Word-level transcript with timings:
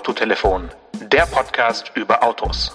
Autotelefon, 0.00 0.70
der 1.12 1.26
Podcast 1.26 1.92
über 1.94 2.24
Autos. 2.24 2.74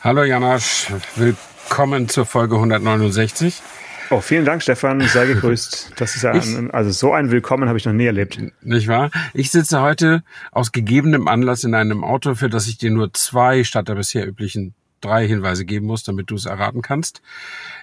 Hallo 0.00 0.24
Janasch, 0.24 0.90
willkommen 1.16 2.08
zur 2.08 2.24
Folge 2.24 2.54
169. 2.54 3.60
Oh, 4.08 4.22
vielen 4.22 4.46
Dank, 4.46 4.62
Stefan. 4.62 5.02
Sei 5.02 5.26
gegrüßt. 5.34 5.92
Das 5.96 6.16
ist 6.16 6.22
ja 6.22 6.30
ein, 6.30 6.70
also 6.70 6.90
so 6.90 7.12
ein 7.12 7.30
Willkommen 7.30 7.68
habe 7.68 7.76
ich 7.76 7.84
noch 7.84 7.92
nie 7.92 8.06
erlebt. 8.06 8.40
Nicht 8.62 8.88
wahr? 8.88 9.10
Ich 9.34 9.50
sitze 9.50 9.82
heute 9.82 10.22
aus 10.52 10.72
gegebenem 10.72 11.28
Anlass 11.28 11.64
in 11.64 11.74
einem 11.74 12.02
Auto, 12.02 12.34
für 12.34 12.48
das 12.48 12.66
ich 12.66 12.78
dir 12.78 12.90
nur 12.90 13.12
zwei 13.12 13.62
statt 13.62 13.88
der 13.88 13.96
bisher 13.96 14.26
üblichen 14.26 14.74
drei 15.02 15.28
Hinweise 15.28 15.66
geben 15.66 15.84
muss, 15.84 16.02
damit 16.02 16.30
du 16.30 16.36
es 16.36 16.46
erraten 16.46 16.80
kannst. 16.80 17.20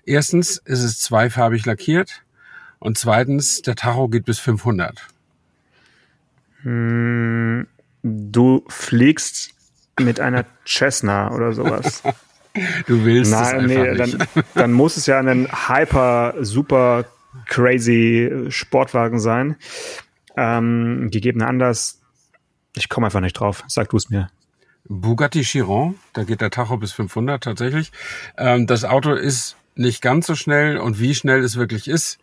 Erstens 0.05 0.57
ist 0.57 0.81
es 0.81 0.99
zweifarbig 1.01 1.67
lackiert 1.67 2.23
und 2.79 2.97
zweitens 2.97 3.61
der 3.61 3.75
Tacho 3.75 4.07
geht 4.07 4.25
bis 4.25 4.39
500. 4.39 5.05
Hm, 6.65 7.67
du 8.03 8.65
fliegst 8.67 9.51
mit 9.99 10.19
einer 10.19 10.45
Cessna 10.67 11.31
oder 11.31 11.53
sowas. 11.53 12.03
Du 12.87 13.03
willst 13.03 13.31
Nein, 13.31 13.65
es 13.65 13.67
nee, 13.67 13.77
einfach 13.77 14.05
nicht. 14.05 14.27
dann, 14.33 14.43
dann 14.53 14.71
muss 14.71 14.95
es 14.95 15.07
ja 15.07 15.19
ein 15.19 15.49
hyper, 15.67 16.35
super 16.39 17.03
crazy 17.47 18.45
Sportwagen 18.47 19.19
sein. 19.19 19.57
Ähm, 20.37 21.09
gegeben 21.11 21.41
Anlass, 21.41 21.99
ich 22.73 22.87
komme 22.87 23.07
einfach 23.07 23.19
nicht 23.19 23.33
drauf. 23.33 23.65
Sag 23.67 23.89
du 23.89 23.97
es 23.97 24.09
mir. 24.09 24.29
Bugatti 24.87 25.41
Chiron, 25.41 25.95
da 26.13 26.23
geht 26.23 26.39
der 26.39 26.49
Tacho 26.49 26.77
bis 26.77 26.93
500 26.93 27.43
tatsächlich. 27.43 27.91
Ähm, 28.37 28.67
das 28.67 28.85
Auto 28.85 29.11
ist 29.11 29.57
nicht 29.75 30.01
ganz 30.01 30.25
so 30.25 30.35
schnell 30.35 30.77
und 30.77 30.99
wie 31.01 31.13
schnell 31.13 31.43
es 31.43 31.57
wirklich 31.57 31.89
ist, 31.89 32.19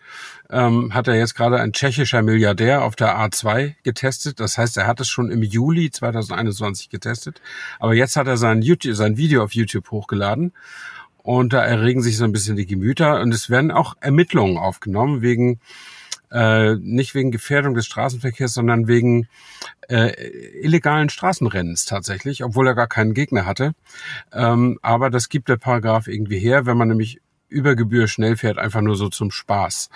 ähm, 0.53 0.93
hat 0.95 1.09
er 1.09 1.17
jetzt 1.17 1.35
gerade 1.35 1.59
ein 1.59 1.73
tschechischer 1.73 2.23
Milliardär 2.23 2.85
auf 2.85 2.95
der 2.95 3.19
A2 3.19 3.75
getestet. 3.83 4.39
Das 4.39 4.59
heißt, 4.59 4.77
er 4.77 4.87
hat 4.87 5.01
es 5.01 5.09
schon 5.09 5.31
im 5.31 5.43
Juli 5.43 5.91
2021 5.91 6.91
getestet. 6.91 7.41
Aber 7.81 7.95
jetzt 7.95 8.17
hat 8.17 8.27
er 8.27 8.37
sein, 8.37 8.61
YouTube, 8.61 8.95
sein 8.95 9.17
Video 9.17 9.43
auf 9.43 9.53
YouTube 9.53 9.91
hochgeladen. 9.91 10.53
Und 11.23 11.53
da 11.53 11.65
erregen 11.65 12.03
sich 12.03 12.17
so 12.19 12.25
ein 12.25 12.33
bisschen 12.33 12.57
die 12.57 12.67
Gemüter. 12.67 13.21
Und 13.21 13.33
es 13.33 13.49
werden 13.49 13.71
auch 13.71 13.95
Ermittlungen 14.01 14.59
aufgenommen 14.59 15.23
wegen 15.23 15.59
äh, 16.31 16.77
nicht 16.77 17.15
wegen 17.15 17.31
Gefährdung 17.31 17.75
des 17.75 17.87
Straßenverkehrs, 17.87 18.55
sondern 18.55 18.89
wegen 18.89 19.29
äh, 19.89 20.13
illegalen 20.63 21.11
Straßenrennens 21.11 21.85
tatsächlich, 21.85 22.43
obwohl 22.43 22.67
er 22.67 22.75
gar 22.75 22.89
keinen 22.89 23.13
Gegner 23.13 23.45
hatte. 23.45 23.75
Ähm, 24.33 24.79
aber 24.83 25.11
das 25.11 25.29
gibt 25.29 25.49
der 25.51 25.59
Paragraph 25.59 26.09
irgendwie 26.09 26.39
her, 26.39 26.65
wenn 26.65 26.79
man 26.79 26.89
nämlich 26.89 27.21
über 27.53 27.77
Gebühr 27.77 28.09
schnell 28.09 28.37
fährt, 28.37 28.59
einfach 28.59 28.81
nur 28.81 28.97
so 28.97 29.09
zum 29.09 29.31
Spaß. 29.31 29.91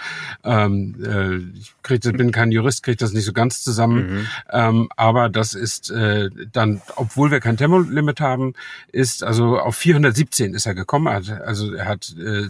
Ähm, 0.45 0.95
äh, 1.05 1.59
ich 1.59 1.75
krieg, 1.83 2.01
das, 2.03 2.12
bin 2.12 2.31
kein 2.31 2.53
Jurist, 2.53 2.83
kriege 2.83 2.97
das 2.99 3.12
nicht 3.12 3.25
so 3.25 3.33
ganz 3.33 3.62
zusammen, 3.62 4.07
Mhm. 4.07 4.27
ähm, 4.53 4.89
aber 4.97 5.29
das 5.29 5.55
ist 5.55 5.91
äh, 5.91 6.31
dann, 6.53 6.83
obwohl 6.97 7.31
wir 7.31 7.41
kein 7.41 7.57
Tempolimit 7.57 8.21
haben, 8.21 8.55
ist 8.93 9.23
also 9.25 9.59
auf 9.59 9.77
417 9.77 10.55
ist 10.55 10.67
er 10.67 10.75
gekommen. 10.75 11.07
Er 11.07 11.15
hat, 11.17 11.31
also 11.43 11.73
er 11.73 11.87
hat 11.87 12.15
äh, 12.19 12.49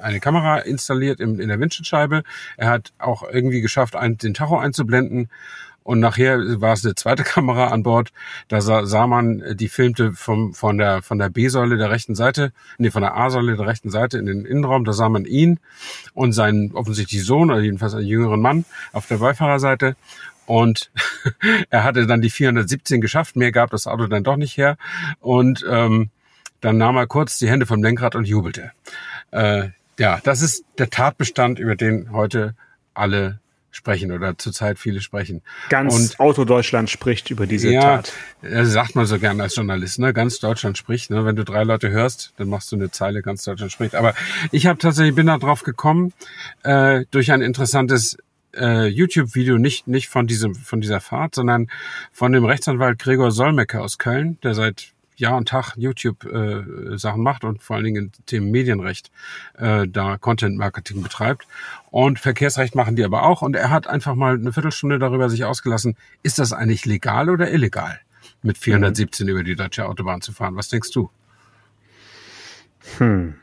eine 0.00 0.20
Kamera 0.20 0.58
installiert 0.58 1.20
im, 1.20 1.38
in 1.40 1.48
der 1.48 1.60
Windschutzscheibe. 1.60 2.24
Er 2.56 2.68
hat 2.70 2.92
auch 2.98 3.22
irgendwie 3.22 3.60
geschafft, 3.60 3.94
ein, 3.96 4.18
den 4.18 4.34
Tacho 4.34 4.58
einzublenden. 4.58 5.28
Und 5.84 6.00
nachher 6.00 6.38
war 6.60 6.72
es 6.74 6.84
eine 6.84 6.94
zweite 6.94 7.22
Kamera 7.24 7.68
an 7.68 7.82
Bord. 7.82 8.12
Da 8.48 8.60
sah, 8.60 8.86
sah 8.86 9.06
man, 9.06 9.40
äh, 9.40 9.56
die 9.56 9.68
filmte 9.68 10.12
vom, 10.12 10.54
von 10.54 10.78
der, 10.78 11.02
von 11.02 11.18
der 11.18 11.28
B-Säule 11.28 11.76
der 11.76 11.90
rechten 11.90 12.14
Seite, 12.14 12.52
nee, 12.78 12.90
von 12.90 13.02
der 13.02 13.16
A-Säule 13.16 13.56
der 13.56 13.66
rechten 13.66 13.90
Seite 13.90 14.18
in 14.18 14.26
den 14.26 14.44
Innenraum. 14.44 14.84
Da 14.84 14.92
sah 14.92 15.08
man 15.08 15.24
ihn 15.24 15.60
und 16.14 16.32
seinen 16.32 16.72
offensichtlich 16.72 17.24
Sohn 17.24 17.50
oder 17.50 17.60
jedenfalls 17.60 17.94
einen 17.94 18.06
jüngeren 18.06 18.40
Mann 18.40 18.64
auf 18.92 19.06
der 19.06 19.18
Beifahrerseite. 19.18 19.96
Und 20.46 20.90
er 21.70 21.84
hatte 21.84 22.06
dann 22.06 22.20
die 22.20 22.30
417 22.30 23.00
geschafft. 23.00 23.36
Mehr 23.36 23.52
gab 23.52 23.70
das 23.70 23.86
Auto 23.86 24.06
dann 24.06 24.24
doch 24.24 24.36
nicht 24.36 24.56
her. 24.56 24.76
Und 25.20 25.64
ähm, 25.68 26.10
dann 26.60 26.78
nahm 26.78 26.96
er 26.96 27.06
kurz 27.06 27.38
die 27.38 27.48
Hände 27.48 27.66
vom 27.66 27.82
Lenkrad 27.82 28.14
und 28.14 28.26
jubelte. 28.26 28.72
Äh, 29.30 29.70
ja, 29.98 30.20
das 30.22 30.42
ist 30.42 30.64
der 30.78 30.90
Tatbestand, 30.90 31.58
über 31.58 31.76
den 31.76 32.12
heute 32.12 32.54
alle 32.94 33.40
sprechen 33.72 34.12
oder 34.12 34.38
zurzeit 34.38 34.78
viele 34.78 35.00
sprechen. 35.00 35.42
Ganz 35.68 35.94
Und- 35.94 36.20
Autodeutschland 36.20 36.90
spricht 36.90 37.30
über 37.30 37.46
diese 37.46 37.70
ja, 37.70 37.80
Tat. 37.80 38.12
das 38.42 38.70
sagt 38.70 38.94
man 38.94 39.06
so 39.06 39.18
gerne 39.18 39.42
als 39.42 39.56
Journalist, 39.56 39.98
ne? 39.98 40.12
Ganz 40.12 40.38
Deutschland 40.38 40.78
spricht. 40.78 41.10
Ne? 41.10 41.24
Wenn 41.24 41.36
du 41.36 41.44
drei 41.44 41.64
Leute 41.64 41.90
hörst, 41.90 42.32
dann 42.36 42.48
machst 42.48 42.70
du 42.70 42.76
eine 42.76 42.90
Zeile, 42.90 43.22
ganz 43.22 43.44
Deutschland 43.44 43.72
spricht. 43.72 43.94
Aber 43.94 44.14
ich 44.52 44.66
habe 44.66 44.78
tatsächlich 44.78 45.14
bin 45.14 45.26
da 45.26 45.38
drauf 45.38 45.62
gekommen 45.62 46.12
äh, 46.62 47.04
durch 47.10 47.32
ein 47.32 47.42
interessantes 47.42 48.16
äh, 48.54 48.86
YouTube-Video, 48.86 49.56
nicht 49.58 49.88
nicht 49.88 50.08
von 50.08 50.26
diesem 50.26 50.54
von 50.54 50.80
dieser 50.80 51.00
Fahrt, 51.00 51.34
sondern 51.34 51.68
von 52.12 52.32
dem 52.32 52.44
Rechtsanwalt 52.44 52.98
Gregor 52.98 53.30
Solmecke 53.30 53.80
aus 53.80 53.98
Köln, 53.98 54.38
der 54.42 54.54
seit 54.54 54.92
Jahr 55.16 55.36
und 55.36 55.48
Tag 55.48 55.74
YouTube-Sachen 55.76 57.22
macht 57.22 57.44
und 57.44 57.62
vor 57.62 57.76
allen 57.76 57.84
Dingen 57.84 58.04
in 58.04 58.26
Themen 58.26 58.50
Medienrecht 58.50 59.10
äh, 59.58 59.86
da 59.88 60.18
Content-Marketing 60.18 61.02
betreibt. 61.02 61.46
Und 61.90 62.18
Verkehrsrecht 62.18 62.74
machen 62.74 62.96
die 62.96 63.04
aber 63.04 63.22
auch. 63.24 63.42
Und 63.42 63.56
er 63.56 63.70
hat 63.70 63.86
einfach 63.86 64.14
mal 64.14 64.34
eine 64.34 64.52
Viertelstunde 64.52 64.98
darüber 64.98 65.28
sich 65.28 65.44
ausgelassen, 65.44 65.96
ist 66.22 66.38
das 66.38 66.52
eigentlich 66.52 66.86
legal 66.86 67.30
oder 67.30 67.50
illegal, 67.50 68.00
mit 68.42 68.58
417 68.58 69.28
über 69.28 69.44
die 69.44 69.56
deutsche 69.56 69.86
Autobahn 69.86 70.20
zu 70.20 70.32
fahren? 70.32 70.56
Was 70.56 70.68
denkst 70.68 70.90
du? 70.90 71.10
Hm. 72.98 73.34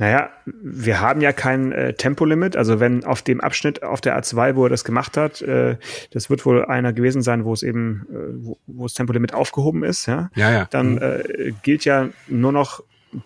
Naja, 0.00 0.30
wir 0.46 1.00
haben 1.02 1.20
ja 1.20 1.30
kein 1.32 1.72
äh, 1.72 1.92
Tempolimit. 1.92 2.56
Also 2.56 2.80
wenn 2.80 3.04
auf 3.04 3.20
dem 3.20 3.42
Abschnitt 3.42 3.82
auf 3.82 4.00
der 4.00 4.18
A2, 4.18 4.56
wo 4.56 4.64
er 4.64 4.70
das 4.70 4.82
gemacht 4.82 5.18
hat, 5.18 5.42
äh, 5.42 5.76
das 6.10 6.30
wird 6.30 6.46
wohl 6.46 6.64
einer 6.64 6.94
gewesen 6.94 7.20
sein, 7.20 7.44
wo 7.44 7.52
es 7.52 7.62
eben, 7.62 8.06
äh, 8.10 8.44
wo, 8.46 8.58
wo 8.66 8.84
das 8.84 8.94
Tempolimit 8.94 9.34
aufgehoben 9.34 9.84
ist, 9.84 10.06
ja. 10.06 10.30
Ja, 10.34 10.50
ja. 10.50 10.66
Dann 10.70 10.94
Mhm. 10.94 11.02
äh, 11.02 11.52
gilt 11.62 11.84
ja 11.84 12.08
nur 12.28 12.50
noch 12.50 12.82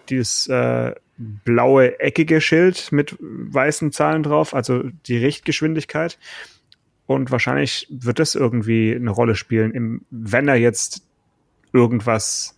dieses 0.08 0.48
äh, 0.48 0.92
blaue 1.16 2.00
eckige 2.00 2.40
Schild 2.40 2.90
mit 2.90 3.16
weißen 3.20 3.92
Zahlen 3.92 4.24
drauf, 4.24 4.52
also 4.52 4.82
die 5.06 5.18
Richtgeschwindigkeit. 5.18 6.18
Und 7.06 7.30
wahrscheinlich 7.30 7.86
wird 7.88 8.18
das 8.18 8.34
irgendwie 8.34 8.96
eine 8.96 9.10
Rolle 9.12 9.36
spielen, 9.36 9.70
im, 9.70 10.00
wenn 10.10 10.48
er 10.48 10.56
jetzt 10.56 11.06
irgendwas, 11.72 12.56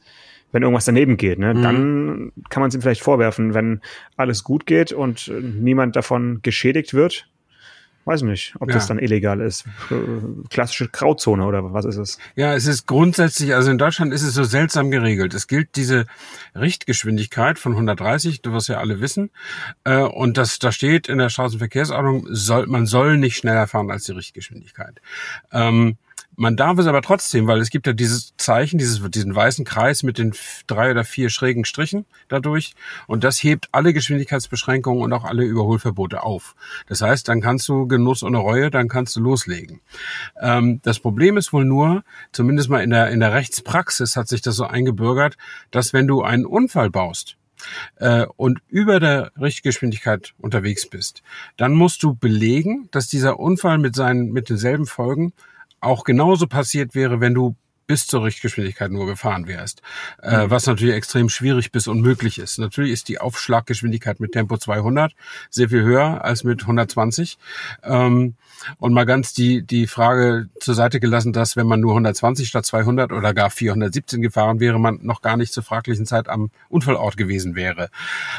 wenn 0.52 0.62
irgendwas 0.62 0.84
daneben 0.86 1.16
geht, 1.16 1.38
ne, 1.38 1.54
Mhm. 1.54 1.62
dann 1.62 2.32
kann 2.50 2.60
man 2.60 2.68
es 2.68 2.74
ihm 2.74 2.80
vielleicht 2.82 3.02
vorwerfen, 3.02 3.54
wenn 3.54 3.80
alles 4.16 4.44
gut 4.44 4.66
geht 4.66 4.92
und 4.92 5.30
niemand 5.40 5.96
davon 5.96 6.40
geschädigt 6.42 6.94
wird. 6.94 7.28
Weiß 8.08 8.22
nicht, 8.22 8.54
ob 8.60 8.68
das 8.70 8.84
Ja. 8.84 8.94
dann 8.94 9.02
illegal 9.02 9.40
ist. 9.40 9.64
Klassische 10.48 10.86
Grauzone 10.88 11.44
oder 11.44 11.72
was 11.72 11.84
ist 11.84 11.96
es? 11.96 12.18
Ja, 12.36 12.54
es 12.54 12.66
ist 12.68 12.86
grundsätzlich, 12.86 13.52
also 13.52 13.68
in 13.72 13.78
Deutschland 13.78 14.14
ist 14.14 14.22
es 14.22 14.32
so 14.32 14.44
seltsam 14.44 14.92
geregelt. 14.92 15.34
Es 15.34 15.48
gilt 15.48 15.74
diese 15.74 16.06
Richtgeschwindigkeit 16.54 17.58
von 17.58 17.74
130, 17.74 18.42
du 18.42 18.52
wirst 18.52 18.68
ja 18.68 18.78
alle 18.78 19.00
wissen. 19.00 19.30
Äh, 19.82 20.02
und 20.02 20.36
das, 20.36 20.60
da 20.60 20.70
steht 20.70 21.08
in 21.08 21.18
der 21.18 21.30
Straßenverkehrsordnung, 21.30 22.26
soll, 22.30 22.66
man 22.68 22.86
soll 22.86 23.16
nicht 23.18 23.36
schneller 23.38 23.66
fahren 23.66 23.90
als 23.90 24.04
die 24.04 24.12
Richtgeschwindigkeit. 24.12 25.00
Ähm, 25.52 25.96
man 26.36 26.56
darf 26.56 26.78
es 26.78 26.86
aber 26.86 27.02
trotzdem, 27.02 27.46
weil 27.46 27.60
es 27.60 27.70
gibt 27.70 27.86
ja 27.86 27.92
dieses 27.92 28.36
Zeichen, 28.36 28.78
dieses, 28.78 29.02
diesen 29.10 29.34
weißen 29.34 29.64
Kreis 29.64 30.02
mit 30.02 30.18
den 30.18 30.34
drei 30.66 30.90
oder 30.90 31.04
vier 31.04 31.30
schrägen 31.30 31.64
Strichen 31.64 32.04
dadurch. 32.28 32.74
Und 33.06 33.24
das 33.24 33.42
hebt 33.42 33.68
alle 33.72 33.92
Geschwindigkeitsbeschränkungen 33.92 35.02
und 35.02 35.12
auch 35.12 35.24
alle 35.24 35.44
Überholverbote 35.44 36.22
auf. 36.22 36.54
Das 36.88 37.00
heißt, 37.00 37.28
dann 37.28 37.40
kannst 37.40 37.68
du 37.68 37.88
Genuss 37.88 38.22
ohne 38.22 38.38
Reue, 38.38 38.70
dann 38.70 38.88
kannst 38.88 39.16
du 39.16 39.20
loslegen. 39.20 39.80
Ähm, 40.40 40.80
das 40.82 41.00
Problem 41.00 41.36
ist 41.36 41.52
wohl 41.52 41.64
nur, 41.64 42.04
zumindest 42.32 42.68
mal 42.68 42.82
in 42.82 42.90
der, 42.90 43.08
in 43.08 43.20
der 43.20 43.32
Rechtspraxis 43.32 44.16
hat 44.16 44.28
sich 44.28 44.42
das 44.42 44.56
so 44.56 44.64
eingebürgert, 44.64 45.36
dass 45.70 45.92
wenn 45.92 46.06
du 46.06 46.22
einen 46.22 46.44
Unfall 46.44 46.90
baust, 46.90 47.36
äh, 47.96 48.26
und 48.36 48.60
über 48.68 49.00
der 49.00 49.32
Richtgeschwindigkeit 49.40 50.34
unterwegs 50.38 50.86
bist, 50.88 51.22
dann 51.56 51.72
musst 51.72 52.02
du 52.02 52.14
belegen, 52.14 52.88
dass 52.90 53.08
dieser 53.08 53.40
Unfall 53.40 53.78
mit 53.78 53.96
seinen, 53.96 54.30
mit 54.30 54.50
denselben 54.50 54.84
Folgen 54.84 55.32
auch 55.80 56.04
genauso 56.04 56.46
passiert 56.46 56.94
wäre, 56.94 57.20
wenn 57.20 57.34
du 57.34 57.56
bis 57.86 58.06
zur 58.06 58.24
Richtgeschwindigkeit 58.24 58.90
nur 58.90 59.06
gefahren 59.06 59.46
wärst. 59.46 59.80
Äh, 60.20 60.46
was 60.46 60.66
natürlich 60.66 60.94
extrem 60.94 61.28
schwierig 61.28 61.70
bis 61.72 61.86
unmöglich 61.86 62.38
ist. 62.38 62.58
Natürlich 62.58 62.92
ist 62.92 63.08
die 63.08 63.20
Aufschlaggeschwindigkeit 63.20 64.20
mit 64.20 64.32
Tempo 64.32 64.56
200 64.56 65.12
sehr 65.50 65.68
viel 65.68 65.82
höher 65.82 66.24
als 66.24 66.44
mit 66.44 66.62
120. 66.62 67.38
Ähm, 67.84 68.34
und 68.78 68.92
mal 68.92 69.06
ganz 69.06 69.34
die, 69.34 69.62
die 69.62 69.86
Frage 69.86 70.48
zur 70.60 70.74
Seite 70.74 70.98
gelassen, 70.98 71.32
dass 71.32 71.56
wenn 71.56 71.66
man 71.66 71.80
nur 71.80 71.92
120 71.92 72.48
statt 72.48 72.66
200 72.66 73.12
oder 73.12 73.34
gar 73.34 73.50
417 73.50 74.22
gefahren 74.22 74.60
wäre, 74.60 74.80
man 74.80 74.98
noch 75.02 75.22
gar 75.22 75.36
nicht 75.36 75.52
zur 75.52 75.62
fraglichen 75.62 76.06
Zeit 76.06 76.28
am 76.28 76.50
Unfallort 76.68 77.16
gewesen 77.16 77.54
wäre. 77.54 77.90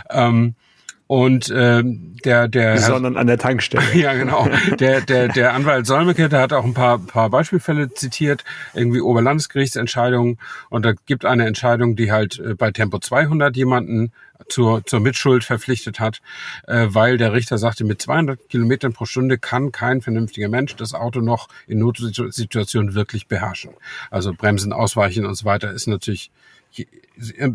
Ähm, 0.10 0.56
Und 1.07 1.50
äh, 1.50 1.83
der, 2.25 2.50
der 2.50 2.77
sondern 2.80 3.15
an 3.15 3.27
der 3.27 3.38
Tankstelle. 3.38 3.83
ja, 3.94 4.13
genau. 4.13 4.50
Der, 4.80 5.01
der, 5.01 5.30
der 5.30 5.54
Anwalt 5.54 5.88
Solmecke, 5.88 6.27
der 6.27 6.42
hat 6.42 6.51
auch 6.51 6.65
ein 6.65 6.74
paar, 6.74 7.00
paar 7.00 7.30
Beispielfälle 7.30 7.94
zitiert, 7.94 8.44
irgendwie 8.74 9.00
Oberlandesgerichtsentscheidungen. 9.00 10.38
Und 10.69 10.86
da 10.86 10.94
gibt 11.06 11.24
eine 11.24 11.48
Entscheidung, 11.48 11.95
die 11.95 12.12
halt 12.12 12.39
äh, 12.39 12.56
bei 12.56 12.71
Tempo 12.71 13.00
200 13.00 13.56
jemanden 13.56 14.12
zur, 14.50 14.86
zur 14.86 15.00
Mitschuld 15.00 15.44
verpflichtet 15.44 16.00
hat, 16.00 16.21
äh, 16.68 16.88
weil 16.89 17.18
der 17.18 17.33
Richter 17.33 17.57
sagte, 17.57 17.83
mit 17.83 18.01
200 18.01 18.50
Kilometern 18.50 18.94
pro 18.94 19.06
Stunde 19.06 19.38
kann 19.38 19.71
kein 19.71 20.01
vernünftiger 20.01 20.50
Mensch 20.50 20.75
das 20.75 20.94
Auto 20.94 21.21
noch 21.21 21.48
in 21.68 21.80
Notsituationen 21.80 22.94
wirklich 22.94 23.27
beherrschen. 23.27 23.71
Also 24.12 24.33
Bremsen, 24.33 24.74
Ausweichen 24.74 25.25
und 25.25 25.36
so 25.36 25.45
weiter 25.45 25.71
ist 25.71 25.88
natürlich 25.88 26.31
je, 26.77 26.85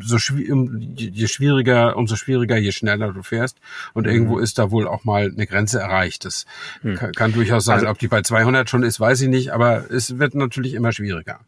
so 0.00 0.16
je 0.16 1.26
schwieriger, 1.28 1.96
umso 1.96 2.16
schwieriger, 2.16 2.56
je 2.56 2.72
schneller 2.72 3.12
du 3.12 3.22
fährst. 3.22 3.58
Und 3.94 4.06
mhm. 4.06 4.12
irgendwo 4.12 4.38
ist 4.38 4.58
da 4.58 4.70
wohl 4.70 4.86
auch 4.88 5.04
mal 5.04 5.30
eine 5.30 5.46
Grenze 5.46 5.80
erreicht. 5.80 6.24
Das 6.24 6.46
mhm. 6.82 6.96
kann, 6.96 7.12
kann, 7.12 7.32
durchaus 7.32 7.64
sein. 7.64 7.80
Also, 7.80 7.88
Ob 7.88 7.98
die 7.98 8.08
bei 8.08 8.22
200 8.22 8.68
schon 8.68 8.82
ist, 8.82 9.00
weiß 9.00 9.20
ich 9.22 9.28
nicht. 9.28 9.52
Aber 9.52 9.90
es 9.90 10.18
wird 10.18 10.34
natürlich 10.34 10.74
immer 10.74 10.92
schwieriger. 10.92 11.40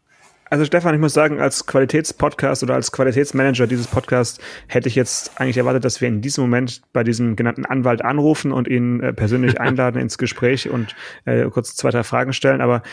Also 0.47 0.63
Stefan, 0.63 0.93
ich 0.93 1.01
muss 1.01 1.13
sagen, 1.13 1.41
als 1.41 1.65
Qualitätspodcast 1.65 2.61
oder 2.61 2.75
als 2.75 2.91
Qualitätsmanager 2.91 3.65
dieses 3.65 3.87
Podcasts 3.87 4.39
hätte 4.67 4.87
ich 4.87 4.93
jetzt 4.93 5.41
eigentlich 5.41 5.57
erwartet, 5.57 5.83
dass 5.83 6.01
wir 6.01 6.07
in 6.07 6.21
diesem 6.21 6.43
Moment 6.43 6.83
bei 6.93 7.03
diesem 7.03 7.35
genannten 7.35 7.65
Anwalt 7.65 8.03
anrufen 8.03 8.51
und 8.51 8.67
ihn 8.67 9.01
äh, 9.01 9.11
persönlich 9.11 9.59
einladen 9.59 9.99
ins 9.99 10.19
Gespräch 10.19 10.69
und 10.69 10.95
äh, 11.25 11.49
kurz 11.49 11.75
zwei, 11.75 11.89
drei 11.89 12.03
Fragen 12.03 12.31
stellen. 12.31 12.61
Aber 12.61 12.83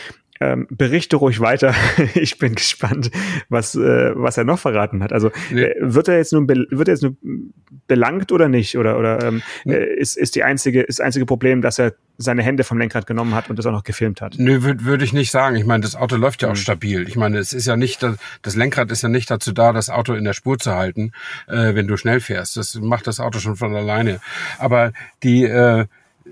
ähm, 0.43 0.67
berichte 0.69 1.15
ruhig 1.15 1.39
weiter. 1.39 1.73
ich 2.15 2.37
bin 2.37 2.55
gespannt, 2.55 3.11
was, 3.49 3.75
äh, 3.75 4.11
was 4.15 4.37
er 4.37 4.43
noch 4.43 4.59
verraten 4.59 5.01
hat. 5.03 5.13
Also 5.13 5.31
nee. 5.51 5.63
äh, 5.63 5.75
wird 5.79 6.07
er 6.07 6.17
jetzt 6.17 6.33
nun 6.33 6.47
wird 6.47 6.87
er 6.87 6.93
jetzt 6.93 7.03
nun 7.03 7.53
belangt 7.87 8.31
oder 8.31 8.49
nicht? 8.49 8.77
Oder, 8.77 8.97
oder 8.97 9.23
ähm, 9.23 9.41
hm. 9.63 9.71
äh, 9.71 9.85
ist, 9.95 10.17
ist 10.17 10.35
die 10.35 10.43
einzige, 10.43 10.81
ist 10.81 10.99
das 10.99 11.05
einzige 11.05 11.25
Problem, 11.25 11.61
dass 11.61 11.79
er 11.79 11.93
seine 12.17 12.43
Hände 12.43 12.63
vom 12.63 12.77
Lenkrad 12.77 13.07
genommen 13.07 13.33
hat 13.33 13.49
und 13.49 13.57
das 13.57 13.65
auch 13.65 13.71
noch 13.71 13.83
gefilmt 13.83 14.21
hat? 14.21 14.35
Nö, 14.37 14.61
würde 14.63 14.85
würd 14.85 15.01
ich 15.01 15.13
nicht 15.13 15.31
sagen. 15.31 15.55
Ich 15.55 15.65
meine, 15.65 15.81
das 15.81 15.95
Auto 15.95 16.15
läuft 16.15 16.41
ja 16.41 16.49
auch 16.49 16.53
mhm. 16.53 16.57
stabil. 16.57 17.07
Ich 17.07 17.15
meine, 17.15 17.37
es 17.37 17.53
ist 17.53 17.65
ja 17.65 17.75
nicht, 17.75 18.05
das 18.41 18.55
Lenkrad 18.55 18.91
ist 18.91 19.01
ja 19.01 19.09
nicht 19.09 19.31
dazu 19.31 19.51
da, 19.51 19.73
das 19.73 19.89
Auto 19.89 20.13
in 20.13 20.23
der 20.23 20.33
Spur 20.33 20.59
zu 20.59 20.73
halten, 20.73 21.11
äh, 21.47 21.75
wenn 21.75 21.87
du 21.87 21.97
schnell 21.97 22.19
fährst. 22.19 22.57
Das 22.57 22.75
macht 22.75 23.07
das 23.07 23.19
Auto 23.19 23.39
schon 23.39 23.55
von 23.55 23.75
alleine. 23.75 24.19
Aber 24.59 24.91
die 25.23 25.45
äh, 25.45 25.85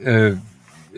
äh, 0.03 0.35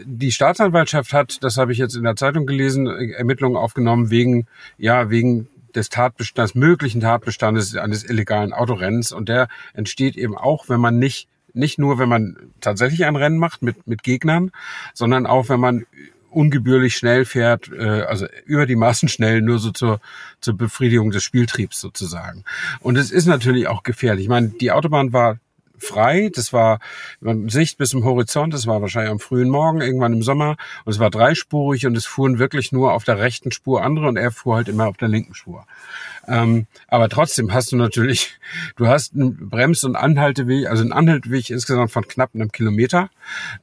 die 0.03 0.31
Staatsanwaltschaft 0.31 1.13
hat, 1.13 1.43
das 1.43 1.57
habe 1.57 1.71
ich 1.71 1.77
jetzt 1.77 1.95
in 1.95 2.03
der 2.03 2.15
Zeitung 2.15 2.45
gelesen, 2.45 2.87
Ermittlungen 2.87 3.57
aufgenommen 3.57 4.09
wegen, 4.09 4.47
ja, 4.77 5.09
wegen 5.09 5.47
des 5.75 5.89
Tatbestands, 5.89 6.55
möglichen 6.55 7.01
Tatbestandes 7.01 7.75
eines 7.75 8.03
illegalen 8.03 8.53
Autorennens. 8.53 9.11
Und 9.11 9.29
der 9.29 9.47
entsteht 9.73 10.15
eben 10.15 10.37
auch, 10.37 10.69
wenn 10.69 10.79
man 10.79 10.99
nicht, 10.99 11.27
nicht 11.53 11.79
nur, 11.79 11.99
wenn 11.99 12.09
man 12.09 12.37
tatsächlich 12.61 13.05
ein 13.05 13.15
Rennen 13.15 13.37
macht 13.37 13.61
mit, 13.61 13.87
mit 13.87 14.03
Gegnern, 14.03 14.51
sondern 14.93 15.25
auch, 15.25 15.49
wenn 15.49 15.59
man 15.59 15.85
ungebührlich 16.29 16.95
schnell 16.95 17.25
fährt, 17.25 17.71
äh, 17.71 18.01
also 18.01 18.25
über 18.45 18.65
die 18.65 18.75
Maßen 18.75 19.07
schnell, 19.07 19.41
nur 19.41 19.59
so 19.59 19.71
zur, 19.71 19.99
zur 20.41 20.57
Befriedigung 20.57 21.11
des 21.11 21.23
Spieltriebs 21.23 21.79
sozusagen. 21.79 22.43
Und 22.79 22.97
es 22.97 23.11
ist 23.11 23.27
natürlich 23.27 23.67
auch 23.67 23.83
gefährlich. 23.83 24.23
Ich 24.23 24.29
meine, 24.29 24.49
die 24.49 24.71
Autobahn 24.71 25.13
war 25.13 25.37
frei. 25.83 26.31
Das 26.33 26.53
war 26.53 26.79
Sicht 27.47 27.77
bis 27.77 27.91
zum 27.91 28.03
Horizont. 28.03 28.53
Das 28.53 28.67
war 28.67 28.81
wahrscheinlich 28.81 29.11
am 29.11 29.19
frühen 29.19 29.49
Morgen, 29.49 29.81
irgendwann 29.81 30.13
im 30.13 30.23
Sommer. 30.23 30.55
Und 30.85 30.93
es 30.93 30.99
war 30.99 31.09
dreispurig 31.09 31.85
und 31.85 31.95
es 31.95 32.05
fuhren 32.05 32.39
wirklich 32.39 32.71
nur 32.71 32.93
auf 32.93 33.03
der 33.03 33.19
rechten 33.19 33.51
Spur 33.51 33.83
andere 33.83 34.07
und 34.07 34.17
er 34.17 34.31
fuhr 34.31 34.55
halt 34.55 34.69
immer 34.69 34.87
auf 34.87 34.97
der 34.97 35.07
linken 35.07 35.35
Spur. 35.35 35.65
Ähm, 36.27 36.67
aber 36.87 37.09
trotzdem 37.09 37.53
hast 37.53 37.71
du 37.71 37.75
natürlich, 37.75 38.39
du 38.77 38.87
hast 38.87 39.13
einen 39.13 39.49
Brems- 39.49 39.83
und 39.83 39.95
Anhalteweg, 39.95 40.67
also 40.67 40.81
einen 40.81 40.93
Anhalteweg 40.93 41.49
insgesamt 41.49 41.91
von 41.91 42.07
knapp 42.07 42.31
einem 42.33 42.51
Kilometer, 42.51 43.09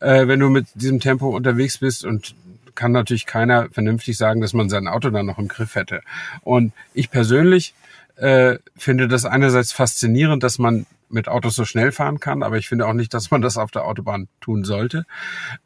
äh, 0.01 0.27
wenn 0.27 0.41
du 0.41 0.51
mit 0.51 0.67
diesem 0.75 1.01
Tempo 1.01 1.35
unterwegs 1.35 1.79
bist 1.79 2.05
und 2.05 2.35
kann 2.75 2.93
natürlich 2.93 3.27
keiner 3.27 3.69
vernünftig 3.71 4.17
sagen, 4.17 4.41
dass 4.41 4.53
man 4.53 4.69
sein 4.69 4.89
Auto 4.89 5.11
dann 5.11 5.27
noch 5.27 5.39
im 5.39 5.49
Griff 5.49 5.75
hätte. 5.75 6.03
Und 6.43 6.73
ich 6.95 7.11
persönlich 7.11 7.75
äh, 8.17 8.59
finde 8.77 9.09
das 9.09 9.25
einerseits 9.25 9.73
faszinierend, 9.73 10.43
dass 10.43 10.59
man 10.59 10.87
mit 11.11 11.29
Autos 11.29 11.55
so 11.55 11.65
schnell 11.65 11.93
fahren 11.93 12.21
kann, 12.21 12.43
aber 12.43 12.57
ich 12.57 12.69
finde 12.69 12.87
auch 12.87 12.93
nicht, 12.93 13.13
dass 13.15 13.31
man 13.31 13.43
das 13.43 13.57
auf 13.57 13.71
der 13.71 13.85
Autobahn 13.85 14.29
tun 14.41 14.65
sollte. 14.65 15.05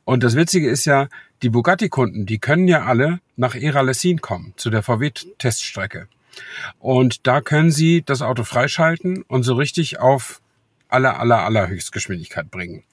Und 0.04 0.22
das 0.22 0.36
Witzige 0.36 0.68
ist 0.68 0.84
ja, 0.84 1.08
die 1.42 1.50
Bugatti-Kunden, 1.50 2.26
die 2.26 2.38
können 2.38 2.68
ja 2.68 2.84
alle 2.84 3.20
nach 3.36 3.54
Era-Lessin 3.54 4.20
kommen, 4.20 4.54
zu 4.56 4.70
der 4.70 4.82
VW-Teststrecke. 4.82 6.08
Und 6.78 7.26
da 7.26 7.40
können 7.40 7.70
sie 7.70 8.02
das 8.02 8.22
Auto 8.22 8.44
freischalten 8.44 9.22
und 9.22 9.42
so 9.42 9.54
richtig 9.54 10.00
auf 10.00 10.40
aller, 10.88 11.20
aller, 11.20 11.44
aller 11.44 11.68
Höchstgeschwindigkeit 11.68 12.50
bringen. 12.50 12.84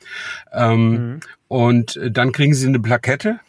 Ähm, 0.52 0.90
mhm. 0.90 1.20
Und 1.48 2.00
dann 2.04 2.32
kriegen 2.32 2.54
sie 2.54 2.68
eine 2.68 2.80
Plakette 2.80 3.40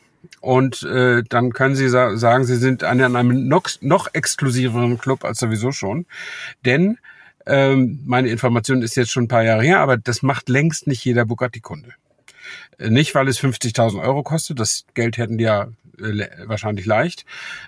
und 0.40 0.82
äh, 0.82 1.22
dann 1.28 1.52
können 1.52 1.75
Sie 1.75 1.88
sa 1.88 2.16
sagen, 2.16 2.44
Sie 2.44 2.56
sind 2.56 2.84
an 2.84 3.00
einem 3.00 3.48
noch, 3.48 3.69
noch 3.81 4.08
exklusiveren 4.12 4.98
Club 4.98 5.25
als 5.25 5.38
sowieso 5.38 5.72
schon. 5.72 6.06
Denn 6.64 6.98
ähm, 7.47 8.00
meine 8.05 8.29
Information 8.29 8.83
ist 8.83 8.97
jetzt 8.97 9.11
schon 9.11 9.25
ein 9.25 9.29
paar 9.29 9.44
Jahre 9.44 9.62
her, 9.62 9.81
aber 9.81 9.97
das 9.97 10.23
macht 10.23 10.49
längst 10.49 10.87
nicht 10.87 11.05
jeder 11.05 11.25
Bugatti-Kunde. 11.25 11.94
Äh, 12.79 12.91
nicht, 12.91 13.15
weil 13.15 13.29
es 13.29 13.41
50.000 13.41 14.03
Euro 14.03 14.23
kostet, 14.23 14.61
das 14.61 14.85
Geld 14.94 15.19
hätten 15.19 15.39
die 15.39 15.44
ja 15.44 15.69
äh, 15.99 16.27
wahrscheinlich 16.47 16.87
leicht, 16.87 17.25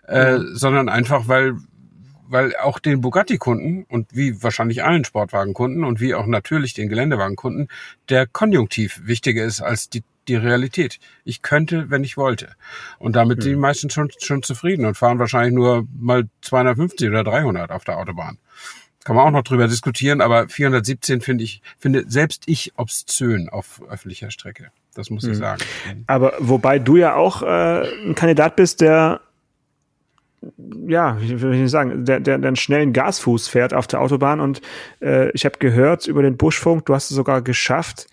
äh, 0.08 0.38
mhm. 0.38 0.56
sondern 0.56 0.88
einfach, 0.88 1.28
weil 1.28 1.56
weil 2.26 2.56
auch 2.56 2.78
den 2.78 3.00
Bugatti-Kunden 3.00 3.84
und 3.84 4.08
wie 4.16 4.42
wahrscheinlich 4.42 4.82
allen 4.82 5.04
Sportwagenkunden 5.04 5.84
und 5.84 6.00
wie 6.00 6.14
auch 6.14 6.26
natürlich 6.26 6.74
den 6.74 6.88
Geländewagenkunden 6.88 7.68
der 8.08 8.26
Konjunktiv 8.26 9.02
wichtiger 9.04 9.44
ist 9.44 9.60
als 9.60 9.90
die, 9.90 10.02
die 10.26 10.36
Realität. 10.36 10.98
Ich 11.24 11.42
könnte, 11.42 11.90
wenn 11.90 12.02
ich 12.02 12.16
wollte. 12.16 12.56
Und 12.98 13.14
damit 13.14 13.42
sind 13.42 13.50
die 13.50 13.54
hm. 13.54 13.60
meisten 13.60 13.90
schon, 13.90 14.10
schon 14.18 14.42
zufrieden 14.42 14.86
und 14.86 14.96
fahren 14.96 15.18
wahrscheinlich 15.18 15.54
nur 15.54 15.86
mal 15.96 16.24
250 16.40 17.08
oder 17.08 17.24
300 17.24 17.70
auf 17.70 17.84
der 17.84 17.98
Autobahn. 17.98 18.38
Kann 19.04 19.16
man 19.16 19.26
auch 19.26 19.30
noch 19.30 19.42
drüber 19.42 19.68
diskutieren, 19.68 20.20
aber 20.20 20.48
417 20.48 21.20
finde 21.20 21.44
ich, 21.44 21.60
finde 21.78 22.04
selbst 22.08 22.44
ich 22.46 22.72
obszön 22.76 23.48
auf 23.48 23.82
öffentlicher 23.88 24.30
Strecke. 24.30 24.70
Das 24.94 25.10
muss 25.10 25.24
ich 25.24 25.30
mhm. 25.30 25.34
sagen. 25.34 25.62
Aber 26.06 26.34
wobei 26.38 26.78
du 26.78 26.96
ja 26.96 27.14
auch 27.14 27.42
äh, 27.42 28.06
ein 28.06 28.14
Kandidat 28.14 28.56
bist, 28.56 28.80
der 28.80 29.20
ja, 30.86 31.16
wie 31.20 31.40
will 31.40 31.54
ich 31.54 31.60
nicht 31.60 31.70
sagen, 31.70 32.04
der, 32.04 32.20
der, 32.20 32.38
der 32.38 32.48
einen 32.48 32.56
schnellen 32.56 32.92
Gasfuß 32.92 33.48
fährt 33.48 33.72
auf 33.72 33.86
der 33.86 34.00
Autobahn 34.00 34.40
und 34.40 34.60
äh, 35.00 35.30
ich 35.30 35.44
habe 35.44 35.58
gehört 35.58 36.06
über 36.06 36.22
den 36.22 36.36
Buschfunk, 36.36 36.84
du 36.86 36.94
hast 36.94 37.10
es 37.10 37.16
sogar 37.16 37.40
geschafft, 37.40 38.08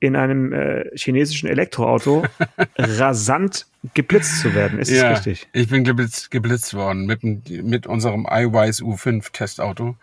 in 0.00 0.16
einem 0.16 0.52
äh, 0.52 0.84
chinesischen 0.96 1.48
Elektroauto 1.48 2.24
rasant 2.78 3.66
geblitzt 3.94 4.40
zu 4.40 4.54
werden. 4.54 4.78
Ist 4.78 4.90
ja, 4.90 5.10
das 5.10 5.26
richtig? 5.26 5.48
Ich 5.52 5.68
bin 5.68 5.84
geblitzt, 5.84 6.30
geblitzt 6.30 6.74
worden 6.74 7.06
mit, 7.06 7.22
mit 7.22 7.86
unserem 7.86 8.26
iWise 8.30 8.82
U5 8.82 9.32
Testauto. 9.32 9.96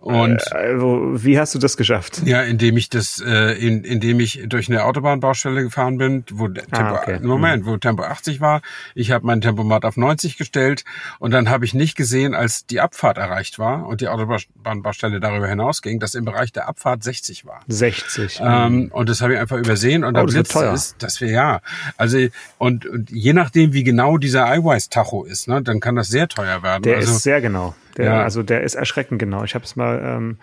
Und 0.00 0.52
also, 0.52 1.10
wie 1.24 1.40
hast 1.40 1.56
du 1.56 1.58
das 1.58 1.76
geschafft? 1.76 2.22
Ja, 2.24 2.42
indem 2.42 2.76
ich 2.76 2.88
das, 2.88 3.20
äh, 3.20 3.54
in, 3.54 3.82
indem 3.82 4.20
ich 4.20 4.44
durch 4.46 4.68
eine 4.68 4.84
Autobahnbaustelle 4.84 5.62
gefahren 5.64 5.98
bin, 5.98 6.24
wo 6.30 6.46
ah, 6.46 6.50
Tempo, 6.50 6.94
ah, 6.94 7.00
okay. 7.02 7.18
Moment, 7.20 7.66
wo 7.66 7.76
Tempo 7.78 8.04
80 8.04 8.40
war. 8.40 8.62
Ich 8.94 9.10
habe 9.10 9.26
mein 9.26 9.40
Tempomat 9.40 9.84
auf 9.84 9.96
90 9.96 10.36
gestellt 10.36 10.84
und 11.18 11.32
dann 11.32 11.50
habe 11.50 11.64
ich 11.64 11.74
nicht 11.74 11.96
gesehen, 11.96 12.34
als 12.34 12.64
die 12.64 12.80
Abfahrt 12.80 13.18
erreicht 13.18 13.58
war 13.58 13.88
und 13.88 14.00
die 14.00 14.06
Autobahnbaustelle 14.06 15.18
darüber 15.18 15.48
hinausging, 15.48 15.98
dass 15.98 16.14
im 16.14 16.24
Bereich 16.24 16.52
der 16.52 16.68
Abfahrt 16.68 17.02
60 17.02 17.44
war. 17.44 17.62
60. 17.66 18.40
Ähm, 18.40 18.90
und 18.92 19.08
das 19.08 19.20
habe 19.20 19.34
ich 19.34 19.40
einfach 19.40 19.58
übersehen 19.58 20.04
und 20.04 20.16
oh, 20.16 20.26
der 20.26 20.32
Blitz 20.32 20.54
ist, 20.54 20.72
ist, 20.72 20.96
das 21.00 21.20
wäre 21.20 21.32
ja. 21.32 21.60
Also 21.96 22.18
und, 22.58 22.86
und 22.86 23.10
je 23.10 23.27
nachdem, 23.32 23.72
wie 23.72 23.84
genau 23.84 24.18
dieser 24.18 24.54
iWise-Tacho 24.56 25.24
ist, 25.24 25.48
ne, 25.48 25.62
dann 25.62 25.80
kann 25.80 25.96
das 25.96 26.08
sehr 26.08 26.28
teuer 26.28 26.62
werden. 26.62 26.82
Der 26.82 26.96
also, 26.96 27.12
ist 27.12 27.22
sehr 27.22 27.40
genau. 27.40 27.74
Der, 27.96 28.06
ja. 28.06 28.22
Also 28.22 28.42
der 28.42 28.62
ist 28.62 28.74
erschreckend 28.74 29.18
genau. 29.18 29.42
Ich 29.44 29.54
habe 29.54 29.64
es 29.64 29.74
mal, 29.74 30.00
ähm, 30.02 30.38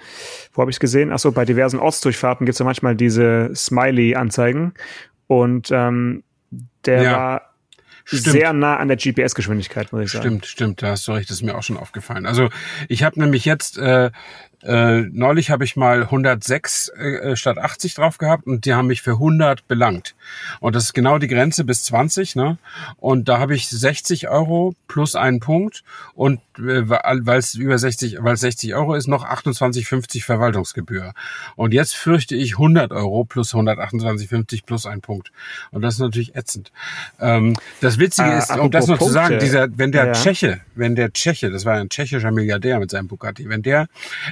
wo 0.54 0.62
habe 0.62 0.72
ich 0.72 0.75
es 0.75 0.80
gesehen? 0.80 1.12
Achso, 1.12 1.32
bei 1.32 1.46
diversen 1.46 1.80
Ortsdurchfahrten 1.80 2.46
gibt 2.46 2.56
es 2.56 2.60
ja 2.60 2.65
manchmal 2.65 2.96
diese 2.96 3.51
Smiley-Anzeigen. 3.56 4.74
Und 5.27 5.70
ähm, 5.72 6.24
der 6.86 7.01
ja. 7.01 7.12
war 7.13 7.42
Stimmt. 8.04 8.24
sehr 8.24 8.54
nah 8.54 8.77
an 8.77 8.88
der 8.88 8.98
GPS-Geschwindigkeit, 8.98 9.92
muss 9.92 10.04
ich 10.04 10.12
sagen. 10.12 10.24
Stimmt, 10.24 10.46
stimmt, 10.46 10.82
da 10.84 10.89
hast 10.89 11.08
du 11.08 11.13
recht, 11.13 11.30
das 11.30 11.38
ist 11.38 11.44
mir 11.44 11.58
auch 11.58 11.63
schon 11.63 11.77
aufgefallen. 11.77 12.25
Also 12.25 12.50
ich 12.88 13.04
habe 13.04 13.20
nämlich 13.20 13.46
jetzt 13.46 13.77
äh, 13.77 14.12
äh, 14.65 15.01
neulich 15.12 15.51
habe 15.51 15.63
ich 15.63 15.75
mal 15.75 16.01
106 16.03 16.89
äh, 16.89 17.36
statt 17.36 17.60
80 17.60 17.93
drauf 17.93 18.17
gehabt 18.17 18.48
und 18.48 18.65
die 18.65 18.74
haben 18.74 18.88
mich 18.88 19.03
für 19.03 19.12
100 19.12 19.67
belangt. 19.67 20.15
Und 20.60 20.75
das 20.75 20.86
ist 20.86 20.93
genau 20.93 21.19
die 21.19 21.27
Grenze 21.27 21.63
bis 21.63 21.84
20, 21.84 22.36
ne? 22.36 22.57
Und 22.98 23.29
da 23.29 23.38
habe 23.38 23.53
ich 23.53 23.69
60 23.69 24.27
Euro 24.27 24.74
plus 24.88 25.15
einen 25.15 25.39
Punkt 25.39 25.84
und 26.15 26.39
äh, 26.57 26.89
weil 26.89 27.38
es 27.38 27.53
über 27.53 27.77
60, 27.77 28.17
weil 28.22 28.34
es 28.34 28.39
60 28.39 28.74
Euro 28.74 28.95
ist, 28.95 29.07
noch 29.07 29.24
28,50 29.24 30.24
Verwaltungsgebühr. 30.24 31.13
Und 31.55 31.74
jetzt 31.74 31.95
fürchte 31.95 32.36
ich 32.36 32.53
100 32.53 32.91
Euro 32.91 33.24
plus 33.24 33.53
128,50 33.53 34.65
plus 34.65 34.88
ein 34.88 35.01
Punkt. 35.01 35.31
Und 35.69 35.84
das 35.84 35.95
ist 35.95 36.00
natürlich 36.00 36.36
ätzend. 36.36 36.72
Ähm, 37.19 37.55
das 37.81 38.00
Witzige 38.00 38.29
äh, 38.29 38.39
ist, 38.39 38.50
um 38.57 38.72
das 38.72 38.88
noch 38.88 38.98
Punkte. 38.98 39.05
zu 39.05 39.13
sagen, 39.13 39.39
dieser, 39.39 39.67
wenn 39.77 39.91
der 39.91 40.07
ja. 40.07 40.12
Tscheche, 40.13 40.62
wenn 40.74 40.95
der 40.95 41.13
Tscheche, 41.13 41.51
das 41.51 41.65
war 41.65 41.75
ein 41.75 41.89
tschechischer 41.89 42.31
Milliardär 42.31 42.79
mit 42.79 42.89
seinem 42.89 43.07
Bugatti, 43.07 43.48
wenn 43.48 43.62
der 43.62 43.88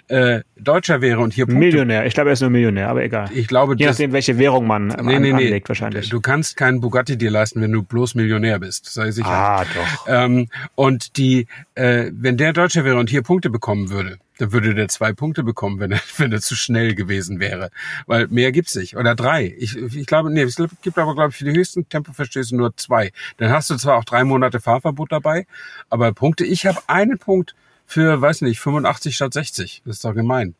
äh, 0.07 0.22
äh, 0.23 0.41
Deutscher 0.57 1.01
wäre 1.01 1.19
und 1.19 1.33
hier 1.33 1.45
Punkte, 1.45 1.59
Millionär. 1.59 2.05
Ich 2.05 2.13
glaube, 2.13 2.29
er 2.29 2.33
ist 2.33 2.41
nur 2.41 2.49
Millionär, 2.49 2.89
aber 2.89 3.03
egal. 3.03 3.29
Ich 3.33 3.47
glaube, 3.47 3.75
je 3.77 3.85
nachdem, 3.85 4.13
welche 4.13 4.37
Währung 4.37 4.65
man 4.65 4.87
nee, 4.87 4.95
an, 4.95 5.05
nee, 5.05 5.19
nee. 5.19 5.31
anlegt 5.33 5.67
wahrscheinlich. 5.67 6.09
Du 6.09 6.21
kannst 6.21 6.55
keinen 6.57 6.79
Bugatti 6.79 7.17
dir 7.17 7.31
leisten, 7.31 7.61
wenn 7.61 7.71
du 7.71 7.83
bloß 7.83 8.15
Millionär 8.15 8.59
bist. 8.59 8.85
Sei 8.85 9.11
sicher. 9.11 9.27
Ah, 9.27 9.65
doch. 9.65 10.07
Ähm, 10.07 10.47
und 10.75 11.17
die, 11.17 11.47
äh, 11.75 12.11
wenn 12.13 12.37
der 12.37 12.53
Deutscher 12.53 12.85
wäre 12.85 12.97
und 12.97 13.09
hier 13.09 13.21
Punkte 13.21 13.49
bekommen 13.49 13.89
würde, 13.89 14.17
dann 14.37 14.51
würde 14.51 14.73
der 14.73 14.87
zwei 14.87 15.13
Punkte 15.13 15.43
bekommen, 15.43 15.79
wenn 15.79 15.91
er, 15.91 15.99
wenn 16.17 16.31
er 16.31 16.41
zu 16.41 16.55
schnell 16.55 16.95
gewesen 16.95 17.39
wäre. 17.39 17.69
Weil 18.05 18.27
mehr 18.27 18.51
gibt's 18.51 18.75
nicht. 18.75 18.95
Oder 18.95 19.15
drei. 19.15 19.53
Ich, 19.57 19.75
ich 19.75 20.05
glaube, 20.05 20.31
nee, 20.31 20.41
es 20.41 20.55
gibt 20.81 20.97
aber, 20.97 21.15
glaube 21.15 21.29
ich, 21.31 21.35
für 21.35 21.45
die 21.45 21.57
höchsten 21.57 21.87
Tempoverstöße 21.89 22.55
nur 22.55 22.75
zwei. 22.77 23.11
Dann 23.37 23.51
hast 23.51 23.69
du 23.69 23.75
zwar 23.75 23.97
auch 23.97 24.05
drei 24.05 24.23
Monate 24.23 24.59
Fahrverbot 24.59 25.11
dabei, 25.11 25.45
aber 25.89 26.13
Punkte, 26.13 26.45
ich 26.45 26.65
habe 26.65 26.79
einen 26.87 27.17
Punkt 27.17 27.55
für, 27.93 28.21
weiß 28.21 28.41
nicht, 28.41 28.59
85 28.59 29.15
statt 29.15 29.33
60. 29.33 29.83
Das 29.85 29.97
ist 29.97 30.05
doch 30.05 30.13
gemein. 30.13 30.55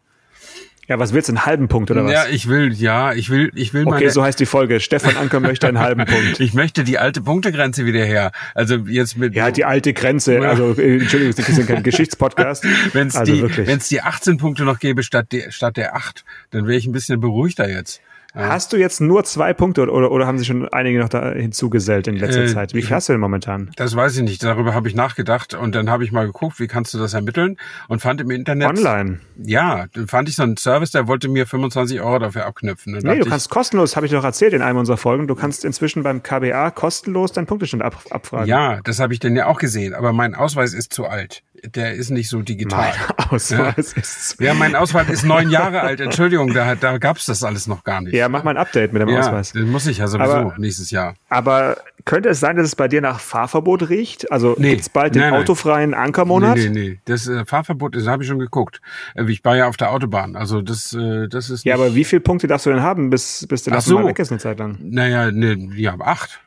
Ja, 0.88 1.00
was 1.00 1.14
willst 1.14 1.30
du, 1.30 1.32
einen 1.32 1.46
halben 1.46 1.70
Punkt 1.70 1.90
oder 1.92 2.04
was? 2.04 2.12
Ja, 2.12 2.26
ich 2.30 2.50
will, 2.50 2.74
ja, 2.74 3.14
ich 3.14 3.30
will, 3.30 3.52
ich 3.56 3.74
will 3.74 3.88
Okay, 3.88 4.10
so 4.10 4.22
heißt 4.22 4.38
die 4.38 4.46
Folge. 4.46 4.82
Stefan 4.82 5.16
Anker 5.16 5.40
möchte 5.40 5.68
einen 5.68 5.80
halben 5.80 6.06
Punkt. 6.06 6.40
ich 6.42 6.54
möchte 6.54 6.84
die 6.84 7.00
alte 7.00 7.22
Punktegrenze 7.22 7.86
wieder 7.86 8.04
her. 8.04 8.32
Also 8.54 8.76
jetzt 8.76 9.18
mit. 9.18 9.34
Ja, 9.34 9.50
die 9.50 9.64
alte 9.64 9.94
Grenze. 9.94 10.42
Also, 10.46 10.76
äh, 10.78 10.98
Entschuldigung, 10.98 11.36
das 11.36 11.48
ist 11.48 11.68
kein 11.68 11.84
Geschichtspodcast. 11.84 12.66
Wenn 12.92 13.08
es 13.08 13.16
Also 13.16 13.34
die, 13.34 13.66
wenn's 13.66 13.88
die 13.88 14.02
18 14.02 14.38
Punkte 14.38 14.66
noch 14.66 14.80
gäbe 14.80 15.04
statt, 15.04 15.28
der 15.32 15.52
statt 15.52 15.78
der 15.78 15.96
8, 15.96 16.26
dann 16.52 16.68
wäre 16.68 16.78
ich 16.78 16.86
ein 16.86 16.92
bisschen 16.92 17.22
beruhigter 17.22 17.70
jetzt. 17.70 18.02
Hast 18.36 18.74
du 18.74 18.78
jetzt 18.78 19.00
nur 19.00 19.24
zwei 19.24 19.54
Punkte 19.54 19.88
oder, 19.90 20.12
oder 20.12 20.26
haben 20.26 20.40
sich 20.40 20.48
schon 20.48 20.68
einige 20.70 21.00
noch 21.00 21.10
da 21.10 21.34
hinzugesellt 21.34 22.08
in 22.08 22.16
letzter 22.16 22.44
Äh, 22.44 22.48
Zeit? 22.48 22.74
Wie 22.74 22.82
viel 22.82 22.96
hast 22.96 23.08
du 23.10 23.14
denn 23.14 23.20
momentan? 23.20 23.70
Das 23.76 23.96
weiß 23.96 24.18
ich 24.18 24.24
nicht. 24.24 24.44
Darüber 24.44 24.74
habe 24.74 24.88
ich 24.88 24.96
nachgedacht 24.96 25.54
und 25.54 25.76
dann 25.76 25.90
habe 25.90 26.04
ich 26.04 26.12
mal 26.12 26.26
geguckt, 26.26 26.60
wie 26.60 26.68
kannst 26.68 26.94
du 26.94 26.98
das 26.98 27.14
ermitteln 27.14 27.58
und 27.90 28.02
fand 28.02 28.22
im 28.22 28.32
Internet. 28.32 28.70
Online. 28.70 29.20
Ja, 29.38 29.86
dann 29.94 30.08
fand 30.08 30.30
ich 30.30 30.36
so 30.36 30.44
einen 30.44 30.58
Service, 30.58 30.92
der 30.92 31.08
wollte 31.08 31.30
mir 31.30 31.46
25 31.46 32.02
Euro 32.02 32.18
dafür 32.20 32.46
abknüpfen. 32.48 32.94
Nee, 32.94 33.18
du 33.18 33.24
ich, 33.24 33.30
kannst 33.30 33.50
kostenlos, 33.52 33.96
habe 33.96 34.08
ich 34.08 34.12
doch 34.12 34.24
erzählt 34.24 34.54
in 34.54 34.64
einem 34.64 34.80
unserer 34.80 34.98
Folgen, 34.98 35.28
du 35.28 35.36
kannst 35.36 35.64
inzwischen 35.64 36.02
beim 36.02 36.24
KBA 36.24 36.72
kostenlos 36.72 37.34
deinen 37.34 37.46
Punktestand 37.46 37.84
ab, 37.84 38.02
abfragen. 38.10 38.48
Ja, 38.48 38.80
das 38.84 39.00
habe 39.00 39.14
ich 39.14 39.20
denn 39.20 39.36
ja 39.36 39.46
auch 39.46 39.60
gesehen, 39.60 39.94
aber 39.94 40.12
mein 40.12 40.34
Ausweis 40.34 40.74
ist 40.74 40.92
zu 40.92 41.06
alt. 41.06 41.44
Der 41.66 41.94
ist 41.94 42.10
nicht 42.10 42.28
so 42.30 42.42
digital. 42.42 42.92
Mein 43.18 43.28
Ausweis 43.30 43.94
ist. 43.94 44.36
Ja, 44.42 44.54
mein 44.54 44.76
Ausweis 44.76 45.08
ist 45.10 45.24
neun 45.24 45.50
Jahre 45.50 45.80
alt. 45.82 46.02
Entschuldigung, 46.02 46.54
da, 46.54 46.76
da 46.76 46.98
gab's 46.98 47.26
das 47.26 47.42
alles 47.44 47.68
noch 47.68 47.84
gar 47.86 48.02
nicht. 48.02 48.14
Ja, 48.14 48.28
mach 48.28 48.44
mal 48.44 48.52
ein 48.52 48.58
Update 48.58 48.92
mit 48.92 49.02
dem 49.02 49.08
ja 49.10 49.20
Ausweis. 49.22 49.54
den 49.54 49.72
muss 49.72 49.88
ich 49.88 50.00
ja 50.00 50.08
sowieso 50.08 50.32
Aber- 50.32 50.56
nächstes 50.58 50.92
Jahr. 50.92 51.16
Aber 51.30 51.78
könnte 52.06 52.28
es 52.28 52.42
sein, 52.42 52.58
dass 52.58 52.66
es 52.68 52.76
bei 52.76 52.90
dir 52.90 53.00
nach 53.00 53.22
Fahrverbot 53.22 53.90
riecht? 53.90 54.30
Also 54.30 54.56
Nee. 54.58 54.72
gibt's 54.72 54.90
bald 54.90 55.16
den 55.16 55.22
Nein, 55.22 55.34
autofreien 55.36 55.94
Ankermonat? 55.94 56.58
Nee, 56.58 56.70
nee, 56.70 56.90
nee. 56.90 57.00
Das 57.06 57.28
äh, 57.30 57.46
Fahrverbot, 57.46 57.96
das 57.96 58.08
habe 58.08 58.24
ich 58.24 58.30
schon 58.30 58.40
geguckt. 58.40 58.82
Äh, 59.16 59.24
ich 59.32 59.44
war 59.46 59.56
ja 59.56 59.68
auf 59.68 59.78
der 59.78 59.92
Autobahn. 59.92 60.36
Also 60.36 60.62
das, 60.62 60.92
äh, 60.94 61.30
das 61.30 61.50
ist. 61.50 61.64
Ja, 61.64 61.76
aber 61.76 61.96
wie 61.96 62.04
viele 62.04 62.20
Punkte 62.20 62.48
darfst 62.48 62.66
du 62.66 62.72
denn 62.72 62.82
haben, 62.82 63.10
bis, 63.10 63.46
bis 63.48 63.64
der 63.64 63.72
Ach 63.74 63.78
Lappen 63.78 63.88
so. 63.90 64.00
mal 64.00 64.08
weg 64.08 64.20
ist 64.20 64.32
eine 64.32 64.40
Zeit 64.40 64.60
lang? 64.60 64.78
Naja, 64.82 65.32
ne, 65.32 65.70
ja, 65.76 65.96
acht. 66.02 66.42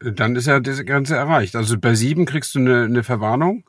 Dann 0.00 0.36
ist 0.36 0.46
ja 0.46 0.60
diese 0.60 0.84
Grenze 0.84 1.16
erreicht. 1.16 1.56
Also 1.56 1.78
bei 1.78 1.94
sieben 1.94 2.26
kriegst 2.26 2.54
du 2.54 2.58
eine, 2.58 2.84
eine 2.84 3.02
Verwarnung. 3.02 3.64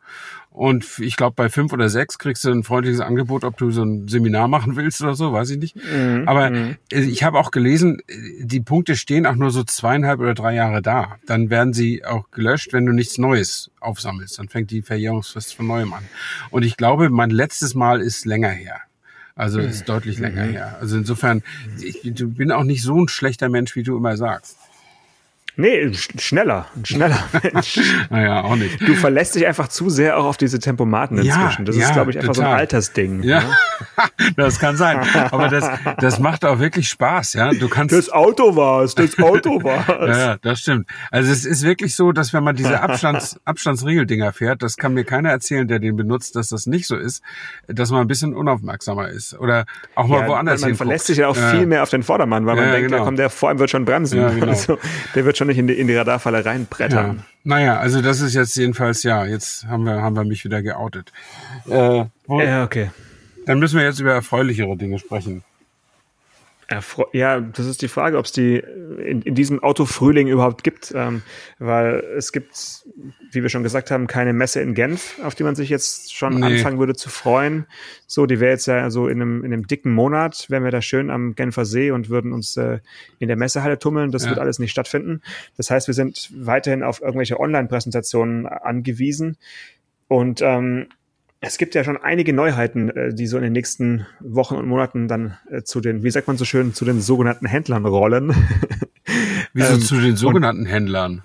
Und 0.57 0.85
ich 0.99 1.15
glaube, 1.17 1.35
bei 1.35 1.49
fünf 1.49 1.71
oder 1.71 1.87
sechs 1.87 2.17
kriegst 2.17 2.43
du 2.43 2.49
ein 2.51 2.63
freundliches 2.63 2.99
Angebot, 2.99 3.43
ob 3.43 3.57
du 3.57 3.69
so 3.69 3.83
ein 3.83 4.07
Seminar 4.07 4.47
machen 4.47 4.75
willst 4.75 5.01
oder 5.03 5.13
so, 5.13 5.31
weiß 5.31 5.51
ich 5.51 5.59
nicht. 5.59 5.75
Mhm, 5.75 6.23
Aber 6.27 6.51
äh, 6.51 6.73
ich 6.91 7.21
habe 7.23 7.37
auch 7.37 7.51
gelesen, 7.51 7.99
äh, 8.07 8.13
die 8.43 8.59
Punkte 8.61 8.95
stehen 8.95 9.27
auch 9.27 9.35
nur 9.35 9.51
so 9.51 9.63
zweieinhalb 9.63 10.19
oder 10.19 10.33
drei 10.33 10.55
Jahre 10.55 10.81
da. 10.81 11.17
Dann 11.27 11.51
werden 11.51 11.73
sie 11.73 12.03
auch 12.03 12.31
gelöscht, 12.31 12.73
wenn 12.73 12.87
du 12.87 12.91
nichts 12.91 13.19
Neues 13.19 13.69
aufsammelst. 13.79 14.39
Dann 14.39 14.49
fängt 14.49 14.71
die 14.71 14.81
Verjährungsfrist 14.81 15.53
von 15.53 15.67
neuem 15.67 15.93
an. 15.93 16.03
Und 16.49 16.63
ich 16.63 16.75
glaube, 16.75 17.09
mein 17.11 17.29
letztes 17.29 17.75
Mal 17.75 18.01
ist 18.01 18.25
länger 18.25 18.49
her. 18.49 18.77
Also 19.35 19.59
Mhm. 19.59 19.65
ist 19.67 19.87
deutlich 19.87 20.17
länger 20.17 20.41
her. 20.41 20.77
Also 20.81 20.97
insofern, 20.97 21.43
ich 21.79 22.01
bin 22.15 22.51
auch 22.51 22.63
nicht 22.63 22.81
so 22.81 22.99
ein 22.99 23.07
schlechter 23.07 23.49
Mensch, 23.49 23.75
wie 23.75 23.83
du 23.83 23.95
immer 23.95 24.17
sagst. 24.17 24.57
Nee, 25.59 25.85
sch- 25.87 26.21
schneller, 26.21 26.67
schneller 26.83 27.17
Mensch. 27.43 27.79
Naja, 28.11 28.41
auch 28.43 28.55
nicht. 28.55 28.79
Du 28.79 28.93
verlässt 28.93 29.33
dich 29.35 29.47
einfach 29.47 29.67
zu 29.67 29.89
sehr 29.89 30.17
auch 30.17 30.25
auf 30.25 30.37
diese 30.37 30.59
Tempomaten 30.59 31.21
Ja, 31.23 31.35
inzwischen. 31.41 31.65
Das 31.65 31.75
ist, 31.75 31.81
ja, 31.81 31.91
glaube 31.93 32.11
ich, 32.11 32.19
einfach 32.19 32.35
so 32.35 32.41
ein 32.41 32.45
total. 32.45 32.59
Altersding. 32.59 33.23
Ja, 33.23 33.41
das 34.37 34.59
kann 34.59 34.77
sein. 34.77 34.99
Aber 35.31 35.47
das, 35.49 35.67
das 35.99 36.19
macht 36.19 36.45
auch 36.45 36.59
wirklich 36.59 36.87
Spaß, 36.89 37.33
ja. 37.33 37.51
Du 37.53 37.67
kannst. 37.69 37.93
Das 37.95 38.09
Auto 38.11 38.55
war's, 38.55 38.93
das 38.95 39.17
Auto 39.19 39.63
war's. 39.63 39.87
ja, 39.89 40.17
ja, 40.17 40.37
das 40.41 40.59
stimmt. 40.59 40.87
Also 41.11 41.31
es 41.31 41.43
ist 41.43 41.63
wirklich 41.63 41.95
so, 41.95 42.11
dass 42.11 42.33
wenn 42.33 42.43
man 42.43 42.55
diese 42.55 42.79
Abstands, 42.81 43.39
Abstandsregeldinger 43.45 44.33
fährt, 44.33 44.61
das 44.61 44.77
kann 44.77 44.93
mir 44.93 45.05
keiner 45.05 45.31
erzählen, 45.31 45.67
der 45.67 45.79
den 45.79 45.95
benutzt, 45.95 46.35
dass 46.35 46.49
das 46.49 46.67
nicht 46.67 46.85
so 46.85 46.95
ist, 46.95 47.23
dass 47.67 47.89
man 47.89 48.01
ein 48.01 48.07
bisschen 48.07 48.35
unaufmerksamer 48.35 49.09
ist. 49.09 49.33
Oder 49.39 49.65
auch 49.95 50.05
mal 50.07 50.21
Ja, 50.21 50.27
woanders 50.27 50.61
man 50.61 50.67
hinguckt. 50.69 50.77
verlässt 50.87 51.07
sich 51.07 51.17
ja 51.17 51.27
auch 51.27 51.35
Ja. 51.35 51.49
viel 51.49 51.65
mehr 51.65 51.81
auf 51.81 51.89
den 51.89 52.03
Vordermann, 52.03 52.45
weil 52.45 52.55
man 52.55 52.65
Ja, 52.65 52.71
denkt, 52.73 52.89
genau. 52.89 52.99
ja, 52.99 53.03
komm, 53.05 53.15
der 53.15 53.29
vor 53.31 53.51
ihm 53.51 53.57
wird 53.59 53.71
schon 53.71 53.85
bremsen. 53.85 54.19
Ja, 54.19 54.29
genau. 54.29 54.47
also, 54.47 54.77
der 55.15 55.25
wird 55.25 55.37
schon 55.37 55.46
nicht 55.47 55.57
in 55.57 55.67
die, 55.67 55.73
in 55.73 55.87
die 55.87 55.95
Radarfalle 55.95 56.37
Ja. 56.43 56.43
reinbrettern. 56.51 57.23
Naja, 57.43 57.77
also 57.79 58.01
das 58.01 58.21
ist 58.21 58.33
jetzt 58.35 58.55
jedenfalls, 58.55 59.03
ja, 59.03 59.25
jetzt 59.25 59.65
haben 59.67 59.83
wir, 59.85 60.01
haben 60.01 60.15
wir 60.15 60.23
mich 60.25 60.43
wieder 60.43 60.61
geoutet. 60.61 61.11
Äh, 61.69 62.05
Ja, 62.27 62.63
okay. 62.63 62.91
Dann 63.45 63.59
müssen 63.59 63.77
wir 63.79 63.85
jetzt 63.85 63.99
über 63.99 64.11
erfreulichere 64.13 64.75
Dinge 64.75 64.99
sprechen. 64.99 65.43
Erfre 66.69 67.07
ja, 67.13 67.39
das 67.39 67.65
ist 67.65 67.81
die 67.81 67.87
Frage, 67.87 68.17
ob 68.17 68.25
es 68.25 68.33
die 68.33 68.57
in, 68.57 69.21
in 69.21 69.35
diesem 69.35 69.63
Autofrühling 69.63 70.27
überhaupt 70.27 70.65
gibt, 70.65 70.91
ähm, 70.93 71.21
weil 71.59 72.03
es 72.17 72.33
gibt, 72.33 72.83
wie 73.31 73.41
wir 73.41 73.47
schon 73.47 73.63
gesagt 73.63 73.89
haben, 73.89 74.05
keine 74.07 74.33
Messe 74.33 74.59
in 74.59 74.73
Genf, 74.73 75.17
auf 75.23 75.33
die 75.33 75.43
man 75.43 75.55
sich 75.55 75.69
jetzt 75.69 76.13
schon 76.13 76.41
Nee. 76.41 76.45
anfangen 76.45 76.77
würde 76.77 76.93
zu 76.93 77.09
freuen. 77.09 77.67
So, 78.05 78.25
die 78.25 78.41
wäre 78.41 78.51
jetzt 78.51 78.65
ja 78.67 78.89
so 78.89 79.07
in 79.07 79.21
einem, 79.21 79.45
in 79.45 79.53
einem 79.53 79.65
dicken 79.65 79.93
Monat, 79.93 80.45
wären 80.49 80.65
wir 80.65 80.71
da 80.71 80.81
schön 80.81 81.09
am 81.09 81.35
Genfer 81.35 81.63
See 81.63 81.91
und 81.91 82.09
würden 82.09 82.33
uns 82.33 82.57
äh, 82.57 82.79
in 83.19 83.29
der 83.29 83.37
Messehalle 83.37 83.79
tummeln. 83.79 84.11
Das 84.11 84.23
Ja. 84.23 84.31
wird 84.31 84.39
alles 84.39 84.59
nicht 84.59 84.71
stattfinden. 84.71 85.21
Das 85.55 85.71
heißt, 85.71 85.87
wir 85.87 85.93
sind 85.93 86.29
weiterhin 86.35 86.83
auf 86.83 87.01
irgendwelche 87.01 87.39
Online-Präsentationen 87.39 88.45
angewiesen. 88.45 89.37
Und 90.09 90.41
ähm, 90.41 90.87
es 91.39 91.57
gibt 91.57 91.75
ja 91.75 91.83
schon 91.83 91.97
einige 91.97 92.33
Neuheiten, 92.33 92.89
äh, 92.89 93.13
die 93.13 93.27
so 93.27 93.37
in 93.37 93.43
den 93.43 93.53
nächsten 93.53 94.05
Wochen 94.19 94.55
und 94.55 94.67
Monaten 94.67 95.07
dann 95.07 95.37
äh, 95.51 95.61
zu 95.63 95.81
den, 95.81 96.03
wie 96.03 96.11
sagt 96.11 96.27
man 96.27 96.37
so 96.37 96.45
schön, 96.45 96.73
zu 96.73 96.85
den 96.85 97.01
sogenannten 97.01 97.45
Händlern 97.45 97.85
rollen. 97.85 98.33
Wieso 99.53 99.73
Ähm, 99.73 99.81
zu 99.81 99.99
den 99.99 100.15
sogenannten 100.15 100.65
Händlern? 100.65 101.21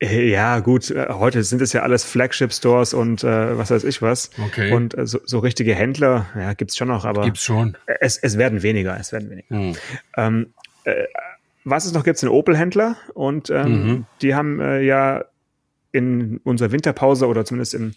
Äh, 0.00 0.28
ja, 0.30 0.60
gut, 0.60 0.92
heute 1.08 1.42
sind 1.44 1.62
es 1.62 1.72
ja 1.72 1.82
alles 1.82 2.04
Flagship-Stores 2.04 2.94
und 2.94 3.22
äh, 3.24 3.56
was 3.58 3.70
weiß 3.70 3.84
ich 3.84 4.02
was. 4.02 4.30
Okay. 4.46 4.72
Und 4.72 4.96
äh, 4.96 5.06
so, 5.06 5.20
so 5.24 5.38
richtige 5.40 5.74
Händler, 5.74 6.26
ja, 6.36 6.52
gibt's 6.54 6.76
schon 6.76 6.88
noch, 6.88 7.04
aber 7.04 7.22
Gibt's 7.24 7.42
schon. 7.44 7.76
es, 8.00 8.16
es 8.18 8.38
werden 8.38 8.62
weniger, 8.62 8.98
es 8.98 9.12
werden 9.12 9.30
weniger. 9.30 9.48
Hm. 9.54 9.76
Ähm, 10.16 10.46
äh, 10.84 11.04
was 11.64 11.86
es 11.86 11.92
noch 11.92 12.04
gibt, 12.04 12.18
sind 12.18 12.28
Opel-Händler 12.28 12.96
und 13.14 13.50
ähm, 13.50 13.72
Mhm. 13.86 14.06
die 14.20 14.34
haben 14.34 14.60
äh, 14.60 14.80
ja 14.82 15.24
in 15.94 16.38
unserer 16.38 16.72
Winterpause 16.72 17.28
oder 17.28 17.44
zumindest 17.44 17.72
in, 17.74 17.94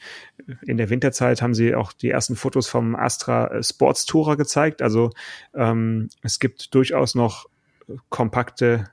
in 0.66 0.78
der 0.78 0.90
Winterzeit 0.92 1.42
haben 1.42 1.56
sie 1.56 1.74
auch 1.74 1.92
die 1.94 2.12
ersten 2.12 2.36
Fotos 2.36 2.68
vom 2.68 2.96
Astra 2.96 3.48
äh, 3.48 3.64
Sports 3.64 4.06
Tourer 4.06 4.38
gezeigt. 4.38 4.84
Also 4.84 5.10
ähm, 5.56 6.10
es 6.22 6.40
gibt 6.40 6.76
durchaus 6.76 7.16
noch 7.16 7.48
kompakte 8.10 8.90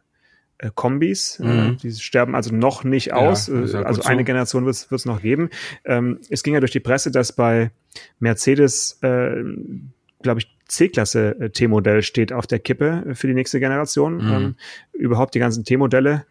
äh, 0.58 0.70
Kombis. 0.75 1.38
Äh, 1.40 1.44
Mhm. 1.44 1.76
die 1.82 1.92
sterben 1.92 2.34
also 2.34 2.54
noch 2.54 2.82
nicht 2.84 3.06
Ja, 3.08 3.16
aus. 3.16 3.49
ist 3.49 3.75
ja 3.75 3.82
Äh, 3.82 3.84
also 3.84 4.02
eine 4.02 4.23
so. 4.23 4.25
Generation 4.25 4.64
wird 4.64 4.76
es 4.90 5.04
noch 5.04 5.20
geben. 5.20 5.50
Ähm, 5.84 6.20
es 6.30 6.42
ging 6.42 6.54
ja 6.54 6.61
durch 6.61 6.73
die 6.73 6.80
Presse, 6.80 7.11
dass 7.11 7.32
bei 7.32 7.73
Mercedes, 8.20 8.99
äh, 9.02 9.42
glaube 10.23 10.40
ich, 10.40 10.50
C-Klasse 10.66 11.37
äh, 11.40 11.50
T-Modell 11.50 12.02
steht 12.02 12.32
auf 12.32 12.46
der 12.46 12.58
Kippe 12.58 13.04
für 13.14 13.26
die 13.26 13.34
nächste 13.34 13.61
Generation. 13.61 14.16
Mhm. 14.25 14.32
Ähm, 14.32 14.54
überhaupt 14.94 15.34
die 15.34 15.38
ganzen 15.38 15.64
T-Modelle 15.64 16.25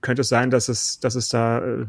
könnte 0.00 0.22
es 0.22 0.28
sein, 0.30 0.50
dass 0.50 0.68
es, 0.68 1.00
dass 1.00 1.14
es 1.14 1.28
da 1.28 1.58
äh, 1.58 1.86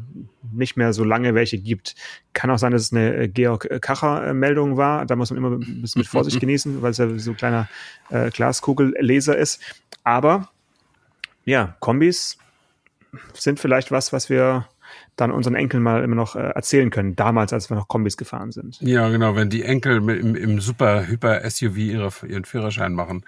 nicht 0.52 0.76
mehr 0.76 0.92
so 0.92 1.04
lange 1.04 1.34
welche 1.34 1.56
gibt. 1.56 1.94
Kann 2.34 2.50
auch 2.50 2.58
sein, 2.58 2.72
dass 2.72 2.82
es 2.82 2.92
eine 2.92 3.14
äh, 3.14 3.28
Georg 3.28 3.66
Kacher-Meldung 3.80 4.76
war. 4.76 5.06
Da 5.06 5.16
muss 5.16 5.30
man 5.30 5.38
immer 5.38 5.50
ein 5.52 5.80
bisschen 5.80 6.00
mit 6.00 6.08
Vorsicht 6.08 6.38
genießen, 6.38 6.82
weil 6.82 6.90
es 6.90 6.98
ja 6.98 7.08
so 7.18 7.30
ein 7.30 7.36
kleiner 7.38 7.68
äh, 8.10 8.28
Glaskugelleser 8.30 9.38
ist. 9.38 9.62
Aber 10.04 10.50
ja, 11.46 11.76
Kombis 11.80 12.36
sind 13.32 13.58
vielleicht 13.58 13.90
was, 13.90 14.12
was 14.12 14.28
wir 14.28 14.68
dann 15.16 15.30
unseren 15.30 15.54
Enkeln 15.54 15.82
mal 15.82 16.02
immer 16.02 16.16
noch 16.16 16.36
äh, 16.36 16.40
erzählen 16.40 16.90
können, 16.90 17.14
damals, 17.16 17.52
als 17.52 17.68
wir 17.70 17.76
noch 17.76 17.88
Kombis 17.88 18.16
gefahren 18.16 18.52
sind. 18.52 18.78
Ja, 18.80 19.08
genau, 19.10 19.36
wenn 19.36 19.50
die 19.50 19.62
Enkel 19.64 19.96
im, 19.98 20.34
im 20.34 20.60
super 20.60 21.06
hyper 21.06 21.48
SUV 21.48 21.76
ihre, 21.76 22.10
ihren 22.26 22.44
Führerschein 22.44 22.92
machen 22.94 23.24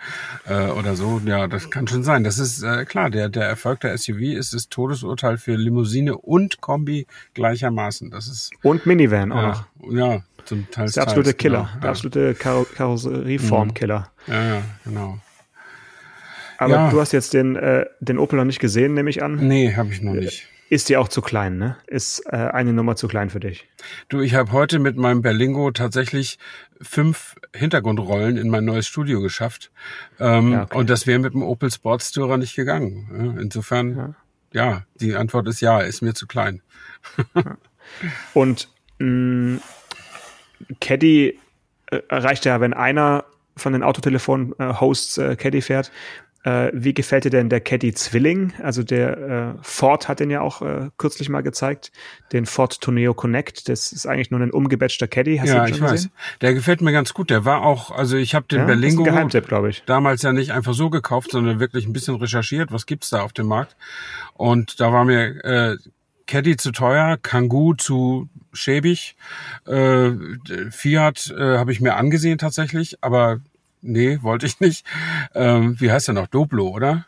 äh, 0.47 0.69
oder 0.69 0.97
so, 0.97 1.21
ja, 1.25 1.47
das 1.49 1.71
kann 1.71 1.87
schon 1.87 2.03
sein. 2.03 2.25
Das 2.25 2.39
ist 2.39 2.63
äh, 2.63 2.85
klar, 2.85 3.11
der, 3.11 3.29
der 3.29 3.45
Erfolg 3.45 3.81
der 3.81 3.97
SUV 3.99 4.21
ist 4.21 4.55
das 4.55 4.69
Todesurteil 4.69 5.37
für 5.37 5.55
Limousine 5.55 6.17
und 6.17 6.61
Kombi 6.61 7.07
gleichermaßen. 7.35 8.11
Das 8.11 8.27
ist 8.29 8.51
Und 8.63 8.87
Minivan 8.87 9.33
auch 9.33 9.37
ja, 9.43 9.49
noch. 9.49 9.93
ja 9.93 10.23
zum 10.45 10.71
Teil. 10.71 10.85
Das 10.85 10.91
ist 10.91 10.97
der 10.97 11.03
absolute 11.05 11.35
Killer, 11.35 11.69
Genau, 11.73 11.81
der 11.83 11.91
absolute 11.91 12.35
Karo 12.35 12.67
Karosserieform-Killer. 12.75 14.11
ja. 14.27 14.35
ja, 14.35 14.55
ja, 14.57 14.63
genau. 14.85 15.19
Aber 16.59 16.75
Ja. 16.75 16.91
du 16.91 17.01
hast 17.01 17.13
jetzt 17.13 17.33
den, 17.35 17.57
äh, 17.57 17.87
den 18.01 18.19
Opel 18.19 18.37
noch 18.39 18.45
nicht 18.45 18.61
gesehen, 18.61 18.95
nehme 18.95 19.11
ich 19.11 19.23
an. 19.23 19.37
Nee, 19.37 19.75
habe 19.75 19.91
ich 19.93 20.01
noch 20.01 20.13
nicht. 20.15 20.47
Ist 20.73 20.89
dir 20.89 21.03
auch 21.03 21.09
zu 21.09 21.21
klein, 21.21 21.59
ne? 21.59 21.77
Ist 21.87 22.21
äh, 22.33 22.35
eine 22.37 22.73
Nummer 22.73 22.97
zu 22.97 23.07
klein 23.07 23.29
für 23.29 23.41
dich. 23.41 23.69
Du, 24.09 24.23
ich 24.23 24.35
habe 24.35 24.53
heute 24.53 24.79
mit 24.79 24.97
meinem 24.97 25.21
Berlingo 25.21 25.71
tatsächlich 25.71 26.39
fünf 26.81 27.35
Hintergrundrollen 27.55 28.39
in 28.39 28.49
mein 28.49 28.65
neues 28.65 28.87
Studio 28.87 29.21
geschafft. 29.21 29.71
Ähm, 30.19 30.53
Ja, 30.53 30.63
okay. 30.63 30.79
Und 30.79 30.89
das 30.89 31.07
wäre 31.07 31.19
mit 31.19 31.35
dem 31.35 31.43
Opel 31.43 31.71
Sportstourer 31.71 32.39
nicht 32.39 32.57
gegangen. 32.57 33.35
Ja, 33.37 33.43
Insofern, 33.43 34.15
Ja. 34.55 34.65
ja. 34.65 34.83
die 34.95 35.15
Antwort 35.15 35.47
ist 35.47 35.61
ja, 35.61 35.79
ist 35.81 36.01
mir 36.01 36.15
zu 36.15 36.27
klein. 36.27 36.63
Und 38.33 38.71
mh, 38.99 39.61
Caddy 40.81 41.39
äh, 41.91 42.01
reicht 42.09 42.47
ja, 42.47 42.63
wenn 42.63 42.73
einer 42.73 43.27
von 43.59 43.75
den 43.75 43.83
Autotelefon-Hosts 43.83 45.19
äh, 45.19 45.37
Caddy 45.37 45.61
fährt. 45.61 45.93
Äh, 46.45 46.71
wie 46.75 46.93
gefällt 46.93 47.25
dir 47.25 47.31
denn 47.31 47.49
der 47.49 47.61
Caddy 47.61 47.95
Zwilling? 47.95 48.53
Also 48.63 48.83
der 48.83 49.19
äh, 49.19 49.63
Ford 49.63 50.09
hat 50.09 50.21
den 50.21 50.31
ja 50.31 50.41
auch 50.41 50.61
äh, 50.63 50.91
kürzlich 50.99 51.29
mal 51.29 51.43
gezeigt, 51.43 51.93
den 52.33 52.47
Ford 52.47 52.81
Tourneo 52.81 53.15
Connect. 53.15 53.69
Das 53.69 53.93
ist 53.93 54.07
eigentlich 54.07 54.31
nur 54.31 54.41
ein 54.41 54.51
umgebatchter 54.51 55.07
Caddy. 55.07 55.39
Hast 55.39 55.49
ja, 55.51 55.67
ich 55.67 55.81
weiß. 55.81 55.93
gesehen? 55.93 56.13
Der 56.41 56.55
gefällt 56.55 56.81
mir 56.81 56.93
ganz 56.93 57.15
gut. 57.15 57.31
Der 57.31 57.45
war 57.45 57.63
auch, 57.63 57.93
also 57.93 58.17
ich 58.17 58.35
habe 58.35 58.47
den 58.49 58.61
Ja, 58.61 58.65
Berlingo 58.67 59.05
damals 59.87 60.23
ja 60.23 60.33
nicht 60.33 60.51
einfach 60.51 60.75
so 60.75 60.91
gekauft, 60.91 61.31
sondern 61.31 61.61
wirklich 61.61 61.87
ein 61.87 61.93
bisschen 61.93 62.17
recherchiert, 62.17 62.73
was 62.73 62.87
gibt's 62.87 63.11
da 63.11 63.23
auf 63.23 63.33
dem 63.33 63.47
Markt. 63.47 63.77
Und 64.35 64.81
da 64.81 64.93
war 64.93 65.05
mir 65.05 65.45
äh, 65.45 65.77
Caddy 66.27 66.57
zu 66.57 66.73
teuer, 66.73 67.19
Kangoo 67.23 67.75
zu 67.75 68.29
schäbig, 68.53 69.17
äh, 69.67 70.11
Fiat 70.71 71.33
äh, 71.37 71.59
habe 71.59 71.73
ich 71.73 71.81
mir 71.81 71.95
angesehen 71.97 72.39
tatsächlich, 72.39 72.99
aber 73.03 73.41
nee, 73.83 74.19
wollte 74.23 74.47
ich 74.47 74.61
nicht. 74.61 74.87
Ähm, 75.35 75.79
wie 75.81 75.91
heißt 75.91 76.09
der 76.09 76.15
noch? 76.15 76.27
Doblo, 76.27 76.69
oder? 76.69 77.07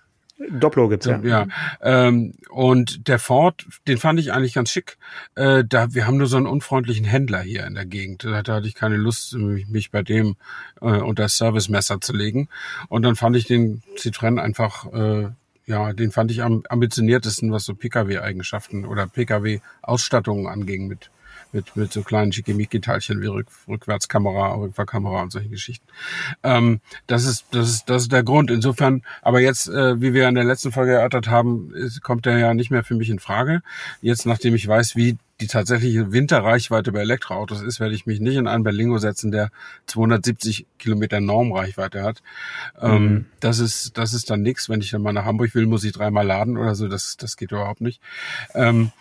Dopplo 0.50 0.88
gibt's 0.88 1.06
ja. 1.06 1.20
Ja. 1.22 1.46
Ähm, 1.80 2.34
und 2.50 3.06
der 3.08 3.18
Ford, 3.18 3.64
den 3.86 3.98
fand 3.98 4.18
ich 4.18 4.32
eigentlich 4.32 4.54
ganz 4.54 4.70
schick. 4.70 4.98
Äh, 5.36 5.64
da, 5.66 5.94
wir 5.94 6.06
haben 6.06 6.16
nur 6.16 6.26
so 6.26 6.36
einen 6.36 6.46
unfreundlichen 6.46 7.04
Händler 7.04 7.40
hier 7.40 7.66
in 7.66 7.74
der 7.74 7.86
Gegend. 7.86 8.24
Da, 8.24 8.42
da 8.42 8.56
hatte 8.56 8.66
ich 8.66 8.74
keine 8.74 8.96
Lust, 8.96 9.34
mich, 9.34 9.68
mich 9.68 9.90
bei 9.90 10.02
dem 10.02 10.36
äh, 10.80 10.86
unter 10.86 11.24
das 11.24 11.36
Servicemesser 11.36 12.00
zu 12.00 12.12
legen. 12.12 12.48
Und 12.88 13.02
dann 13.02 13.14
fand 13.14 13.36
ich 13.36 13.46
den 13.46 13.82
Citroën 13.96 14.40
einfach, 14.40 14.92
äh, 14.92 15.28
ja, 15.66 15.92
den 15.92 16.10
fand 16.10 16.30
ich 16.32 16.42
am 16.42 16.64
ambitioniertesten, 16.68 17.52
was 17.52 17.64
so 17.64 17.74
Pkw-Eigenschaften 17.74 18.84
oder 18.84 19.06
Pkw-Ausstattungen 19.06 20.48
anging 20.48 20.88
mit 20.88 21.10
mit, 21.54 21.76
mit 21.76 21.92
so 21.92 22.02
kleinen 22.02 22.32
Schickimicki-Teilchen 22.32 23.22
wie 23.22 23.26
Rück, 23.26 23.46
Rückwärtskamera, 23.68 24.54
Rückfahrkamera 24.54 25.22
und 25.22 25.32
solche 25.32 25.48
Geschichten. 25.48 25.86
Ähm, 26.42 26.80
das 27.06 27.24
ist, 27.24 27.46
das 27.52 27.70
ist, 27.70 27.88
das 27.88 28.02
ist 28.02 28.12
der 28.12 28.24
Grund. 28.24 28.50
Insofern, 28.50 29.02
aber 29.22 29.40
jetzt, 29.40 29.68
äh, 29.68 30.00
wie 30.00 30.12
wir 30.12 30.28
in 30.28 30.34
der 30.34 30.44
letzten 30.44 30.72
Folge 30.72 30.92
erörtert 30.92 31.28
haben, 31.28 31.72
ist, 31.74 32.02
kommt 32.02 32.26
der 32.26 32.38
ja 32.38 32.52
nicht 32.52 32.70
mehr 32.70 32.84
für 32.84 32.94
mich 32.94 33.08
in 33.08 33.20
Frage. 33.20 33.62
Jetzt, 34.02 34.26
nachdem 34.26 34.54
ich 34.54 34.66
weiß, 34.66 34.96
wie 34.96 35.16
die 35.40 35.46
tatsächliche 35.48 36.12
Winterreichweite 36.12 36.92
bei 36.92 37.00
Elektroautos 37.00 37.60
ist, 37.60 37.80
werde 37.80 37.94
ich 37.94 38.06
mich 38.06 38.20
nicht 38.20 38.36
in 38.36 38.46
einen 38.46 38.62
Berlingo 38.62 38.98
setzen, 38.98 39.32
der 39.32 39.50
270 39.86 40.66
Kilometer 40.78 41.20
Normreichweite 41.20 42.02
hat. 42.02 42.22
Ähm, 42.80 43.26
das 43.40 43.58
ist, 43.58 43.98
das 43.98 44.14
ist 44.14 44.30
dann 44.30 44.42
nichts. 44.42 44.68
Wenn 44.68 44.80
ich 44.80 44.90
dann 44.90 45.02
mal 45.02 45.12
nach 45.12 45.24
Hamburg 45.24 45.54
will, 45.54 45.66
muss 45.66 45.82
ich 45.82 45.92
dreimal 45.92 46.26
laden 46.26 46.56
oder 46.56 46.74
so. 46.76 46.86
Das, 46.86 47.16
das 47.16 47.36
geht 47.36 47.50
überhaupt 47.50 47.80
nicht. 47.80 48.00
Ähm, 48.54 48.92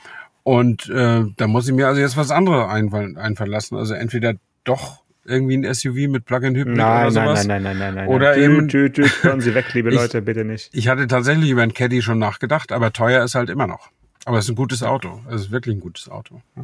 und 0.43 0.89
äh, 0.89 1.23
da 1.37 1.47
muss 1.47 1.67
ich 1.67 1.73
mir 1.73 1.87
also 1.87 2.01
jetzt 2.01 2.17
was 2.17 2.31
anderes 2.31 2.69
einfallen, 2.69 3.17
einfallen 3.17 3.51
lassen. 3.51 3.75
Also 3.77 3.93
entweder 3.93 4.33
doch 4.63 5.01
irgendwie 5.25 5.55
ein 5.57 5.73
SUV 5.73 6.09
mit 6.09 6.25
Plug-in-Hybrid 6.25 6.73
oder 6.75 6.83
Nein, 6.83 7.01
nein, 7.03 7.11
sowas. 7.13 7.47
nein, 7.47 7.63
nein, 7.63 7.77
nein, 7.79 7.95
nein. 7.95 8.07
Oder 8.09 8.31
nein. 8.31 8.41
eben- 8.41 8.67
Düt, 8.67 8.97
düt, 8.97 9.05
düt, 9.05 9.23
hören 9.23 9.39
Sie 9.41 9.55
weg, 9.55 9.73
liebe 9.73 9.89
Ich- 9.91 9.95
Leute, 9.95 10.21
bitte 10.21 10.43
nicht. 10.43 10.69
Ich 10.73 10.87
hatte 10.89 11.07
tatsächlich 11.07 11.49
über 11.49 11.61
ein 11.63 11.73
Caddy 11.73 12.01
schon 12.01 12.19
nachgedacht, 12.19 12.71
aber 12.73 12.91
teuer 12.91 13.23
ist 13.23 13.35
halt 13.35 13.49
immer 13.49 13.67
noch. 13.67 13.89
Aber 14.25 14.37
es 14.37 14.45
ist 14.45 14.51
ein 14.51 14.55
gutes 14.55 14.83
Auto. 14.83 15.21
Es 15.29 15.41
ist 15.41 15.51
wirklich 15.51 15.75
ein 15.77 15.81
gutes 15.81 16.09
Auto. 16.09 16.41
Ja. 16.55 16.63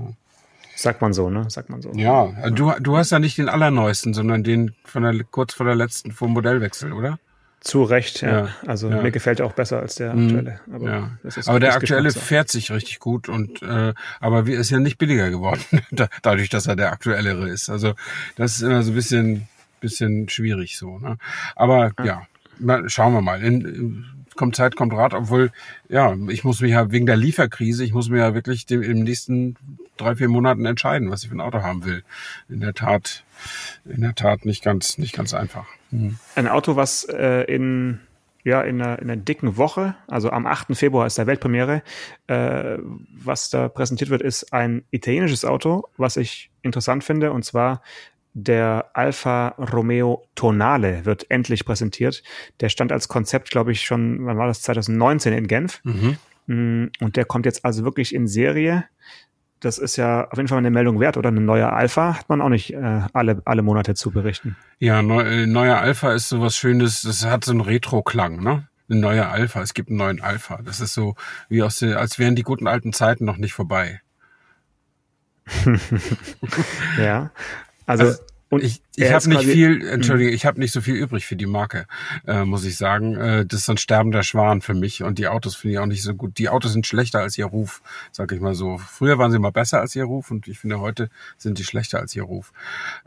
Sagt 0.76 1.02
man 1.02 1.12
so, 1.12 1.30
ne? 1.30 1.50
Sagt 1.50 1.70
man 1.70 1.82
so. 1.82 1.92
Ja, 1.94 2.28
du, 2.52 2.72
du 2.80 2.96
hast 2.98 3.12
ja 3.12 3.20
nicht 3.20 3.38
den 3.38 3.50
allerneuesten, 3.50 4.14
sondern 4.14 4.44
den 4.44 4.74
von 4.86 5.04
der, 5.04 5.14
kurz 5.30 5.54
vor 5.54 5.66
der 5.66 5.76
letzten, 5.76 6.12
vom 6.12 6.32
Modellwechsel, 6.32 6.94
oder? 6.94 7.20
Zu 7.62 7.84
Recht, 7.84 8.22
ja. 8.22 8.46
Ja, 8.46 8.50
Also 8.66 8.90
ja. 8.90 9.02
mir 9.02 9.12
gefällt 9.12 9.40
er 9.42 9.46
auch 9.46 9.54
besser 9.54 9.80
als 9.80 9.96
der 9.96 10.14
Mhm. 10.14 10.26
aktuelle. 10.28 10.60
Aber, 10.74 10.90
ja. 10.90 11.12
das 11.24 11.38
ist, 11.38 11.50
aber 11.50 11.60
der 11.60 11.74
aktuelle 11.76 12.12
fährt 12.12 12.50
sich 12.50 12.72
richtig 12.72 13.00
gut 13.00 13.28
und 13.28 13.62
äh, 13.62 13.94
aber 14.22 14.48
wie 14.48 14.54
ist 14.54 14.70
ja 14.70 14.80
nicht 14.80 14.98
billiger 14.98 15.30
geworden, 15.30 15.62
da- 15.92 16.08
dadurch, 16.22 16.50
dass 16.50 16.68
er 16.68 16.76
der 16.76 16.92
aktuellere 16.92 17.50
ist. 17.50 17.70
Also 17.70 17.96
das 18.38 18.56
ist 18.56 18.62
immer 18.62 18.82
so 18.84 18.92
ein 18.92 18.96
bisschen 18.96 19.48
bisschen 19.82 20.28
schwierig 20.30 20.78
so. 20.78 21.00
Ne? 21.00 21.18
Aber 21.56 21.92
ja, 22.04 22.24
mal, 22.60 22.90
schauen 22.90 23.14
wir 23.14 23.22
mal. 23.22 23.42
In, 23.42 23.62
in, 23.62 24.06
kommt 24.36 24.56
Zeit, 24.56 24.76
kommt 24.78 24.94
Rat, 24.94 25.14
obwohl 25.14 25.52
ja, 25.90 26.16
ich 26.30 26.44
muss 26.46 26.62
mich 26.62 26.72
ja 26.72 26.92
wegen 26.92 27.06
der 27.06 27.18
Lieferkrise, 27.18 27.84
ich 27.84 27.94
muss 27.94 28.10
mir 28.10 28.20
ja 28.20 28.34
wirklich 28.34 28.66
dem, 28.66 28.82
im 28.82 29.00
nächsten 29.04 29.56
drei 29.98 30.16
vier 30.16 30.30
Monaten 30.30 30.66
entscheiden, 30.66 31.12
was 31.12 31.24
ich 31.24 31.30
für 31.30 31.36
ein 31.36 31.42
Auto 31.42 31.62
haben 31.62 31.84
will. 31.86 32.04
In 32.50 32.60
der 32.62 32.74
Tat, 32.74 33.24
in 33.86 34.02
der 34.02 34.16
Tat 34.16 34.46
nicht 34.46 34.64
ganz 34.64 34.98
nicht 34.98 35.16
ganz 35.16 35.34
einfach. 35.34 35.66
Hm. 35.92 36.18
Ein 36.36 36.48
Auto, 36.48 36.76
was 36.76 37.04
äh, 37.06 37.44
in, 37.44 38.00
ja, 38.44 38.62
in, 38.62 38.82
einer, 38.82 39.00
in 39.00 39.10
einer 39.10 39.22
dicken 39.22 39.58
Woche, 39.58 39.96
also 40.08 40.32
am 40.32 40.46
8. 40.46 40.76
Februar 40.76 41.08
ist 41.08 41.18
der 41.18 41.28
Weltpremiere, 41.28 41.82
äh, 42.28 42.78
was 43.12 43.50
da 43.50 43.70
präsentiert 43.70 44.10
wird, 44.10 44.22
ist 44.22 44.54
ein 44.54 44.84
italienisches 44.92 45.46
Auto, 45.46 45.88
was 45.98 46.18
ich 46.18 46.52
interessant 46.62 47.04
finde, 47.04 47.32
und 47.32 47.44
zwar 47.44 47.82
der 48.34 48.92
Alfa 48.94 49.50
Romeo 49.58 50.28
Tonale 50.36 51.06
wird 51.06 51.30
endlich 51.30 51.66
präsentiert. 51.66 52.24
Der 52.60 52.70
stand 52.70 52.92
als 52.92 53.08
Konzept, 53.08 53.50
glaube 53.50 53.72
ich, 53.72 53.82
schon, 53.82 54.26
wann 54.26 54.38
war 54.38 54.48
das, 54.48 54.62
2019 54.62 55.34
in 55.34 55.48
Genf. 55.48 55.82
Mhm. 55.84 56.18
Mm, 56.46 56.92
Und 57.00 57.16
der 57.16 57.26
kommt 57.26 57.46
jetzt 57.46 57.66
also 57.66 57.84
wirklich 57.84 58.14
in 58.14 58.28
Serie. 58.28 58.86
Das 59.60 59.78
ist 59.78 59.98
ja 59.98 60.26
auf 60.30 60.38
jeden 60.38 60.48
Fall 60.48 60.58
eine 60.58 60.72
Meldung 60.72 61.00
wert, 61.00 61.18
oder? 61.18 61.30
Eine 61.30 61.42
neue 61.42 61.72
Alpha 61.72 62.18
hat 62.18 62.30
man 62.30 62.42
auch 62.42 62.50
nicht 62.50 62.74
äh, 62.74 63.02
alle, 63.14 63.42
alle 63.46 63.62
Monate 63.62 63.94
zu 63.94 64.12
berichten. 64.12 64.56
Ja, 64.80 65.02
neu, 65.02 65.22
äh, 65.22 65.46
neuer 65.48 65.78
Alpha 65.78 66.14
ist 66.14 66.30
sowas 66.30 66.56
Schönes, 66.56 67.02
das 67.02 67.26
hat 67.26 67.44
so 67.44 67.52
einen 67.52 67.62
Retro-Klang, 67.62 68.42
ne? 68.42 68.68
Ein 68.90 69.02
neuer 69.02 69.28
Alpha, 69.28 69.62
es 69.62 69.74
gibt 69.74 69.90
einen 69.90 69.98
neuen 69.98 70.22
Alpha. 70.22 70.62
Das 70.64 70.80
ist 70.80 70.94
so, 70.94 71.16
wie 71.48 71.62
aus 71.62 71.80
der, 71.80 72.00
als 72.00 72.18
wären 72.18 72.36
die 72.36 72.44
guten 72.44 72.68
alten 72.68 72.94
Zeiten 72.94 73.26
noch 73.26 73.38
nicht 73.38 73.54
vorbei. 73.54 74.02
Ja. 76.98 77.32
Also, 77.86 78.06
Also, 78.06 78.20
und 78.50 78.64
Ich, 78.64 78.82
ich 78.96 79.12
habe 79.12 79.30
nicht 79.30 79.46
viel, 79.46 79.88
entschuldige, 79.88 80.30
ich 80.32 80.46
habe 80.46 80.60
nicht 80.60 80.72
so 80.72 80.82
viel 80.82 80.96
übrig 80.96 81.26
für 81.26 81.36
die 81.36 81.46
Marke, 81.46 81.86
äh, 82.28 82.44
muss 82.44 82.66
ich 82.66 82.78
sagen. 82.78 83.16
Äh, 83.16 83.46
das 83.46 83.62
ist 83.62 83.70
ein 83.70 83.78
sterbender 83.78 84.24
Schwan 84.24 84.62
für 84.62 84.74
mich 84.74 85.04
und 85.04 85.20
die 85.20 85.28
Autos 85.28 85.56
finde 85.56 85.74
ich 85.74 85.80
auch 85.80 85.86
nicht 85.86 86.04
so 86.04 86.14
gut. 86.16 86.38
Die 86.38 86.50
Autos 86.50 86.74
sind 86.74 86.86
schlechter 86.88 87.20
als 87.20 87.38
ihr 87.38 87.46
Ruf, 87.46 87.82
sag 88.12 88.32
ich 88.32 88.42
mal 88.42 88.56
so. 88.56 88.78
Früher 88.78 89.18
waren 89.18 89.32
sie 89.32 89.40
mal 89.40 89.52
besser 89.52 89.80
als 89.80 89.96
ihr 89.96 90.04
Ruf 90.04 90.32
und 90.32 90.48
ich 90.48 90.60
finde 90.60 90.80
heute 90.80 91.10
sind 91.38 91.60
die 91.60 91.64
schlechter 91.64 92.00
als 92.00 92.16
ihr 92.16 92.24
Ruf. 92.24 92.52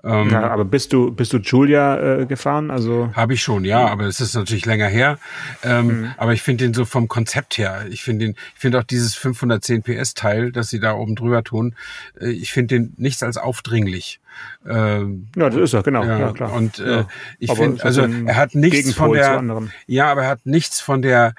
Ähm, 0.04 0.30
Ja, 0.30 0.48
aber 0.48 0.64
bist 0.64 0.92
du, 0.92 1.10
bist 1.12 1.32
du 1.32 1.38
Julia 1.38 2.20
äh, 2.20 2.26
gefahren? 2.26 2.70
Also, 2.70 3.10
Habe 3.14 3.34
ich 3.34 3.42
schon, 3.42 3.64
ja, 3.64 3.86
aber 3.88 4.04
es 4.04 4.20
ist 4.20 4.34
natürlich 4.34 4.64
länger 4.66 4.88
her. 4.88 5.18
Ähm, 5.62 5.82
Mhm. 5.82 6.14
Aber 6.16 6.32
ich 6.32 6.42
finde 6.42 6.64
den 6.64 6.74
so 6.74 6.84
vom 6.84 7.08
Konzept 7.08 7.58
her. 7.58 7.86
Ich 7.90 8.02
finde 8.02 8.26
den, 8.26 8.36
ich 8.54 8.60
finde 8.60 8.78
auch 8.78 8.84
dieses 8.84 9.14
510 9.16 9.82
PS 9.82 10.14
Teil, 10.14 10.52
das 10.52 10.70
sie 10.70 10.78
da 10.80 10.94
oben 10.94 11.16
drüber 11.16 11.42
tun. 11.42 11.74
äh, 12.20 12.30
Ich 12.30 12.52
finde 12.52 12.76
den 12.78 12.94
nichts 12.96 13.22
als 13.22 13.36
aufdringlich. 13.36 14.20
Ähm, 14.66 15.28
ja, 15.36 15.50
das 15.50 15.60
ist 15.60 15.72
er, 15.72 15.82
genau, 15.82 16.04
ja, 16.04 16.18
ja, 16.18 16.32
klar. 16.32 16.52
Und 16.52 16.78
äh, 16.78 16.90
ja. 16.90 17.08
ich 17.38 17.52
finde, 17.52 17.78
so 17.78 17.84
also 17.84 18.02
er 18.02 18.36
hat 18.36 18.54
nichts 18.54 18.76
Gegenpol 18.76 19.18
von 19.22 19.48
der, 19.48 19.68
ja, 19.86 20.10
aber 20.10 20.22
er 20.24 20.28
hat 20.28 20.44
nichts 20.44 20.80
von 20.80 21.02
der, 21.02 21.34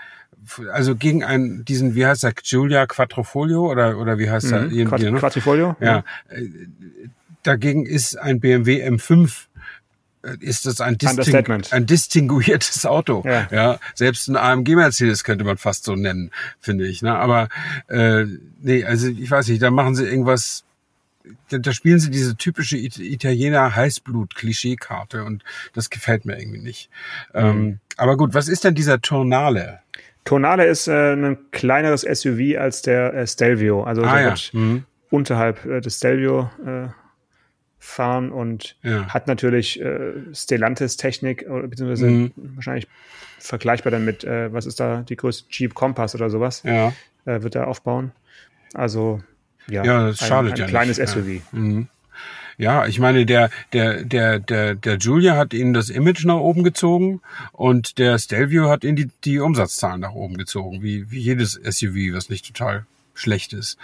also 0.71 0.95
gegen 0.95 1.23
einen, 1.23 1.63
diesen, 1.65 1.95
wie 1.95 2.05
heißt 2.05 2.23
der, 2.23 2.33
Giulia 2.33 2.85
Quattrofolio 2.85 3.69
oder 3.69 3.97
oder 3.97 4.17
wie 4.17 4.29
heißt 4.29 4.51
er? 4.51 4.61
Mhm. 4.61 4.89
ne? 4.89 5.19
Quattrifolio? 5.19 5.75
Ja, 5.79 6.03
äh, 6.29 6.47
dagegen 7.43 7.85
ist 7.85 8.17
ein 8.17 8.39
BMW 8.39 8.87
M5 8.87 9.47
äh, 10.23 10.37
ist 10.39 10.65
das 10.65 10.81
ein, 10.81 10.97
disting 10.97 11.63
ein 11.71 11.85
distinguiertes 11.85 12.85
Auto. 12.85 13.23
Ja. 13.25 13.47
Ja. 13.51 13.79
selbst 13.93 14.27
ein 14.29 14.37
AMG 14.37 14.75
Mercedes 14.75 15.23
könnte 15.23 15.43
man 15.43 15.57
fast 15.57 15.83
so 15.83 15.95
nennen, 15.95 16.31
finde 16.59 16.87
ich. 16.87 17.01
Ne? 17.01 17.13
Aber 17.13 17.49
äh, 17.87 18.25
nee, 18.61 18.85
also 18.85 19.07
ich 19.07 19.29
weiß 19.29 19.47
nicht, 19.49 19.61
da 19.61 19.69
machen 19.69 19.95
sie 19.95 20.05
irgendwas. 20.05 20.63
Da, 21.49 21.57
da 21.57 21.71
spielen 21.71 21.99
sie 21.99 22.09
diese 22.11 22.35
typische 22.35 22.77
It 22.77 22.99
Italiener 22.99 23.75
Heißblut-Klischeekarte 23.75 25.23
und 25.23 25.43
das 25.73 25.89
gefällt 25.89 26.25
mir 26.25 26.37
irgendwie 26.39 26.59
nicht. 26.59 26.89
Ähm, 27.33 27.79
aber 27.97 28.17
gut, 28.17 28.33
was 28.33 28.47
ist 28.47 28.63
denn 28.65 28.75
dieser 28.75 28.99
Tonale? 29.01 29.79
Tonale 30.25 30.65
ist 30.65 30.87
äh, 30.87 31.13
ein 31.13 31.37
kleineres 31.51 32.01
SUV 32.01 32.57
als 32.59 32.81
der 32.81 33.13
äh, 33.13 33.27
Stelvio. 33.27 33.83
Also 33.83 34.03
Ah 34.03 34.13
der 34.13 34.21
ja. 34.21 34.29
wird 34.29 34.53
Mhm. 34.53 34.83
unterhalb 35.09 35.65
äh, 35.65 35.79
des 35.81 35.97
Stelvio 35.97 36.49
äh, 36.65 36.87
fahren 37.79 38.31
und 38.31 38.77
Ja. 38.83 39.07
hat 39.07 39.27
natürlich 39.27 39.81
äh, 39.81 40.13
Stellantis-Technik, 40.33 41.45
oder 41.49 41.67
beziehungsweise 41.67 42.07
Mhm. 42.09 42.31
wahrscheinlich 42.55 42.87
vergleichbar 43.39 43.91
dann 43.91 44.05
mit, 44.05 44.23
äh, 44.23 44.51
was 44.53 44.65
ist 44.65 44.79
da 44.79 45.01
die 45.01 45.17
größte 45.17 45.45
Jeep 45.51 45.73
Compass 45.73 46.15
oder 46.15 46.29
sowas, 46.29 46.63
Ja. 46.63 46.93
äh, 47.25 47.41
wird 47.43 47.55
er 47.55 47.67
aufbauen. 47.67 48.11
Also 48.73 49.21
ja, 49.67 49.83
Ja, 49.83 50.07
das 50.07 50.21
ein, 50.21 50.27
schadet 50.27 50.53
ein 50.53 50.57
ja 50.59 50.65
kleines 50.67 50.97
nicht. 50.97 51.09
SUV. 51.09 51.27
Ja. 51.27 51.41
Mhm. 51.59 51.87
Ja, 52.57 52.85
ich 52.85 52.99
meine, 52.99 53.25
der, 53.25 53.49
der, 53.73 54.03
der, 54.03 54.39
der, 54.39 54.75
der 54.75 54.97
Julia 54.97 55.35
hat 55.35 55.53
ihnen 55.53 55.73
das 55.73 55.89
Image 55.89 56.23
nach 56.25 56.37
oben 56.37 56.63
gezogen 56.63 57.21
und 57.51 57.97
der 57.97 58.19
Stelvio 58.19 58.69
hat 58.69 58.83
ihnen 58.83 58.95
die, 58.95 59.09
die 59.23 59.39
Umsatzzahlen 59.39 60.01
nach 60.01 60.13
oben 60.13 60.37
gezogen, 60.37 60.83
wie, 60.83 61.09
wie 61.09 61.19
jedes 61.19 61.53
SUV, 61.53 62.13
was 62.13 62.29
nicht 62.29 62.45
total 62.45 62.85
schlecht 63.15 63.53
ist. 63.53 63.77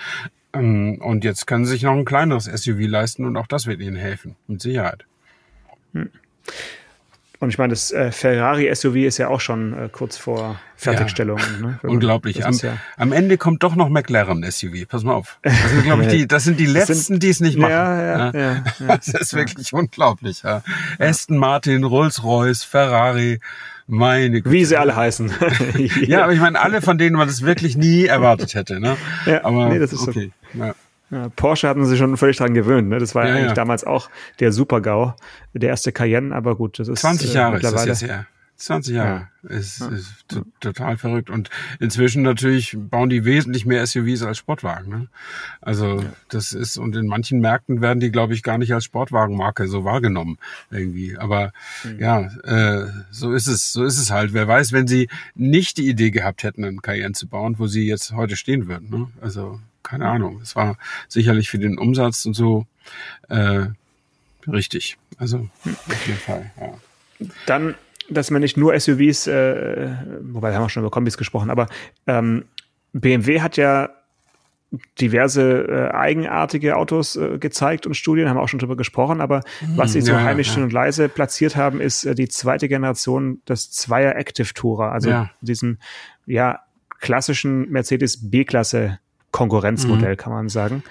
Ähm, 0.54 1.00
und 1.02 1.24
jetzt 1.24 1.48
können 1.48 1.66
sie 1.66 1.72
sich 1.72 1.84
noch 1.84 1.94
ein 1.94 2.06
kleineres 2.06 2.46
SUV 2.46 2.88
leisten 2.88 3.26
und 3.26 3.38
auch 3.38 3.48
das 3.48 3.66
wird 3.66 3.82
ihnen 3.82 3.96
helfen, 3.96 4.36
mit 4.48 4.62
Sicherheit. 4.62 5.06
Hm. 5.94 6.10
Und 7.40 7.50
ich 7.50 7.58
meine, 7.58 7.72
das 7.72 7.92
äh, 7.92 8.12
Ferrari 8.12 8.74
SUV 8.74 8.96
ist 8.96 9.18
ja 9.18 9.30
auch 9.30 9.40
schon 9.40 9.74
äh, 9.74 9.90
kurz 9.90 10.18
vor 10.18 10.60
Fertigstellung. 10.76 11.40
Ja. 11.40 11.68
Ne? 11.68 11.80
Unglaublich. 11.84 12.46
Am, 12.46 12.54
ja 12.54 12.78
am, 12.98 13.14
Ende 13.14 13.38
kommt 13.38 13.64
doch 13.64 13.76
noch 13.76 13.88
McLaren 13.88 14.44
SUV. 14.50 14.86
Pass 14.90 15.04
mal 15.04 15.14
auf. 15.14 15.40
Das 15.42 15.54
sind, 15.70 15.84
glaube 15.84 16.04
ich, 16.04 16.10
die, 16.10 16.28
das 16.28 16.44
sind 16.44 16.60
die 16.60 16.66
letzten, 16.68 17.20
die 17.20 17.30
es 17.30 17.40
nicht 17.40 17.58
machen. 17.58 17.72
Ja, 17.72 18.02
ja, 18.02 18.32
ja. 18.34 18.64
ja 18.80 18.98
das 18.98 19.08
ist 19.08 19.34
wirklich 19.34 19.72
unglaublich. 19.72 20.44
Ja. 20.44 20.64
Aston 21.00 21.38
Martin, 21.38 21.86
Rolls-Royce, 21.86 22.64
Ferrari. 22.64 23.40
Meine 23.88 24.42
Güte. 24.42 24.52
Wie 24.52 24.66
sie 24.66 24.78
alle 24.78 24.96
heißen. 24.96 25.32
ja, 26.06 26.24
aber 26.24 26.34
ich 26.34 26.40
meine, 26.40 26.60
alle, 26.60 26.82
von 26.82 26.98
denen 26.98 27.16
man 27.16 27.28
das 27.28 27.42
wirklich 27.42 27.76
nie 27.76 28.06
erwartet 28.06 28.54
hätte. 28.54 28.80
Ne? 28.80 28.98
Ja, 29.26 29.44
aber 29.46 29.70
nee, 29.70 29.80
das 29.80 29.94
ist 29.94 30.08
okay. 30.08 30.32
So. 30.54 30.64
Ja. 30.64 30.76
Ja, 31.12 31.30
Porsche 31.30 31.68
hatten 31.68 31.86
sich 31.86 31.98
schon 31.98 32.16
völlig 32.18 32.38
dran 32.38 32.54
gewöhnt. 32.54 32.90
Ne? 32.90 33.00
Das 33.00 33.16
war 33.16 33.28
ja, 33.28 33.34
eigentlich 33.34 33.48
ja. 33.48 33.54
damals 33.54 33.84
auch 33.84 34.10
der 34.40 34.52
Super-GAU, 34.52 35.14
der 35.54 35.70
erste 35.70 35.92
Cayenne, 35.92 36.36
aber 36.36 36.56
gut, 36.56 36.80
das 36.80 36.88
ist 36.88 37.00
20 37.00 37.34
Jahre 37.34 37.56
äh, 37.56 37.60
ist 37.60 37.74
das 37.74 37.86
jetzt 37.86 38.02
her. 38.04 38.28
20 38.60 38.96
Jahre. 38.96 39.28
Ja. 39.44 39.50
Ist, 39.50 39.82
ist 39.82 40.26
total 40.60 40.98
verrückt. 40.98 41.30
Und 41.30 41.50
inzwischen 41.80 42.24
natürlich 42.24 42.76
bauen 42.78 43.10
die 43.10 43.24
wesentlich 43.24 43.66
mehr 43.66 43.88
SUVs 43.88 44.22
als 44.22 44.38
Sportwagen. 44.38 44.90
Ne? 44.90 45.08
Also 45.62 46.04
das 46.28 46.52
ist, 46.52 46.78
und 46.78 46.96
in 46.98 47.08
manchen 47.08 47.40
Märkten 47.40 47.82
werden 47.82 48.02
die, 48.02 48.12
glaube 48.12 48.34
ich, 48.34 48.44
gar 48.44 48.58
nicht 48.58 48.74
als 48.74 48.84
Sportwagenmarke 48.84 49.68
so 49.70 49.86
wahrgenommen 49.86 50.38
irgendwie. 50.72 51.18
Aber 51.18 51.54
mhm. 51.86 52.00
ja, 52.00 52.20
äh, 52.44 52.88
so 53.12 53.32
ist 53.32 53.48
es, 53.48 53.72
so 53.72 53.86
ist 53.86 53.98
es 53.98 54.12
halt. 54.12 54.34
Wer 54.34 54.48
weiß, 54.48 54.74
wenn 54.74 54.88
sie 54.88 55.08
nicht 55.36 55.78
die 55.78 55.88
Idee 55.88 56.12
gehabt 56.12 56.44
hätten, 56.44 56.66
einen 56.66 56.82
Cayenne 56.82 57.14
zu 57.14 57.28
bauen, 57.28 57.56
wo 57.60 57.68
sie 57.68 57.88
jetzt 57.88 58.12
heute 58.12 58.36
stehen 58.36 58.68
würden. 58.68 58.90
Ne? 58.90 59.08
Also 59.22 59.62
keine 59.84 60.08
Ahnung. 60.08 60.40
Es 60.42 60.56
war 60.56 60.78
sicherlich 61.08 61.50
für 61.50 61.60
den 61.60 61.78
Umsatz 61.78 62.26
und 62.26 62.34
so 62.34 62.66
äh, 63.30 63.68
richtig. 64.48 64.98
Also 65.18 65.50
auf 65.66 66.08
jeden 66.08 66.20
Fall, 66.20 66.52
ja. 66.60 67.28
Dann, 67.46 67.76
dass 68.10 68.32
man 68.32 68.42
nicht 68.42 68.58
nur 68.58 68.80
SUVs, 68.80 69.28
äh, 69.28 69.90
wobei 70.22 70.54
haben 70.54 70.64
wir 70.64 70.70
schon 70.70 70.84
über 70.84 70.92
Kombis 70.92 71.18
gesprochen, 71.18 71.50
aber 71.50 71.68
ähm, 72.08 72.46
BMW 72.94 73.42
hat 73.42 73.58
ja 73.58 73.90
diverse 75.02 75.68
äh, 75.68 75.96
eigenartige 75.96 76.78
Autos 76.78 77.16
äh, 77.16 77.40
gezeigt 77.40 77.88
und 77.88 77.96
Studien, 77.96 78.30
haben 78.30 78.38
wir 78.38 78.42
auch 78.42 78.50
schon 78.50 78.60
drüber 78.60 78.78
gesprochen, 78.78 79.20
aber 79.20 79.42
mhm, 79.62 79.78
was 79.78 79.94
sie 79.94 80.02
so 80.02 80.12
ja, 80.12 80.22
heimisch 80.22 80.56
ja. 80.56 80.64
und 80.64 80.72
leise 80.72 81.10
platziert 81.10 81.56
haben, 81.56 81.82
ist 81.82 82.06
äh, 82.06 82.14
die 82.14 82.30
zweite 82.30 82.68
Generation 82.68 83.42
des 83.50 83.72
Zweier 83.72 84.16
Active 84.16 84.54
Tourer, 84.54 84.92
also 84.92 85.10
ja. 85.10 85.32
diesen 85.42 85.80
ja 86.28 86.60
klassischen 87.00 87.70
Mercedes 87.70 88.30
B-Klasse 88.30 89.00
Konkurrenzmodell, 89.32 90.14
mhm. 90.14 90.18
kann 90.18 90.34
man 90.34 90.50
sagen. 90.50 90.84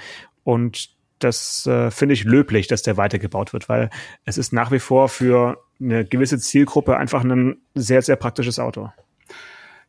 Und 0.44 0.90
das 1.18 1.66
äh, 1.66 1.90
finde 1.90 2.14
ich 2.14 2.24
löblich, 2.24 2.68
dass 2.68 2.83
der 2.83 2.96
weitergebaut 2.96 3.53
wird, 3.53 3.68
weil 3.68 3.90
es 4.24 4.38
ist 4.38 4.53
nach 4.53 4.70
wie 4.70 4.79
vor 4.79 5.09
für 5.09 5.59
eine 5.81 6.05
gewisse 6.05 6.38
Zielgruppe 6.38 6.96
einfach 6.96 7.24
ein 7.24 7.59
sehr, 7.74 8.03
sehr 8.03 8.16
praktisches 8.16 8.59
Auto. 8.59 8.92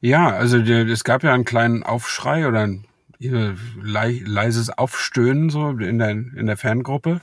Ja, 0.01 0.29
also 0.29 0.57
es 0.57 1.03
gab 1.03 1.23
ja 1.23 1.33
einen 1.33 1.45
kleinen 1.45 1.83
Aufschrei 1.83 2.47
oder 2.47 2.61
ein 2.61 2.85
leises 3.21 4.69
Aufstöhnen 4.69 5.49
so 5.49 5.71
in 5.71 5.99
der 5.99 6.11
in 6.11 6.45
der 6.45 6.55
Fangruppe, 6.55 7.19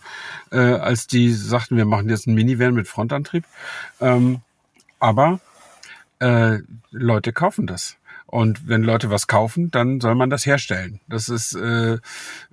äh, 0.53 0.59
als 0.59 1.07
die 1.07 1.33
sagten, 1.33 1.77
wir 1.79 1.87
machen 1.87 2.11
jetzt 2.11 2.27
einen 2.27 2.37
Minivan 2.37 2.75
mit 2.75 2.87
Frontantrieb. 2.87 3.45
Ähm, 4.01 4.41
aber 4.99 5.41
äh, 6.19 6.59
Leute 6.91 7.33
kaufen 7.33 7.67
das. 7.67 7.97
Und 8.27 8.69
wenn 8.69 8.83
Leute 8.83 9.11
was 9.11 9.29
kaufen, 9.29 9.71
dann 9.71 10.01
soll 10.01 10.15
man 10.15 10.31
das 10.31 10.47
herstellen. 10.47 11.01
Das 11.09 11.29
ist 11.29 11.55
äh, 11.55 11.99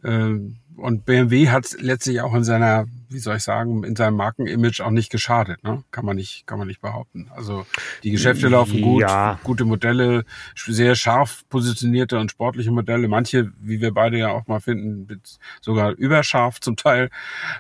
äh, 0.04 0.40
und 0.78 1.06
BMW 1.06 1.50
hat 1.50 1.76
letztlich 1.80 2.22
auch 2.22 2.34
in 2.34 2.44
seiner, 2.44 2.86
wie 3.10 3.20
soll 3.20 3.38
ich 3.38 3.44
sagen, 3.44 3.84
in 3.84 3.96
seinem 3.96 4.16
Markenimage 4.16 4.82
auch 4.82 4.92
nicht 4.92 5.12
geschadet, 5.12 5.64
ne? 5.64 5.84
Kann 5.92 6.06
man 6.06 6.16
nicht, 6.16 6.48
kann 6.48 6.58
man 6.58 6.68
nicht 6.68 6.82
behaupten. 6.82 7.30
Also 7.36 7.66
die 8.04 8.12
Geschäfte 8.12 8.48
laufen 8.48 8.82
gut, 8.82 9.02
ja. 9.02 9.40
gute 9.44 9.66
Modelle, 9.66 10.26
sehr 10.56 10.96
scharf 10.96 11.44
positionierte 11.50 12.18
und 12.20 12.32
sportliche 12.32 12.72
Modelle. 12.72 13.08
Manche, 13.08 13.52
wie 13.60 13.82
wir 13.82 13.94
beide 13.94 14.18
ja 14.18 14.30
auch 14.30 14.48
mal 14.48 14.60
finden, 14.60 15.22
sogar 15.62 15.92
überscharf 15.92 16.60
zum 16.60 16.76
Teil. 16.76 17.10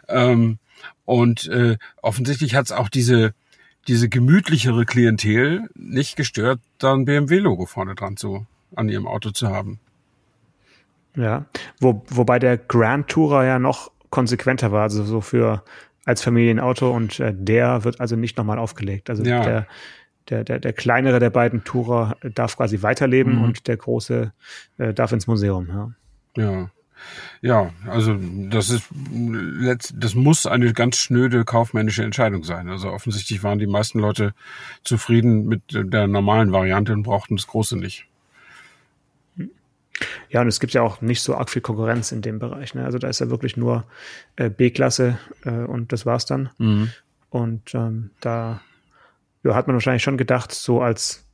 Ähm, 0.08 0.60
und 1.06 1.48
äh, 1.48 1.78
offensichtlich 2.02 2.56
hat 2.56 2.66
es 2.66 2.72
auch 2.72 2.90
diese 2.90 3.34
diese 3.88 4.10
gemütlichere 4.10 4.86
Klientel 4.86 5.70
nicht 5.76 6.16
gestört, 6.16 6.60
da 6.78 6.94
ein 6.94 7.06
BMW-Logo 7.06 7.66
vorne 7.66 7.96
dran 7.96 8.18
zu, 8.18 8.46
an 8.76 8.90
ihrem 8.90 9.08
Auto 9.08 9.32
zu 9.32 9.50
haben. 9.50 9.80
Ja, 11.16 11.46
Wo, 11.80 12.04
wobei 12.10 12.40
der 12.40 12.58
Grand 12.58 13.08
Tourer 13.08 13.46
ja 13.46 13.60
noch 13.60 13.92
konsequenter 14.10 14.72
war, 14.72 14.84
also 14.84 15.04
so 15.04 15.22
für 15.22 15.64
als 16.06 16.22
Familienauto 16.22 16.92
und 16.92 17.20
äh, 17.20 17.34
der 17.36 17.84
wird 17.84 18.00
also 18.00 18.16
nicht 18.16 18.38
nochmal 18.38 18.60
aufgelegt. 18.60 19.10
Also 19.10 19.24
ja. 19.24 19.44
der, 19.44 19.68
der, 20.30 20.44
der, 20.44 20.60
der 20.60 20.74
kleinere 20.74 21.20
der 21.20 21.30
beiden 21.30 21.64
Tourer 21.64 22.18
darf 22.22 22.58
quasi 22.58 22.82
weiterleben 22.82 23.38
mhm. 23.38 23.44
und 23.44 23.68
der 23.68 23.78
große 23.78 24.34
äh, 24.78 24.94
darf 24.94 25.12
ins 25.12 25.28
Museum. 25.28 25.68
Ja. 25.68 26.44
ja. 26.44 26.70
Ja, 27.42 27.72
also 27.88 28.18
das 28.18 28.70
ist 28.70 28.84
das 29.94 30.16
muss 30.16 30.46
eine 30.46 30.74
ganz 30.74 30.98
schnöde 30.98 31.44
kaufmännische 31.46 32.04
Entscheidung 32.04 32.44
sein. 32.44 32.70
Also 32.70 32.90
offensichtlich 32.90 33.44
waren 33.44 33.60
die 33.60 33.68
meisten 33.68 34.00
Leute 34.00 34.34
zufrieden 34.84 35.46
mit 35.46 35.62
der 35.72 36.08
normalen 36.08 36.52
Variante 36.52 36.94
und 36.94 37.04
brauchten 37.04 37.36
das 37.36 37.48
große 37.48 37.78
nicht. 37.78 38.08
Ja, 40.30 40.42
und 40.42 40.48
es 40.48 40.60
gibt 40.60 40.74
ja 40.74 40.82
auch 40.82 41.02
nicht 41.02 41.22
so 41.22 41.36
arg 41.36 41.50
viel 41.50 41.62
Konkurrenz 41.62 42.12
in 42.12 42.22
dem 42.22 42.40
Bereich. 42.40 42.74
Ne? 42.74 42.84
Also 42.84 42.98
da 42.98 43.08
ist 43.08 43.20
ja 43.20 43.30
wirklich 43.30 43.58
nur 43.58 43.86
äh, 44.36 44.50
B-Klasse 44.50 45.20
äh, 45.46 45.50
und 45.50 45.92
das 45.92 46.06
war's 46.06 46.26
dann. 46.26 46.50
Mhm. 46.58 46.92
Und 47.30 47.76
ähm, 47.76 48.12
da 48.20 48.62
ja, 49.44 49.56
hat 49.56 49.68
man 49.68 49.76
wahrscheinlich 49.76 50.04
schon 50.04 50.18
gedacht, 50.18 50.52
so 50.52 50.82
als 50.82 51.26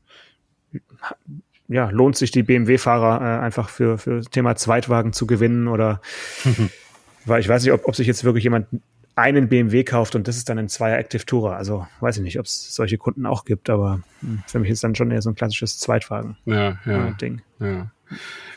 ja, 1.70 1.90
lohnt 1.92 2.18
sich 2.18 2.32
die 2.32 2.44
BMW-Fahrer 2.44 3.22
äh, 3.22 3.46
einfach 3.46 3.70
für, 3.70 3.98
für 3.98 4.18
das 4.18 4.30
Thema 4.30 4.56
Zweitwagen 4.56 5.14
zu 5.14 5.28
gewinnen 5.28 5.68
oder 5.68 6.02
weil 7.26 7.40
ich 7.40 7.48
weiß 7.48 7.64
nicht, 7.64 7.72
ob, 7.72 7.88
ob 7.88 7.96
sich 7.96 8.08
jetzt 8.08 8.24
wirklich 8.24 8.44
jemand 8.44 8.68
einen 9.16 9.50
BMW 9.50 9.84
kauft 9.84 10.16
und 10.16 10.28
das 10.28 10.38
ist 10.38 10.50
dann 10.50 10.58
ein 10.58 10.70
Zweier 10.70 10.98
Active 10.98 11.26
Tourer. 11.26 11.56
Also 11.56 11.86
weiß 12.00 12.18
ich 12.18 12.24
nicht, 12.24 12.40
ob 12.40 12.46
es 12.46 12.74
solche 12.74 12.98
Kunden 12.98 13.26
auch 13.26 13.46
gibt, 13.46 13.70
aber 13.70 14.02
hm, 14.22 14.44
für 14.48 14.60
mich 14.60 14.72
ist 14.72 14.84
dann 14.84 14.96
schon 14.96 15.12
eher 15.12 15.22
so 15.22 15.30
ein 15.30 15.36
klassisches 15.36 15.78
Zweitwagen 15.78 16.38
ja, 16.46 16.78
ja, 16.86 17.12
Ding. 17.12 17.42
Ja. 17.60 17.88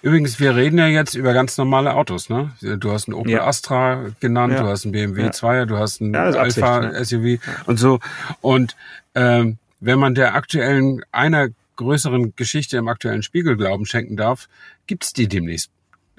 Übrigens, 0.01 0.41
wir 0.41 0.57
reden 0.57 0.79
ja 0.79 0.87
jetzt 0.87 1.15
über 1.15 1.35
ganz 1.35 1.59
normale 1.59 1.95
Autos, 1.95 2.31
ne? 2.31 2.53
Du 2.61 2.91
hast 2.91 3.09
einen 3.09 3.15
Opel. 3.15 3.39
Astra 3.41 4.07
genannt, 4.21 4.55
du 4.55 4.65
hast 4.65 4.85
einen 4.85 4.93
BMW 4.93 5.23
ja. 5.25 5.31
2er, 5.31 5.67
du 5.67 5.77
hast 5.77 6.01
einen 6.01 6.17
Alpha 6.17 6.81
ne? 6.81 7.05
SUV 7.05 7.39
und 7.67 7.79
so. 7.79 8.01
Und 8.41 8.77
ähm, 9.15 9.59
wenn 9.81 9.99
man 9.99 10.15
der 10.15 10.35
aktuellen 10.35 11.03
einer 11.13 11.49
größeren 11.77 12.35
Geschichte 12.37 12.77
im 12.77 12.89
aktuellen 12.89 13.23
Spiegel 13.23 13.57
Glauben 13.57 13.87
schenken 13.87 14.17
darf, 14.17 14.49
gibt's 14.87 15.13
die 15.13 15.29
demnächst 15.29 15.71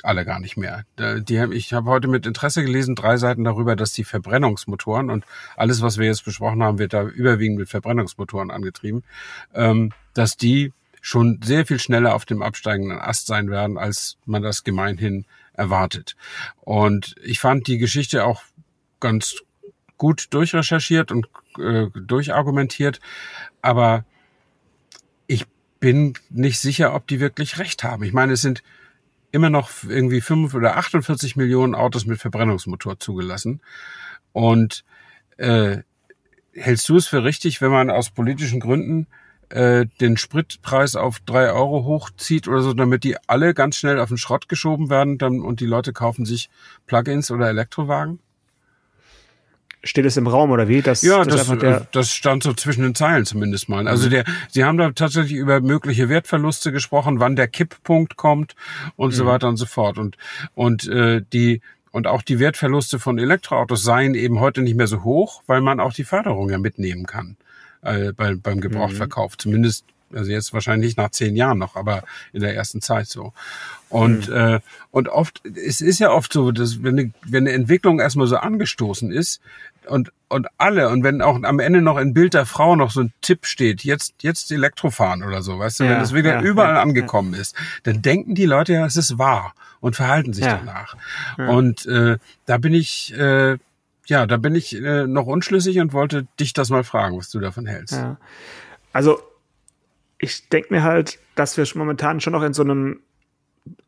alle 0.01 0.25
gar 0.25 0.39
nicht 0.39 0.57
mehr. 0.57 0.83
Die, 0.97 1.37
ich 1.53 1.73
habe 1.73 1.89
heute 1.89 2.07
mit 2.07 2.25
Interesse 2.25 2.63
gelesen, 2.63 2.95
drei 2.95 3.17
Seiten 3.17 3.43
darüber, 3.43 3.75
dass 3.75 3.93
die 3.93 4.03
Verbrennungsmotoren 4.03 5.09
und 5.09 5.25
alles, 5.55 5.81
was 5.81 5.97
wir 5.97 6.07
jetzt 6.07 6.25
besprochen 6.25 6.63
haben, 6.63 6.79
wird 6.79 6.93
da 6.93 7.03
überwiegend 7.03 7.59
mit 7.59 7.69
Verbrennungsmotoren 7.69 8.51
angetrieben, 8.51 9.03
ähm, 9.53 9.91
dass 10.13 10.35
die 10.35 10.73
schon 11.01 11.39
sehr 11.43 11.65
viel 11.65 11.79
schneller 11.79 12.15
auf 12.15 12.25
dem 12.25 12.41
absteigenden 12.41 12.97
Ast 12.97 13.27
sein 13.27 13.49
werden, 13.49 13.77
als 13.77 14.17
man 14.25 14.41
das 14.41 14.63
gemeinhin 14.63 15.25
erwartet. 15.53 16.15
Und 16.61 17.15
ich 17.23 17.39
fand 17.39 17.67
die 17.67 17.77
Geschichte 17.77 18.25
auch 18.25 18.41
ganz 18.99 19.35
gut 19.97 20.27
durchrecherchiert 20.31 21.11
und 21.11 21.27
äh, 21.59 21.87
durchargumentiert, 21.93 22.99
aber 23.61 24.05
bin 25.83 26.13
nicht 26.29 26.61
sicher, 26.61 26.95
ob 26.95 27.07
die 27.07 27.19
wirklich 27.19 27.59
recht 27.59 27.83
haben. 27.83 28.03
Ich 28.03 28.13
meine, 28.13 28.31
es 28.31 28.41
sind 28.41 28.63
immer 29.33 29.49
noch 29.49 29.69
irgendwie 29.85 30.21
5 30.21 30.53
oder 30.53 30.77
48 30.77 31.35
Millionen 31.35 31.75
Autos 31.75 32.05
mit 32.05 32.21
Verbrennungsmotor 32.21 33.01
zugelassen. 33.01 33.59
Und 34.31 34.85
äh, 35.35 35.79
hältst 36.53 36.87
du 36.87 36.95
es 36.95 37.07
für 37.07 37.25
richtig, 37.25 37.59
wenn 37.59 37.71
man 37.71 37.89
aus 37.89 38.11
politischen 38.11 38.61
Gründen 38.61 39.07
äh, 39.49 39.85
den 39.99 40.15
Spritpreis 40.15 40.95
auf 40.95 41.19
drei 41.19 41.51
Euro 41.51 41.83
hochzieht 41.83 42.47
oder 42.47 42.61
so, 42.61 42.73
damit 42.73 43.03
die 43.03 43.17
alle 43.27 43.53
ganz 43.53 43.75
schnell 43.75 43.99
auf 43.99 44.07
den 44.07 44.17
Schrott 44.17 44.47
geschoben 44.47 44.89
werden 44.89 45.17
dann, 45.17 45.41
und 45.41 45.59
die 45.59 45.65
Leute 45.65 45.91
kaufen 45.91 46.23
sich 46.23 46.49
Plugins 46.87 47.29
oder 47.29 47.49
Elektrowagen? 47.49 48.19
Steht 49.85 50.05
es 50.05 50.15
im 50.15 50.27
Raum 50.27 50.51
oder 50.51 50.69
wie? 50.69 50.81
Das, 50.81 51.01
ja, 51.01 51.25
das, 51.25 51.47
das, 51.47 51.61
äh, 51.61 51.81
das, 51.91 52.11
stand 52.11 52.43
so 52.43 52.53
zwischen 52.53 52.83
den 52.83 52.95
Zeilen 52.95 53.25
zumindest 53.25 53.67
mal. 53.67 53.87
Also 53.87 54.09
der, 54.09 54.23
Sie 54.49 54.63
haben 54.63 54.77
da 54.77 54.91
tatsächlich 54.91 55.33
über 55.33 55.59
mögliche 55.59 56.07
Wertverluste 56.07 56.71
gesprochen, 56.71 57.19
wann 57.19 57.35
der 57.35 57.49
Kipppunkt 57.49 58.15
kommt 58.15 58.55
und 58.95 59.09
mhm. 59.09 59.15
so 59.15 59.25
weiter 59.25 59.49
und 59.49 59.57
so 59.57 59.65
fort. 59.65 59.97
Und 59.97 60.17
und 60.55 60.87
äh, 60.87 61.21
die 61.33 61.61
und 61.91 62.07
auch 62.07 62.21
die 62.21 62.39
Wertverluste 62.39 62.97
von 62.97 63.19
Elektroautos 63.19 63.83
seien 63.83 64.15
eben 64.15 64.39
heute 64.39 64.61
nicht 64.61 64.75
mehr 64.75 64.87
so 64.87 65.03
hoch, 65.03 65.43
weil 65.47 65.61
man 65.61 65.79
auch 65.79 65.93
die 65.93 66.05
Förderung 66.05 66.49
ja 66.49 66.57
mitnehmen 66.57 67.05
kann 67.05 67.35
äh, 67.81 68.13
bei, 68.13 68.35
beim 68.35 68.61
Gebrauchtverkauf. 68.61 69.33
Mhm. 69.33 69.39
Zumindest 69.39 69.85
also 70.13 70.31
jetzt 70.31 70.53
wahrscheinlich 70.53 70.97
nach 70.97 71.09
zehn 71.09 71.35
Jahren 71.35 71.57
noch, 71.57 71.75
aber 71.75 72.03
in 72.31 72.41
der 72.41 72.55
ersten 72.55 72.81
Zeit 72.81 73.07
so. 73.07 73.33
Und, 73.93 74.27
mhm. 74.27 74.35
äh, 74.35 74.59
und 74.89 75.07
oft, 75.07 75.43
es 75.45 75.79
ist 75.79 75.99
ja 75.99 76.09
oft 76.09 76.33
so, 76.33 76.51
dass 76.51 76.81
wenn 76.81 76.97
eine, 76.97 77.11
wenn 77.27 77.43
eine 77.43 77.51
Entwicklung 77.51 77.99
erstmal 77.99 78.25
so 78.25 78.37
angestoßen 78.37 79.11
ist 79.11 79.39
und, 79.85 80.11
und 80.29 80.47
alle, 80.57 80.89
und 80.89 81.03
wenn 81.03 81.21
auch 81.21 81.39
am 81.43 81.59
Ende 81.59 81.79
noch 81.79 81.97
ein 81.97 82.15
Bild 82.15 82.33
der 82.33 82.47
Frau 82.47 82.75
noch 82.75 82.89
so 82.89 83.01
ein 83.01 83.13
Tipp 83.21 83.45
steht, 83.45 83.83
jetzt, 83.83 84.15
jetzt 84.23 84.51
Elektrofahren 84.51 85.21
oder 85.21 85.43
so, 85.43 85.59
weißt 85.59 85.79
du, 85.79 85.83
ja, 85.83 85.91
wenn 85.91 85.99
das 85.99 86.11
wieder 86.11 86.33
ja, 86.33 86.41
überall 86.41 86.73
ja, 86.73 86.81
angekommen 86.81 87.35
ist, 87.35 87.55
dann 87.83 88.01
denken 88.01 88.33
die 88.33 88.47
Leute 88.47 88.73
ja, 88.73 88.83
es 88.83 88.97
ist 88.97 89.19
wahr 89.19 89.53
und 89.79 89.95
verhalten 89.95 90.33
sich 90.33 90.45
danach. 90.45 90.95
Und 91.37 91.85
äh, 91.85 92.17
da 92.47 92.57
bin 92.57 92.73
ich, 92.73 93.13
äh, 93.15 93.57
ja, 94.07 94.25
da 94.25 94.37
bin 94.37 94.55
ich 94.55 94.75
äh, 94.75 95.05
noch 95.05 95.27
unschlüssig 95.27 95.79
und 95.79 95.93
wollte 95.93 96.25
dich 96.39 96.53
das 96.53 96.71
mal 96.71 96.83
fragen, 96.83 97.15
was 97.15 97.29
du 97.29 97.39
davon 97.39 97.67
hältst. 97.67 98.03
Also 98.91 99.21
ich 100.17 100.49
denke 100.49 100.73
mir 100.73 100.81
halt, 100.81 101.19
dass 101.35 101.57
wir 101.57 101.67
momentan 101.75 102.21
schon 102.21 102.33
noch 102.33 102.41
in 102.41 102.53
so 102.53 102.63
einem 102.63 103.01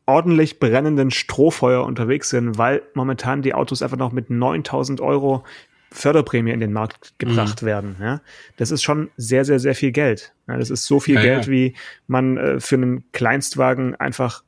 ordentlich 0.06 0.58
brennenden 0.58 1.10
Strohfeuer 1.10 1.84
unterwegs 1.84 2.30
sind, 2.30 2.58
weil 2.58 2.82
momentan 2.94 3.42
die 3.42 3.54
Autos 3.54 3.82
einfach 3.82 3.96
noch 3.96 4.12
mit 4.12 4.30
9000 4.30 5.00
Euro 5.00 5.44
Förderprämie 5.92 6.52
in 6.52 6.60
den 6.60 6.72
Markt 6.72 7.14
gebracht 7.18 7.62
mhm. 7.62 7.66
werden. 7.66 7.96
Ja? 8.00 8.20
Das 8.56 8.70
ist 8.70 8.82
schon 8.82 9.10
sehr, 9.16 9.44
sehr, 9.44 9.58
sehr 9.58 9.74
viel 9.74 9.92
Geld. 9.92 10.34
Ja, 10.48 10.56
das 10.58 10.70
ist 10.70 10.84
so 10.86 11.00
viel 11.00 11.16
ja, 11.16 11.22
Geld, 11.22 11.48
wie 11.48 11.74
man 12.06 12.36
äh, 12.36 12.60
für 12.60 12.76
einen 12.76 13.04
Kleinstwagen 13.12 13.94
einfach 13.94 14.42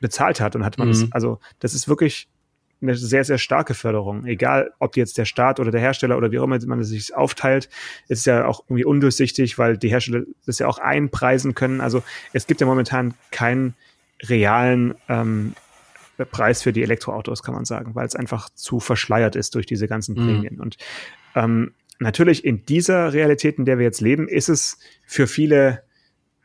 bezahlt 0.00 0.40
hat. 0.40 0.56
Und 0.56 0.64
hat 0.64 0.78
man 0.78 0.88
mhm. 0.88 0.92
das, 0.92 1.12
also 1.12 1.38
das 1.60 1.74
ist 1.74 1.88
wirklich 1.88 2.28
eine 2.82 2.94
sehr, 2.94 3.24
sehr 3.24 3.38
starke 3.38 3.74
Förderung. 3.74 4.26
Egal, 4.26 4.72
ob 4.78 4.96
jetzt 4.96 5.18
der 5.18 5.24
Staat 5.24 5.60
oder 5.60 5.70
der 5.70 5.80
Hersteller 5.80 6.16
oder 6.16 6.30
wie 6.30 6.38
auch 6.38 6.44
immer 6.44 6.58
man 6.66 6.80
es 6.80 6.88
sich 6.88 7.14
aufteilt, 7.14 7.68
ist 8.08 8.26
ja 8.26 8.46
auch 8.46 8.64
irgendwie 8.66 8.84
undurchsichtig, 8.84 9.58
weil 9.58 9.78
die 9.78 9.88
Hersteller 9.88 10.24
das 10.44 10.58
ja 10.58 10.66
auch 10.66 10.78
einpreisen 10.78 11.54
können. 11.54 11.80
Also 11.80 12.02
es 12.32 12.46
gibt 12.46 12.60
ja 12.60 12.66
momentan 12.66 13.14
keinen 13.30 13.74
realen 14.22 14.94
ähm, 15.08 15.54
Preis 16.24 16.62
für 16.62 16.72
die 16.72 16.82
Elektroautos, 16.82 17.42
kann 17.42 17.54
man 17.54 17.64
sagen, 17.64 17.94
weil 17.94 18.06
es 18.06 18.16
einfach 18.16 18.48
zu 18.50 18.80
verschleiert 18.80 19.36
ist 19.36 19.54
durch 19.54 19.66
diese 19.66 19.86
ganzen 19.86 20.14
mhm. 20.14 20.24
Prämien. 20.24 20.54
Mhm. 20.54 20.60
Und 20.60 20.76
ähm, 21.34 21.74
natürlich 21.98 22.44
in 22.44 22.64
dieser 22.64 23.12
Realität, 23.12 23.58
in 23.58 23.64
der 23.64 23.78
wir 23.78 23.84
jetzt 23.84 24.00
leben, 24.00 24.28
ist 24.28 24.48
es 24.48 24.78
für 25.04 25.26
viele 25.26 25.82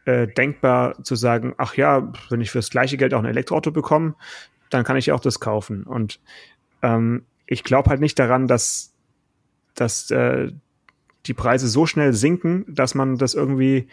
äh, 0.05 0.27
denkbar 0.27 1.01
zu 1.03 1.15
sagen, 1.15 1.53
ach 1.57 1.75
ja, 1.75 2.11
wenn 2.29 2.41
ich 2.41 2.51
fürs 2.51 2.69
gleiche 2.69 2.97
Geld 2.97 3.13
auch 3.13 3.19
ein 3.19 3.25
Elektroauto 3.25 3.71
bekomme, 3.71 4.15
dann 4.69 4.83
kann 4.83 4.97
ich 4.97 5.11
auch 5.11 5.19
das 5.19 5.39
kaufen. 5.39 5.83
Und 5.83 6.19
ähm, 6.81 7.25
ich 7.45 7.63
glaube 7.63 7.89
halt 7.89 8.01
nicht 8.01 8.19
daran, 8.19 8.47
dass, 8.47 8.93
dass 9.75 10.09
äh, 10.11 10.51
die 11.27 11.33
Preise 11.33 11.67
so 11.67 11.85
schnell 11.85 12.13
sinken, 12.13 12.65
dass 12.67 12.95
man 12.95 13.17
das 13.17 13.35
irgendwie, 13.35 13.87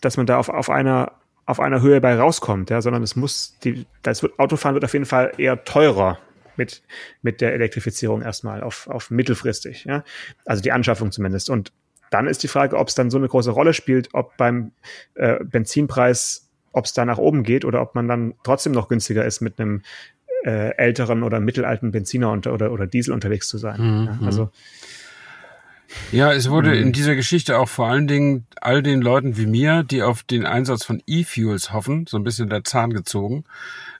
dass 0.00 0.16
man 0.16 0.26
da 0.26 0.38
auf, 0.38 0.48
auf 0.48 0.70
einer 0.70 1.12
auf 1.48 1.60
einer 1.60 1.80
Höhe 1.80 2.00
bei 2.02 2.14
rauskommt, 2.14 2.68
ja, 2.68 2.82
sondern 2.82 3.02
es 3.02 3.16
muss 3.16 3.58
die, 3.64 3.86
das 4.02 4.22
wird, 4.22 4.38
Autofahren 4.38 4.74
wird 4.74 4.84
auf 4.84 4.92
jeden 4.92 5.06
Fall 5.06 5.32
eher 5.38 5.64
teurer 5.64 6.18
mit 6.56 6.82
mit 7.22 7.40
der 7.40 7.54
Elektrifizierung 7.54 8.20
erstmal 8.20 8.62
auf 8.62 8.86
auf 8.88 9.10
mittelfristig, 9.10 9.84
ja, 9.84 10.04
also 10.44 10.62
die 10.62 10.72
Anschaffung 10.72 11.10
zumindest. 11.10 11.48
Und 11.48 11.72
dann 12.10 12.26
ist 12.26 12.42
die 12.42 12.48
Frage, 12.48 12.76
ob 12.76 12.88
es 12.88 12.94
dann 12.94 13.10
so 13.10 13.16
eine 13.16 13.28
große 13.28 13.50
Rolle 13.50 13.72
spielt, 13.72 14.10
ob 14.12 14.36
beim 14.36 14.72
äh, 15.14 15.42
Benzinpreis 15.42 16.50
ob 16.72 16.84
es 16.84 16.92
da 16.92 17.06
nach 17.06 17.18
oben 17.18 17.44
geht 17.44 17.64
oder 17.64 17.80
ob 17.80 17.94
man 17.94 18.08
dann 18.08 18.34
trotzdem 18.44 18.72
noch 18.72 18.88
günstiger 18.88 19.24
ist, 19.24 19.40
mit 19.40 19.58
einem 19.58 19.82
äh, 20.44 20.76
älteren 20.76 21.22
oder 21.22 21.40
mittelalten 21.40 21.90
Benziner 21.92 22.30
unter, 22.30 22.52
oder, 22.52 22.72
oder 22.72 22.86
Diesel 22.86 23.14
unterwegs 23.14 23.48
zu 23.48 23.56
sein. 23.56 23.80
Mhm. 23.80 24.06
Ja, 24.06 24.26
also 24.26 24.50
ja, 26.12 26.32
es 26.32 26.50
wurde 26.50 26.76
in 26.76 26.88
mhm. 26.88 26.92
dieser 26.92 27.14
Geschichte 27.14 27.58
auch 27.58 27.68
vor 27.68 27.88
allen 27.88 28.06
Dingen 28.06 28.46
all 28.60 28.82
den 28.82 29.00
Leuten 29.00 29.36
wie 29.36 29.46
mir, 29.46 29.82
die 29.82 30.02
auf 30.02 30.22
den 30.22 30.44
Einsatz 30.44 30.84
von 30.84 31.02
E-Fuels 31.06 31.72
hoffen, 31.72 32.06
so 32.06 32.16
ein 32.16 32.24
bisschen 32.24 32.48
der 32.48 32.64
Zahn 32.64 32.92
gezogen, 32.92 33.44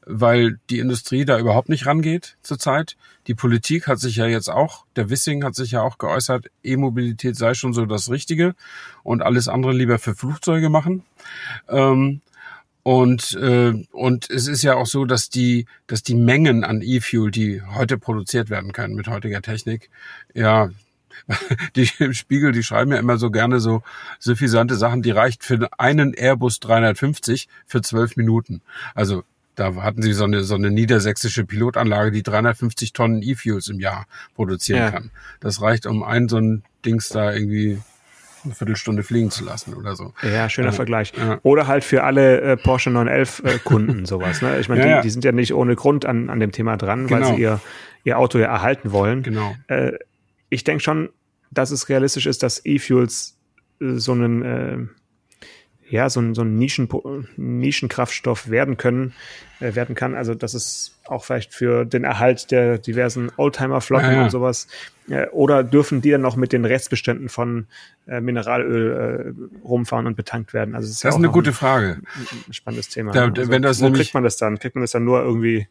weil 0.04 0.58
die 0.70 0.78
Industrie 0.78 1.24
da 1.24 1.38
überhaupt 1.38 1.68
nicht 1.68 1.86
rangeht 1.86 2.36
zurzeit. 2.42 2.96
Die 3.26 3.34
Politik 3.34 3.86
hat 3.86 4.00
sich 4.00 4.16
ja 4.16 4.26
jetzt 4.26 4.48
auch, 4.48 4.84
der 4.96 5.10
Wissing 5.10 5.44
hat 5.44 5.54
sich 5.54 5.72
ja 5.72 5.82
auch 5.82 5.98
geäußert, 5.98 6.46
E-Mobilität 6.62 7.36
sei 7.36 7.54
schon 7.54 7.72
so 7.72 7.84
das 7.86 8.10
Richtige 8.10 8.54
und 9.02 9.22
alles 9.22 9.48
andere 9.48 9.72
lieber 9.72 9.98
für 9.98 10.14
Flugzeuge 10.14 10.70
machen. 10.70 11.04
Ähm, 11.68 12.20
und, 12.82 13.34
äh, 13.34 13.84
und 13.92 14.30
es 14.30 14.46
ist 14.46 14.62
ja 14.62 14.76
auch 14.76 14.86
so, 14.86 15.04
dass 15.04 15.28
die, 15.28 15.66
dass 15.86 16.02
die 16.02 16.14
Mengen 16.14 16.64
an 16.64 16.80
E-Fuel, 16.80 17.30
die 17.30 17.60
heute 17.62 17.98
produziert 17.98 18.48
werden 18.48 18.72
können 18.72 18.94
mit 18.94 19.08
heutiger 19.08 19.42
Technik, 19.42 19.90
ja, 20.32 20.70
die 21.76 21.88
im 21.98 22.14
Spiegel, 22.14 22.52
die 22.52 22.62
schreiben 22.62 22.92
ja 22.92 22.98
immer 22.98 23.18
so 23.18 23.30
gerne 23.30 23.60
so 23.60 23.82
suffisante 24.18 24.76
Sachen, 24.76 25.02
die 25.02 25.10
reicht 25.10 25.44
für 25.44 25.68
einen 25.78 26.14
Airbus 26.14 26.60
350 26.60 27.48
für 27.66 27.82
zwölf 27.82 28.16
Minuten. 28.16 28.62
Also 28.94 29.24
da 29.58 29.74
hatten 29.76 30.02
sie 30.02 30.12
so 30.12 30.24
eine, 30.24 30.44
so 30.44 30.54
eine 30.54 30.70
niedersächsische 30.70 31.44
Pilotanlage, 31.44 32.12
die 32.12 32.22
350 32.22 32.92
Tonnen 32.92 33.22
E-Fuels 33.22 33.68
im 33.68 33.80
Jahr 33.80 34.06
produzieren 34.36 34.80
ja. 34.80 34.90
kann. 34.90 35.10
Das 35.40 35.60
reicht, 35.60 35.86
um 35.86 36.04
ein 36.04 36.28
so 36.28 36.38
ein 36.38 36.62
Dings 36.84 37.08
da 37.08 37.32
irgendwie 37.32 37.80
eine 38.44 38.54
Viertelstunde 38.54 39.02
fliegen 39.02 39.30
zu 39.30 39.44
lassen 39.44 39.74
oder 39.74 39.96
so. 39.96 40.12
Ja, 40.22 40.48
schöner 40.48 40.68
äh, 40.68 40.72
Vergleich. 40.72 41.12
Ja. 41.16 41.38
Oder 41.42 41.66
halt 41.66 41.84
für 41.84 42.04
alle 42.04 42.40
äh, 42.40 42.56
Porsche 42.56 42.90
911 42.90 43.42
äh, 43.44 43.58
Kunden 43.58 44.06
sowas. 44.06 44.42
Ne? 44.42 44.58
Ich 44.60 44.68
meine, 44.68 44.88
ja, 44.88 44.96
die, 44.96 45.02
die, 45.02 45.10
sind 45.10 45.24
ja 45.24 45.32
nicht 45.32 45.52
ohne 45.54 45.74
Grund 45.74 46.06
an, 46.06 46.30
an 46.30 46.38
dem 46.38 46.52
Thema 46.52 46.76
dran, 46.76 47.06
genau. 47.08 47.26
weil 47.26 47.34
sie 47.34 47.42
ihr, 47.42 47.60
ihr 48.04 48.18
Auto 48.18 48.38
ja 48.38 48.46
erhalten 48.46 48.92
wollen. 48.92 49.22
Genau. 49.22 49.56
Äh, 49.66 49.92
ich 50.50 50.64
denke 50.64 50.82
schon, 50.82 51.10
dass 51.50 51.70
es 51.70 51.88
realistisch 51.88 52.26
ist, 52.26 52.42
dass 52.42 52.64
E-Fuels 52.64 53.38
äh, 53.80 53.94
so 53.94 54.12
einen 54.12 54.42
äh, 54.42 54.78
ja, 55.90 56.10
so 56.10 56.20
ein, 56.20 56.34
so 56.34 56.44
Nischen, 56.44 56.88
Nischenkraftstoff 57.36 58.50
werden 58.50 58.76
können, 58.76 59.14
äh, 59.60 59.74
werden 59.74 59.94
kann. 59.94 60.14
Also, 60.14 60.34
dass 60.34 60.54
es 60.54 60.98
auch 61.06 61.24
vielleicht 61.24 61.54
für 61.54 61.84
den 61.84 62.04
Erhalt 62.04 62.50
der 62.50 62.78
diversen 62.78 63.30
Oldtimer-Flotten 63.36 64.06
ja, 64.06 64.16
ja. 64.16 64.22
und 64.24 64.30
sowas 64.30 64.68
oder 65.32 65.64
dürfen 65.64 66.02
die 66.02 66.10
dann 66.10 66.20
noch 66.20 66.36
mit 66.36 66.52
den 66.52 66.64
Restbeständen 66.64 67.28
von 67.28 67.66
äh, 68.06 68.20
Mineralöl 68.20 69.34
äh, 69.34 69.66
rumfahren 69.66 70.06
und 70.06 70.16
betankt 70.16 70.52
werden? 70.52 70.74
Also 70.74 70.86
das 70.86 70.96
ist, 70.96 71.04
das 71.04 71.14
ist 71.14 71.18
eine 71.18 71.30
gute 71.30 71.50
ein, 71.50 71.54
Frage. 71.54 72.00
Ein 72.46 72.52
spannendes 72.52 72.88
Thema. 72.90 73.12
Da, 73.12 73.28
also, 73.28 73.50
wenn 73.50 73.62
das 73.62 73.80
wo 73.80 73.90
kriegt 73.90 74.12
man 74.12 74.22
das 74.22 74.36
dann? 74.36 74.58
Kriegt 74.58 74.74
man 74.74 74.82
das 74.82 74.90
dann 74.90 75.04
nur 75.04 75.22
irgendwie 75.22 75.66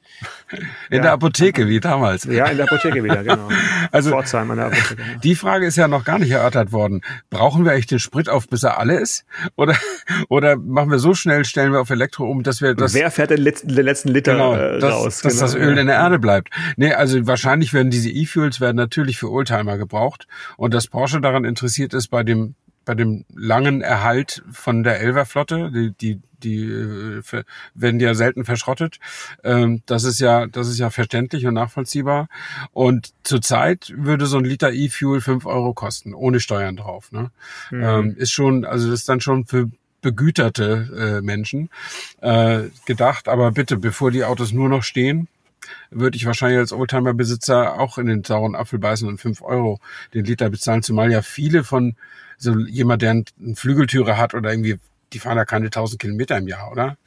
in 0.89 0.97
ja, 0.97 1.01
der 1.01 1.11
Apotheke 1.11 1.67
wie 1.67 1.79
damals? 1.79 2.23
Ja, 2.23 2.47
in 2.47 2.57
der 2.57 2.65
Apotheke 2.65 3.03
wieder, 3.03 3.23
genau. 3.23 3.49
also 3.91 4.09
Pforzheim 4.09 4.49
an 4.51 4.57
der 4.57 4.65
Apotheke. 4.67 5.01
Ja. 5.01 5.17
Die 5.19 5.35
Frage 5.35 5.67
ist 5.67 5.75
ja 5.75 5.87
noch 5.87 6.03
gar 6.03 6.17
nicht 6.17 6.31
erörtert 6.31 6.71
worden. 6.71 7.01
Brauchen 7.29 7.63
wir 7.63 7.73
eigentlich 7.73 7.87
den 7.87 7.99
Sprit 7.99 8.29
auf, 8.29 8.47
bis 8.47 8.63
er 8.63 8.79
alle 8.79 8.99
ist? 8.99 9.25
Oder 9.55 9.75
oder 10.29 10.55
machen 10.55 10.89
wir 10.89 10.99
so 10.99 11.13
schnell, 11.13 11.45
stellen 11.45 11.73
wir 11.73 11.81
auf 11.81 11.91
Elektro 11.91 12.29
um, 12.29 12.41
dass 12.41 12.61
wir 12.61 12.73
das? 12.73 12.95
Wer 12.95 13.11
fährt 13.11 13.29
den 13.29 13.41
letzten, 13.41 13.69
den 13.77 13.85
letzten 13.85 14.09
Liter 14.09 14.33
genau, 14.33 14.55
äh, 14.55 14.79
dass, 14.79 14.93
raus? 14.93 15.21
Dass 15.21 15.33
genau. 15.33 15.45
das 15.45 15.55
Öl 15.55 15.77
in 15.77 15.87
der 15.87 15.95
Erde 15.97 16.17
bleibt. 16.17 16.49
Nee, 16.75 16.93
also 16.93 17.27
wahrscheinlich 17.27 17.73
werden 17.73 17.91
diese 17.91 18.09
E-Fuels 18.09 18.59
werden 18.59 18.77
natürlich 18.77 19.19
für 19.19 19.27
für 19.27 19.31
Oldtimer 19.31 19.77
gebraucht. 19.77 20.27
Und 20.55 20.73
dass 20.73 20.87
Porsche 20.87 21.21
daran 21.21 21.43
interessiert 21.43 21.93
ist, 21.93 22.07
bei 22.07 22.23
dem 22.23 22.55
bei 22.85 22.95
dem 22.95 23.25
langen 23.35 23.81
Erhalt 23.81 24.43
von 24.49 24.81
der 24.81 25.01
Elverflotte, 25.01 25.71
die, 25.73 25.91
die, 25.91 26.21
die 26.41 26.63
äh, 26.63 27.43
werden 27.73 27.99
ja 27.99 28.13
selten 28.13 28.45
verschrottet. 28.45 28.99
Ähm, 29.43 29.81
das 29.87 30.05
ist 30.05 30.21
ja, 30.21 30.47
das 30.47 30.69
ist 30.69 30.79
ja 30.79 30.89
verständlich 30.89 31.45
und 31.45 31.55
nachvollziehbar. 31.55 32.29
Und 32.71 33.09
zurzeit 33.23 33.93
würde 33.93 34.25
so 34.25 34.37
ein 34.37 34.45
Liter 34.45 34.71
E-Fuel 34.71 35.19
fünf 35.19 35.45
Euro 35.45 35.73
kosten, 35.73 36.13
ohne 36.13 36.39
Steuern 36.39 36.77
drauf. 36.77 37.11
Ne? 37.11 37.29
Mhm. 37.71 37.83
Ähm, 37.83 38.15
ist 38.15 38.31
schon, 38.31 38.63
also 38.63 38.89
das 38.89 39.01
ist 39.01 39.09
dann 39.09 39.19
schon 39.19 39.45
für 39.45 39.69
begüterte 40.07 41.17
äh, 41.19 41.21
Menschen 41.21 41.69
äh, 42.21 42.69
gedacht. 42.85 43.27
Aber 43.27 43.51
bitte, 43.51 43.75
bevor 43.75 44.09
die 44.09 44.23
Autos 44.23 44.53
nur 44.53 44.69
noch 44.69 44.83
stehen, 44.83 45.27
würde 45.91 46.15
ich 46.15 46.25
wahrscheinlich 46.25 46.59
als 46.59 46.71
Oldtimer-Besitzer 46.71 47.77
auch 47.77 47.97
in 47.97 48.05
den 48.05 48.23
sauren 48.23 48.55
Apfel 48.55 48.79
beißen 48.79 49.05
und 49.05 49.19
fünf 49.19 49.41
Euro 49.41 49.81
den 50.13 50.23
Liter 50.23 50.49
bezahlen, 50.49 50.81
zumal 50.81 51.11
ja 51.11 51.21
viele 51.21 51.65
von 51.65 51.97
so 52.37 52.57
jemand, 52.57 53.01
der 53.01 53.11
einen 53.11 53.55
Flügeltüre 53.55 54.17
hat 54.17 54.33
oder 54.33 54.49
irgendwie, 54.49 54.79
die 55.11 55.19
fahren 55.19 55.37
ja 55.37 55.43
keine 55.43 55.69
tausend 55.71 55.99
Kilometer 55.99 56.37
im 56.37 56.47
Jahr, 56.47 56.71
oder? 56.71 56.97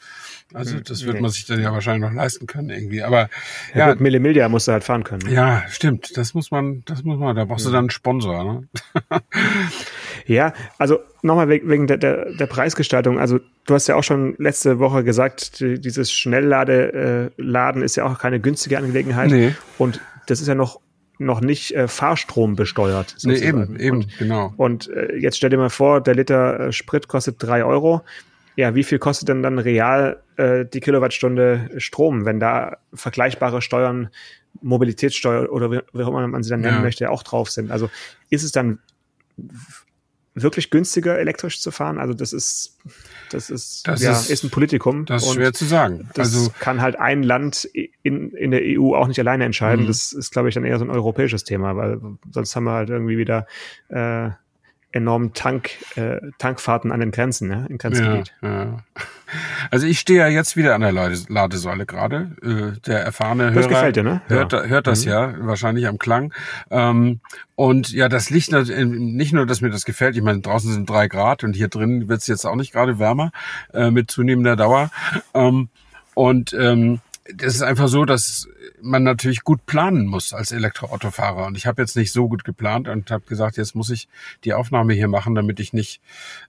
Also 0.52 0.76
hm, 0.76 0.84
das 0.84 1.04
wird 1.04 1.16
nee. 1.16 1.20
man 1.20 1.30
sich 1.30 1.46
dann 1.46 1.60
ja 1.60 1.72
wahrscheinlich 1.72 2.08
noch 2.08 2.14
leisten 2.14 2.46
können 2.46 2.70
irgendwie. 2.70 3.02
Aber 3.02 3.28
ja, 3.74 3.90
ja 3.90 3.94
Mille 3.96 4.20
Millia 4.20 4.48
musst 4.48 4.68
du 4.68 4.72
halt 4.72 4.84
fahren 4.84 5.04
können. 5.04 5.22
Ne? 5.26 5.34
Ja, 5.34 5.62
stimmt. 5.68 6.16
Das 6.16 6.34
muss 6.34 6.50
man, 6.50 6.82
das 6.86 7.04
muss 7.04 7.18
man. 7.18 7.36
Da 7.36 7.44
brauchst 7.44 7.64
ja. 7.64 7.70
du 7.70 7.74
dann 7.74 7.84
einen 7.84 7.90
Sponsor. 7.90 8.44
Ne? 8.44 8.68
ja, 10.26 10.52
also 10.78 10.98
nochmal 11.22 11.48
wegen 11.48 11.86
der, 11.86 11.98
der, 11.98 12.32
der 12.32 12.46
Preisgestaltung. 12.46 13.18
Also 13.18 13.38
du 13.66 13.74
hast 13.74 13.86
ja 13.86 13.94
auch 13.96 14.04
schon 14.04 14.34
letzte 14.38 14.78
Woche 14.78 15.04
gesagt, 15.04 15.60
dieses 15.60 16.12
Schnelllade-Laden 16.12 17.82
äh, 17.82 17.84
ist 17.84 17.96
ja 17.96 18.04
auch 18.04 18.18
keine 18.18 18.40
günstige 18.40 18.78
Angelegenheit. 18.78 19.30
Nee. 19.30 19.54
Und 19.78 20.00
das 20.26 20.40
ist 20.40 20.48
ja 20.48 20.54
noch 20.54 20.80
noch 21.20 21.42
nicht 21.42 21.74
äh, 21.76 21.86
Fahrstrom 21.86 22.56
besteuert. 22.56 23.14
Nee, 23.24 23.36
eben, 23.36 23.78
eben, 23.78 23.96
und, 23.98 24.18
genau. 24.18 24.54
Und 24.56 24.88
äh, 24.88 25.16
jetzt 25.16 25.36
stell 25.36 25.50
dir 25.50 25.58
mal 25.58 25.68
vor, 25.68 26.00
der 26.00 26.14
Liter 26.14 26.60
äh, 26.60 26.72
Sprit 26.72 27.08
kostet 27.08 27.36
drei 27.38 27.62
Euro 27.62 28.02
ja, 28.60 28.74
wie 28.74 28.84
viel 28.84 28.98
kostet 28.98 29.28
denn 29.28 29.42
dann 29.42 29.58
real 29.58 30.22
äh, 30.36 30.64
die 30.66 30.80
Kilowattstunde 30.80 31.70
Strom, 31.78 32.24
wenn 32.24 32.38
da 32.40 32.76
vergleichbare 32.94 33.62
Steuern 33.62 34.08
Mobilitätssteuer 34.62 35.50
oder 35.52 35.70
wie, 35.70 35.80
wie 35.92 36.02
auch 36.02 36.08
immer 36.08 36.26
man 36.26 36.42
sie 36.42 36.50
dann 36.50 36.60
nennen 36.60 36.76
Ja. 36.78 36.82
möchte, 36.82 37.10
auch 37.10 37.22
drauf 37.22 37.50
sind. 37.50 37.70
Also 37.70 37.88
ist 38.30 38.42
es 38.42 38.52
dann 38.52 38.78
wirklich 40.34 40.70
günstiger, 40.70 41.18
elektrisch 41.18 41.60
zu 41.60 41.70
fahren? 41.70 41.98
Also 41.98 42.14
das 42.14 42.32
ist, 42.32 42.78
das 43.30 43.50
ist, 43.50 43.86
Das 43.86 44.02
ja, 44.02 44.12
ist- 44.12 44.30
ist, 44.30 44.44
ein 44.44 44.50
Politikum. 44.50 45.04
Das 45.04 45.24
ist 45.24 45.34
schwer 45.34 45.52
zu 45.52 45.64
sagen. 45.64 46.08
Das 46.14 46.34
Also 46.34 46.50
kann 46.58 46.80
halt 46.80 46.98
ein 46.98 47.22
Land 47.22 47.68
in, 48.02 48.30
in 48.32 48.50
der 48.50 48.60
EU 48.64 48.94
auch 48.94 49.06
nicht 49.08 49.18
alleine 49.18 49.44
entscheiden. 49.44 49.84
Mhm. 49.84 49.88
Das 49.88 50.12
ist, 50.12 50.30
glaube 50.32 50.48
ich, 50.48 50.54
dann 50.54 50.64
eher 50.64 50.78
so 50.78 50.84
ein 50.84 50.90
europäisches 50.90 51.44
Thema, 51.44 51.76
weil 51.76 52.00
sonst 52.32 52.54
haben 52.56 52.64
wir 52.64 52.72
halt 52.72 52.90
irgendwie 52.90 53.18
wieder 53.18 53.46
äh, 53.88 54.30
enormen 54.92 55.32
Tank, 55.34 55.70
äh, 55.96 56.18
Tankfahrten 56.38 56.90
an 56.92 57.00
den 57.00 57.10
Grenzen, 57.12 57.48
ne? 57.48 57.66
im 57.68 57.72
Ja, 57.72 57.76
Grenzgebiet. 57.78 58.34
ja. 58.42 58.78
Also 59.70 59.86
ich 59.86 60.00
stehe 60.00 60.18
ja 60.18 60.26
jetzt 60.26 60.56
wieder 60.56 60.74
an 60.74 60.80
der 60.80 60.90
Lade- 60.90 61.16
Ladesäule 61.28 61.86
gerade. 61.86 62.32
Äh, 62.42 62.80
Der 62.86 63.00
erfahrene 63.04 63.46
Das 63.52 63.54
Hörer 63.54 63.68
gefällt 63.68 63.96
dir, 63.96 64.02
ne? 64.02 64.20
hört, 64.26 64.52
Ja. 64.52 64.64
hört 64.64 64.86
das 64.88 65.04
Mhm. 65.04 65.10
ja 65.12 65.34
wahrscheinlich 65.46 65.86
am 65.86 65.98
Klang. 65.98 66.34
Ähm, 66.70 67.20
und 67.54 67.90
ja, 67.92 68.08
das 68.08 68.30
nat- 68.30 68.68
äh, 68.70 68.84
nicht 68.84 69.32
nur, 69.32 69.46
dass 69.46 69.60
mir 69.60 69.70
das 69.70 69.84
gefällt. 69.84 70.16
Ich 70.16 70.22
meine, 70.22 70.40
draußen 70.40 70.72
sind 70.72 70.90
drei 70.90 71.06
Grad 71.06 71.44
und 71.44 71.54
hier 71.54 71.68
drin 71.68 72.08
wird 72.08 72.20
es 72.22 72.26
jetzt 72.26 72.44
auch 72.44 72.56
nicht 72.56 72.72
gerade 72.72 72.98
wärmer 72.98 73.30
äh, 73.72 73.92
mit 73.92 74.10
zunehmender 74.10 74.56
Dauer. 74.56 74.90
Ähm, 75.34 75.68
und 76.14 76.52
ähm, 76.52 77.00
das 77.34 77.54
ist 77.54 77.62
einfach 77.62 77.88
so, 77.88 78.04
dass 78.04 78.48
man 78.82 79.02
natürlich 79.02 79.42
gut 79.42 79.66
planen 79.66 80.06
muss 80.06 80.32
als 80.32 80.52
Elektroautofahrer. 80.52 81.46
Und 81.46 81.56
ich 81.56 81.66
habe 81.66 81.82
jetzt 81.82 81.96
nicht 81.96 82.12
so 82.12 82.28
gut 82.28 82.44
geplant 82.44 82.88
und 82.88 83.10
habe 83.10 83.24
gesagt, 83.26 83.56
jetzt 83.56 83.74
muss 83.74 83.90
ich 83.90 84.08
die 84.44 84.54
Aufnahme 84.54 84.94
hier 84.94 85.08
machen, 85.08 85.34
damit 85.34 85.60
ich 85.60 85.72
nicht, 85.72 86.00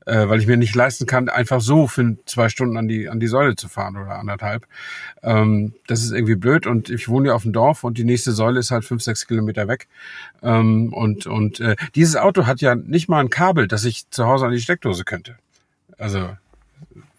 äh, 0.05 0.27
weil 0.27 0.39
ich 0.39 0.47
mir 0.47 0.57
nicht 0.57 0.75
leisten 0.75 1.05
kann, 1.05 1.29
einfach 1.29 1.61
so 1.61 1.87
für 1.87 2.17
zwei 2.25 2.49
Stunden 2.49 2.77
an 2.77 2.87
die 2.87 3.09
an 3.09 3.19
die 3.19 3.27
Säule 3.27 3.55
zu 3.55 3.67
fahren 3.67 3.97
oder 3.97 4.19
anderthalb. 4.19 4.65
Ähm, 5.23 5.73
das 5.87 6.03
ist 6.03 6.11
irgendwie 6.11 6.35
blöd. 6.35 6.67
Und 6.67 6.89
ich 6.89 7.07
wohne 7.07 7.29
ja 7.29 7.33
auf 7.33 7.43
dem 7.43 7.53
Dorf 7.53 7.83
und 7.83 7.97
die 7.97 8.05
nächste 8.05 8.31
Säule 8.31 8.59
ist 8.59 8.71
halt 8.71 8.85
fünf, 8.85 9.01
sechs 9.01 9.27
Kilometer 9.27 9.67
weg. 9.67 9.87
Ähm, 10.41 10.93
und 10.93 11.27
und 11.27 11.59
äh, 11.59 11.75
dieses 11.95 12.15
Auto 12.15 12.45
hat 12.45 12.61
ja 12.61 12.75
nicht 12.75 13.09
mal 13.09 13.19
ein 13.19 13.29
Kabel, 13.29 13.67
das 13.67 13.85
ich 13.85 14.09
zu 14.09 14.25
Hause 14.25 14.45
an 14.45 14.51
die 14.51 14.61
Steckdose 14.61 15.03
könnte. 15.03 15.35
Also 15.97 16.29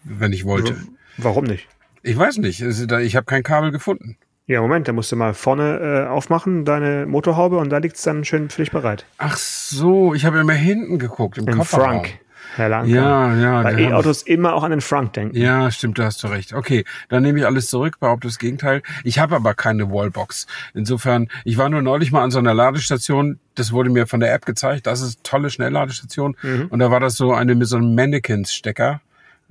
wenn 0.03 0.33
ich 0.33 0.45
wollte. 0.45 0.75
Warum 1.17 1.45
nicht? 1.45 1.67
Ich 2.03 2.17
weiß 2.17 2.37
nicht. 2.37 2.61
Ich 2.61 3.15
habe 3.15 3.25
kein 3.25 3.43
Kabel 3.43 3.71
gefunden. 3.71 4.17
Ja, 4.45 4.59
Moment, 4.59 4.89
da 4.89 4.91
musst 4.91 5.09
du 5.09 5.15
mal 5.15 5.33
vorne 5.33 6.05
äh, 6.05 6.09
aufmachen, 6.09 6.65
deine 6.65 7.05
Motorhaube, 7.05 7.57
und 7.59 7.69
da 7.69 7.77
liegt's 7.77 8.01
dann 8.03 8.25
schön 8.25 8.49
für 8.49 8.61
dich 8.61 8.71
bereit. 8.71 9.05
Ach 9.17 9.37
so, 9.37 10.13
ich 10.13 10.25
habe 10.25 10.37
immer 10.39 10.51
hinten 10.51 10.99
geguckt 10.99 11.37
im 11.37 11.47
Im 11.47 11.59
Kofferraum. 11.59 11.85
Frank, 11.85 12.19
Herr 12.57 12.67
Lanka. 12.67 12.89
Ja, 12.89 13.35
ja. 13.37 13.61
Bei 13.61 13.79
E-Autos 13.79 14.21
immer 14.21 14.53
auch 14.53 14.63
an 14.63 14.71
den 14.71 14.81
Frank 14.81 15.13
denken. 15.13 15.37
Ja, 15.37 15.71
stimmt, 15.71 15.97
da 15.97 16.03
hast 16.03 16.21
du 16.23 16.27
recht. 16.27 16.51
Okay, 16.51 16.83
dann 17.07 17.23
nehme 17.23 17.39
ich 17.39 17.45
alles 17.45 17.67
zurück, 17.67 18.01
behaupte 18.01 18.27
das 18.27 18.37
Gegenteil. 18.37 18.81
Ich 19.05 19.17
habe 19.17 19.37
aber 19.37 19.53
keine 19.53 19.89
Wallbox. 19.89 20.45
Insofern, 20.73 21.29
ich 21.45 21.57
war 21.57 21.69
nur 21.69 21.81
neulich 21.81 22.11
mal 22.11 22.21
an 22.21 22.31
so 22.31 22.39
einer 22.39 22.53
Ladestation, 22.53 23.39
das 23.55 23.71
wurde 23.71 23.89
mir 23.89 24.07
von 24.07 24.19
der 24.19 24.33
App 24.33 24.45
gezeigt, 24.45 24.87
das 24.87 24.99
ist 25.01 25.23
tolle 25.23 25.51
Schnellladestation. 25.51 26.35
Mhm. 26.41 26.67
Und 26.69 26.79
da 26.79 26.91
war 26.91 26.99
das 26.99 27.15
so 27.15 27.33
eine 27.33 27.55
mit 27.55 27.69
so 27.69 27.77
einem 27.77 27.95
Mannequins-Stecker, 27.95 28.99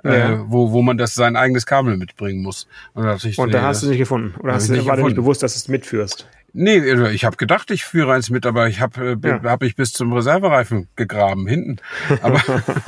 äh, 0.04 0.18
Ja. 0.18 0.44
wo, 0.48 0.72
wo 0.72 0.82
man 0.82 0.98
das 0.98 1.14
sein 1.14 1.36
eigenes 1.36 1.66
Kabel 1.66 1.96
mitbringen 1.96 2.42
muss. 2.42 2.66
Und 2.94 3.04
da, 3.04 3.16
ich, 3.16 3.38
Und 3.38 3.46
nee, 3.48 3.52
da 3.52 3.62
hast 3.62 3.76
das- 3.78 3.82
du 3.84 3.88
nicht 3.90 3.98
gefunden. 3.98 4.34
Oder 4.40 4.54
hast 4.54 4.68
du, 4.68 4.72
nicht 4.72 4.86
war 4.86 4.96
dir 4.96 5.04
nicht 5.04 5.16
bewusst, 5.16 5.42
dass 5.42 5.54
du 5.54 5.58
es 5.58 5.68
mitführst? 5.68 6.26
Nee, 6.54 6.82
also 6.90 7.06
ich 7.06 7.24
habe 7.24 7.38
gedacht, 7.38 7.70
ich 7.70 7.82
führe 7.82 8.12
eins 8.12 8.28
mit, 8.28 8.44
aber 8.44 8.68
ich 8.68 8.80
habe 8.82 9.18
äh, 9.22 9.26
Ja. 9.26 9.42
hab 9.44 9.62
ich 9.62 9.74
bis 9.74 9.92
zum 9.94 10.12
Reservereifen 10.12 10.86
gegraben 10.96 11.46
hinten. 11.46 11.78
Aber 12.20 12.42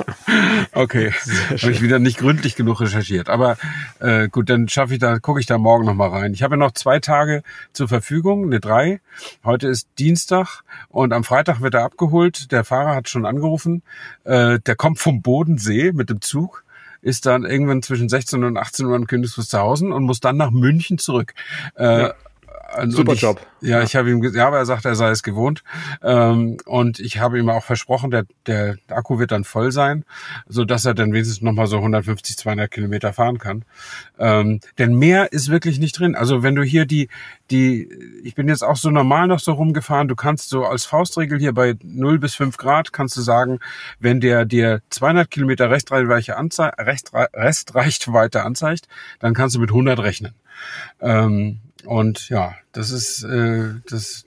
okay, 0.73 1.11
habe 1.61 1.71
ich 1.71 1.81
wieder 1.81 1.99
nicht 1.99 2.17
gründlich 2.19 2.55
genug 2.55 2.81
recherchiert. 2.81 3.29
Aber 3.29 3.57
äh, 3.99 4.27
gut, 4.29 4.49
dann 4.49 4.67
schaffe 4.67 4.93
ich 4.93 4.99
da, 4.99 5.17
gucke 5.19 5.39
ich 5.39 5.45
da 5.45 5.57
morgen 5.57 5.85
noch 5.85 5.95
mal 5.95 6.09
rein. 6.09 6.33
Ich 6.33 6.43
habe 6.43 6.53
ja 6.55 6.57
noch 6.57 6.73
zwei 6.73 6.99
Tage 6.99 7.41
zur 7.73 7.87
Verfügung, 7.87 8.49
ne 8.49 8.59
drei. 8.59 8.99
Heute 9.43 9.67
ist 9.67 9.87
Dienstag 9.97 10.61
und 10.89 11.13
am 11.13 11.23
Freitag 11.23 11.61
wird 11.61 11.73
er 11.73 11.83
abgeholt. 11.85 12.51
Der 12.51 12.63
Fahrer 12.63 12.95
hat 12.95 13.09
schon 13.09 13.25
angerufen. 13.25 13.81
Äh, 14.25 14.59
der 14.59 14.75
kommt 14.75 14.99
vom 14.99 15.21
Bodensee 15.21 15.91
mit 15.91 16.09
dem 16.09 16.21
Zug 16.21 16.63
ist 17.05 17.27
dann 17.27 17.45
irgendwann 17.45 17.83
zwischen 17.83 18.09
16 18.09 18.43
und 18.43 18.57
18 18.57 18.87
Uhr 18.87 18.95
in 18.95 19.05
Königsfuß 19.05 19.47
zu 19.47 19.59
Hause 19.59 19.85
und 19.85 20.03
muss 20.03 20.19
dann 20.19 20.37
nach 20.37 20.49
München 20.49 20.97
zurück. 20.97 21.35
Äh, 21.77 22.01
Ja. 22.01 22.13
Und 22.81 22.91
Super 22.91 23.13
ich, 23.13 23.21
Job. 23.21 23.39
Ja, 23.61 23.81
ich 23.81 23.95
habe 23.95 24.09
ihm, 24.09 24.23
ja, 24.33 24.47
aber 24.47 24.57
er 24.57 24.65
sagt, 24.65 24.85
er 24.85 24.95
sei 24.95 25.09
es 25.09 25.23
gewohnt. 25.23 25.63
Ähm, 26.01 26.57
und 26.65 26.99
ich 26.99 27.19
habe 27.19 27.39
ihm 27.39 27.49
auch 27.49 27.63
versprochen, 27.63 28.11
der, 28.11 28.25
der 28.47 28.77
Akku 28.89 29.19
wird 29.19 29.31
dann 29.31 29.43
voll 29.43 29.71
sein, 29.71 30.03
so 30.47 30.65
dass 30.65 30.85
er 30.85 30.93
dann 30.93 31.13
wenigstens 31.13 31.41
noch 31.41 31.53
mal 31.53 31.67
so 31.67 31.77
150, 31.77 32.37
200 32.37 32.69
Kilometer 32.69 33.13
fahren 33.13 33.37
kann. 33.37 33.65
Ähm, 34.17 34.59
denn 34.77 34.95
mehr 34.95 35.31
ist 35.31 35.49
wirklich 35.49 35.79
nicht 35.79 35.97
drin. 35.97 36.15
Also 36.15 36.43
wenn 36.43 36.55
du 36.55 36.63
hier 36.63 36.85
die, 36.85 37.09
die, 37.51 37.89
ich 38.23 38.35
bin 38.35 38.47
jetzt 38.47 38.63
auch 38.63 38.77
so 38.77 38.89
normal 38.89 39.27
noch 39.27 39.39
so 39.39 39.53
rumgefahren, 39.53 40.07
du 40.07 40.15
kannst 40.15 40.49
so 40.49 40.65
als 40.65 40.85
Faustregel 40.85 41.39
hier 41.39 41.53
bei 41.53 41.75
0 41.83 42.19
bis 42.19 42.35
5 42.35 42.57
Grad 42.57 42.93
kannst 42.93 43.15
du 43.15 43.21
sagen, 43.21 43.59
wenn 43.99 44.21
der 44.21 44.45
dir 44.45 44.81
200 44.89 45.29
Kilometer 45.29 45.69
Restreichweite 45.69 46.37
anzeigt, 46.37 46.79
Restre 46.79 47.29
Restreichweite 47.33 48.43
anzeigt, 48.43 48.87
dann 49.19 49.33
kannst 49.33 49.55
du 49.55 49.59
mit 49.59 49.69
100 49.69 49.99
rechnen. 49.99 50.33
Ähm, 50.99 51.59
und 51.85 52.29
ja, 52.29 52.53
das 52.71 52.91
ist, 52.91 53.23
äh, 53.23 53.65
das, 53.89 54.25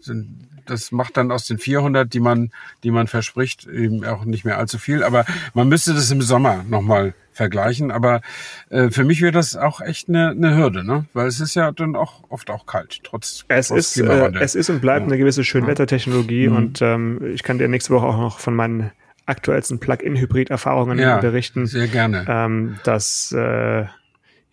das 0.67 0.93
macht 0.93 1.17
dann 1.17 1.33
aus 1.33 1.47
den 1.47 1.59
400, 1.59 2.13
die 2.13 2.21
man, 2.21 2.51
die 2.85 2.91
man 2.91 3.07
verspricht, 3.07 3.67
eben 3.67 4.05
auch 4.05 4.25
nicht 4.25 4.45
mehr 4.45 4.59
allzu 4.59 4.79
viel. 4.79 5.03
Aber 5.03 5.25
man 5.55 5.69
müsste 5.69 5.95
das 5.95 6.11
im 6.11 6.21
Sommer 6.23 6.65
nochmal 6.69 7.15
vergleichen. 7.33 7.91
Aber 7.91 8.21
äh, 8.69 8.91
für 8.91 9.05
mich 9.05 9.23
wäre 9.23 9.33
das 9.33 9.57
auch 9.57 9.81
echt 9.81 10.09
eine, 10.09 10.31
eine 10.31 10.57
Hürde, 10.57 10.85
ne? 10.85 11.07
Weil 11.15 11.27
es 11.29 11.41
ist 11.41 11.55
ja 11.55 11.71
dann 11.73 11.95
auch 11.97 12.25
oft 12.31 12.51
auch 12.51 12.67
kalt, 12.67 13.01
trotz, 13.05 13.45
Es 13.49 13.69
trotz 13.69 13.97
ist, 13.97 13.99
äh, 13.99 14.31
es 14.41 14.55
ist 14.55 14.71
und 14.71 14.81
bleibt 14.81 15.03
Ja. 15.03 15.07
eine 15.07 15.19
gewisse 15.19 15.45
Schönwettertechnologie 15.45 16.49
Mhm. 16.49 16.57
und 16.57 16.83
ähm, 16.83 17.21
ich 17.33 17.43
kann 17.45 17.59
dir 17.59 17.69
nächste 17.69 17.95
Woche 17.95 18.07
auch 18.07 18.19
noch 18.19 18.39
von 18.41 18.55
meinen 18.57 18.91
aktuellsten 19.27 19.79
Plug-in-Hybrid-Erfahrungen 19.79 20.99
ja, 20.99 21.19
berichten. 21.19 21.67
sehr 21.67 21.87
gerne. 21.87 22.25
Ähm, 22.29 22.79
das 22.85 23.33
äh, 23.37 23.85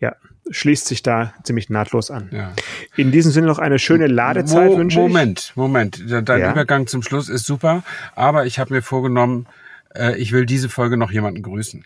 ja, 0.00 0.14
schließt 0.50 0.86
sich 0.86 1.02
da 1.02 1.32
ziemlich 1.42 1.70
nahtlos 1.70 2.10
an. 2.10 2.28
Ja. 2.32 2.52
In 2.96 3.10
diesem 3.12 3.32
Sinne 3.32 3.46
noch 3.46 3.58
eine 3.58 3.78
schöne 3.78 4.06
Ladezeit 4.06 4.70
Mo 4.70 4.78
wünsche 4.78 4.98
ich. 5.00 5.02
Moment, 5.06 5.52
Moment. 5.56 6.04
Dein 6.08 6.40
Ja? 6.40 6.52
Übergang 6.52 6.86
zum 6.86 7.02
Schluss 7.02 7.28
ist 7.28 7.46
super, 7.46 7.82
aber 8.14 8.46
ich 8.46 8.58
habe 8.58 8.72
mir 8.74 8.82
vorgenommen, 8.82 9.46
äh, 9.94 10.16
ich 10.16 10.32
will 10.32 10.46
diese 10.46 10.68
Folge 10.68 10.96
noch 10.96 11.10
jemanden 11.10 11.42
grüßen. 11.42 11.84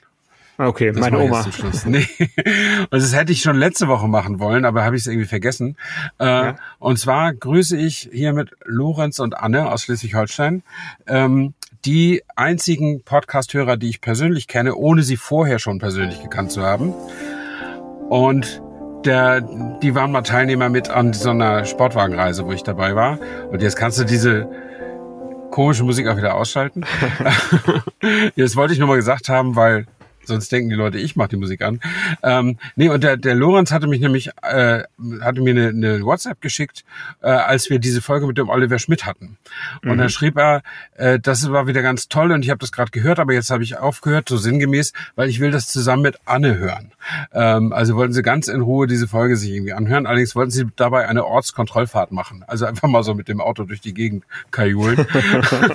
Okay, 0.59 0.93
Das 0.93 1.01
meine 1.01 1.19
Oma. 1.19 1.43
zum 1.43 1.53
Schluss. 1.53 1.87
Nee. 1.87 2.07
Und 2.91 2.93
das 3.03 3.15
hätte 3.17 3.33
ich 3.33 3.41
schon 3.41 3.57
letzte 3.57 3.89
Woche 3.89 4.09
machen 4.09 4.41
wollen, 4.41 4.67
aber 4.67 4.85
habe 4.85 4.95
ich 4.95 5.03
es 5.03 5.07
irgendwie 5.07 5.27
vergessen. 5.27 5.77
Äh, 6.19 6.25
Ja. 6.27 6.57
Und 6.79 6.99
zwar 6.99 7.33
grüße 7.33 7.79
ich 7.79 8.11
hiermit 8.13 8.51
Lorenz 8.67 9.21
und 9.21 9.39
Anne 9.39 9.71
aus 9.73 9.85
Schleswig-Holstein, 9.85 10.63
ähm, 11.07 11.55
die 11.87 12.23
einzigen 12.37 13.03
Podcast-Hörer, 13.05 13.79
die 13.79 13.89
ich 13.89 14.03
persönlich 14.03 14.49
kenne, 14.49 14.75
ohne 14.75 15.03
sie 15.03 15.17
vorher 15.17 15.59
schon 15.59 15.79
persönlich 15.79 16.23
gekannt 16.23 16.53
zu 16.53 16.61
haben. 16.63 16.93
Und 18.11 18.61
der, 19.05 19.41
die 19.41 19.95
waren 19.95 20.11
mal 20.13 20.23
Teilnehmer 20.23 20.69
mit 20.69 20.91
an 20.91 21.13
so 21.13 21.31
einer 21.31 21.65
Sportwagenreise, 21.65 22.45
wo 22.45 22.53
ich 22.53 22.65
dabei 22.65 22.95
war. 22.95 23.19
Und 23.51 23.63
jetzt 23.63 23.77
kannst 23.77 23.99
du 23.99 24.05
diese 24.05 24.49
komische 25.51 25.85
Musik 25.85 26.09
auch 26.09 26.17
wieder 26.17 26.35
ausschalten. 26.35 26.85
Jetzt 28.37 28.57
wollte 28.57 28.73
ich 28.73 28.79
nur 28.79 28.89
mal 28.89 28.97
gesagt 28.97 29.29
haben, 29.29 29.57
weil 29.57 29.87
sonst 30.31 30.51
denken 30.51 30.71
die 30.71 30.77
Leute, 30.77 30.99
ich 30.99 31.17
mache 31.17 31.29
die 31.29 31.37
Musik 31.37 31.63
an. 31.63 31.81
Ähm, 32.23 32.59
nee, 32.77 32.89
und 32.89 33.05
der, 33.05 33.17
der 33.17 33.35
Lorenz 33.35 33.71
hatte 33.71 33.87
mich 33.87 34.01
nämlich, 34.01 34.31
äh, 34.43 34.85
hatte 35.21 35.41
mir 35.43 35.51
eine, 35.51 35.69
eine 35.69 36.03
WhatsApp 36.03 36.41
geschickt, 36.41 36.85
äh, 37.23 37.29
als 37.29 37.71
wir 37.71 37.79
diese 37.79 38.01
Folge 38.01 38.27
mit 38.27 38.39
dem 38.39 38.49
Oliver 38.49 38.79
Schmidt 38.79 39.07
hatten. 39.07 39.37
Und 39.85 39.99
dann 39.99 40.09
schrieb 40.09 40.37
er, 40.37 40.63
äh, 40.95 41.19
das 41.19 41.51
war 41.51 41.67
wieder 41.67 41.83
ganz 41.83 42.09
toll 42.09 42.33
und 42.33 42.45
ich 42.45 42.51
habe 42.51 42.59
das 42.59 42.73
gerade 42.73 42.91
gehört, 42.91 43.19
aber 43.19 43.33
jetzt 43.33 43.51
habe 43.51 43.63
ich 43.63 43.77
aufgehört, 43.79 44.29
so 44.29 44.37
sinngemäß, 44.37 44.93
weil 45.17 45.29
ich 45.29 45.41
will 45.41 45.51
das 45.51 45.69
zusammen 45.69 46.03
mit 46.03 46.19
Anne 46.25 46.59
hören. 46.59 46.93
Ähm, 47.33 47.73
also 47.73 47.97
wollten 47.97 48.13
sie 48.13 48.23
ganz 48.23 48.49
in 48.49 48.61
Ruhe 48.61 48.87
diese 48.87 49.09
Folge 49.09 49.37
sich 49.37 49.51
irgendwie 49.51 49.73
anhören. 49.73 50.07
Allerdings 50.07 50.37
wollten 50.37 50.51
sie 50.51 50.67
dabei 50.77 51.09
eine 51.09 51.25
Ortskontrollfahrt 51.25 52.13
machen. 52.13 52.45
Also 52.47 52.67
einfach 52.67 52.89
mal 52.89 53.03
so 53.03 53.15
mit 53.15 53.29
dem 53.29 53.41
Auto 53.41 53.65
durch 53.65 53.81
die 53.81 53.95
Gegend 53.95 54.25
kajulen. 54.51 55.07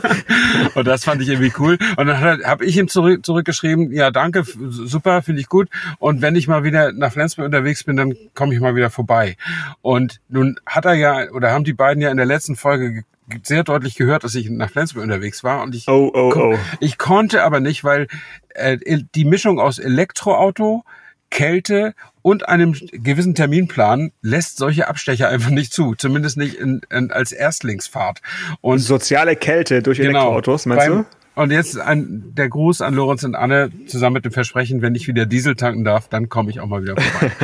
und 0.75 0.87
das 0.87 1.03
fand 1.03 1.21
ich 1.21 1.29
irgendwie 1.29 1.53
cool. 1.59 1.77
Und 1.97 2.07
dann 2.07 2.43
habe 2.43 2.65
ich 2.65 2.77
ihm 2.77 2.87
zurück, 2.87 3.25
zurückgeschrieben, 3.25 3.91
ja 3.91 4.11
danke, 4.11 4.44
super, 4.45 5.21
finde 5.21 5.41
ich 5.41 5.49
gut. 5.49 5.69
Und 5.99 6.21
wenn 6.21 6.35
ich 6.35 6.47
mal 6.47 6.63
wieder 6.63 6.91
nach 6.91 7.11
Flensburg 7.11 7.45
unterwegs 7.45 7.83
bin, 7.83 7.95
dann 7.95 8.13
komme 8.33 8.53
ich 8.53 8.59
mal 8.59 8.75
wieder 8.75 8.89
vorbei. 8.89 9.37
Und 9.81 10.21
nun 10.29 10.59
hat 10.65 10.85
er 10.85 10.93
ja, 10.93 11.29
oder 11.31 11.51
haben 11.51 11.63
die 11.63 11.73
beiden 11.73 12.01
ja 12.01 12.09
in 12.11 12.17
der 12.17 12.25
letzten 12.25 12.55
Folge 12.55 12.91
ge- 12.93 13.03
sehr 13.43 13.63
deutlich 13.63 13.95
gehört, 13.95 14.23
dass 14.23 14.35
ich 14.35 14.49
nach 14.49 14.69
Flensburg 14.69 15.03
unterwegs 15.03 15.43
war. 15.43 15.63
Und 15.63 15.75
ich 15.75 15.87
Oh, 15.87 16.11
oh, 16.13 16.33
oh. 16.35 16.57
ich 16.79 16.97
konnte 16.97 17.43
aber 17.43 17.59
nicht, 17.59 17.83
weil 17.83 18.07
äh, 18.53 18.77
die 19.15 19.25
Mischung 19.25 19.59
aus 19.59 19.79
Elektroauto, 19.79 20.83
Kälte 21.31 21.95
und 22.21 22.47
einem 22.47 22.73
gewissen 22.91 23.35
Terminplan 23.35 24.11
lässt 24.21 24.57
solche 24.57 24.87
Abstecher 24.87 25.27
einfach 25.27 25.49
nicht 25.49 25.73
zu. 25.73 25.95
Zumindest 25.95 26.37
nicht 26.37 26.55
in, 26.55 26.81
in, 26.91 27.11
als 27.11 27.31
Erstlingsfahrt. 27.31 28.21
Und 28.61 28.79
Soziale 28.79 29.35
Kälte 29.35 29.81
durch 29.81 29.97
genau, 29.97 30.09
Elektroautos, 30.19 30.65
meinst 30.65 30.87
beim, 30.87 30.97
du? 30.99 31.05
Und 31.35 31.51
jetzt 31.51 31.77
ein, 31.77 32.33
der 32.33 32.47
Gruß 32.47 32.81
an 32.81 32.93
Lorenz 32.93 33.23
und 33.23 33.35
Anne 33.35 33.69
zusammen 33.87 34.15
mit 34.15 34.25
dem 34.25 34.31
Versprechen, 34.31 34.81
wenn 34.81 34.95
ich 34.95 35.07
wieder 35.07 35.25
Diesel 35.25 35.55
tanken 35.55 35.83
darf, 35.83 36.07
dann 36.07 36.29
komme 36.29 36.49
ich 36.49 36.61
auch 36.61 36.67
mal 36.67 36.81
wieder 36.81 36.95
vorbei. 36.95 37.35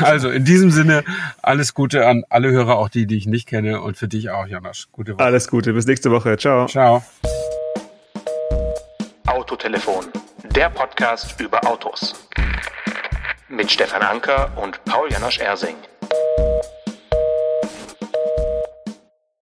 also 0.00 0.28
in 0.30 0.44
diesem 0.44 0.70
Sinne 0.70 1.04
alles 1.42 1.72
Gute 1.72 2.06
an 2.06 2.24
alle 2.28 2.50
Hörer, 2.50 2.76
auch 2.76 2.90
die, 2.90 3.06
die 3.06 3.16
ich 3.16 3.26
nicht 3.26 3.48
kenne 3.48 3.80
und 3.80 3.96
für 3.96 4.08
dich 4.08 4.30
auch, 4.30 4.46
Jonas. 4.46 4.88
Gute 4.92 5.14
Woche. 5.14 5.24
Alles 5.24 5.48
Gute, 5.48 5.72
bis 5.72 5.86
nächste 5.86 6.10
Woche. 6.10 6.36
Ciao. 6.36 6.66
Ciao. 6.66 7.02
Autotelefon, 9.26 10.04
der 10.54 10.68
Podcast 10.68 11.40
über 11.40 11.66
Autos. 11.66 12.14
Mit 13.48 13.70
Stefan 13.70 14.02
Anker 14.02 14.52
und 14.56 14.84
Paul 14.84 15.10
Janosch 15.10 15.40
Ersing. 15.40 15.76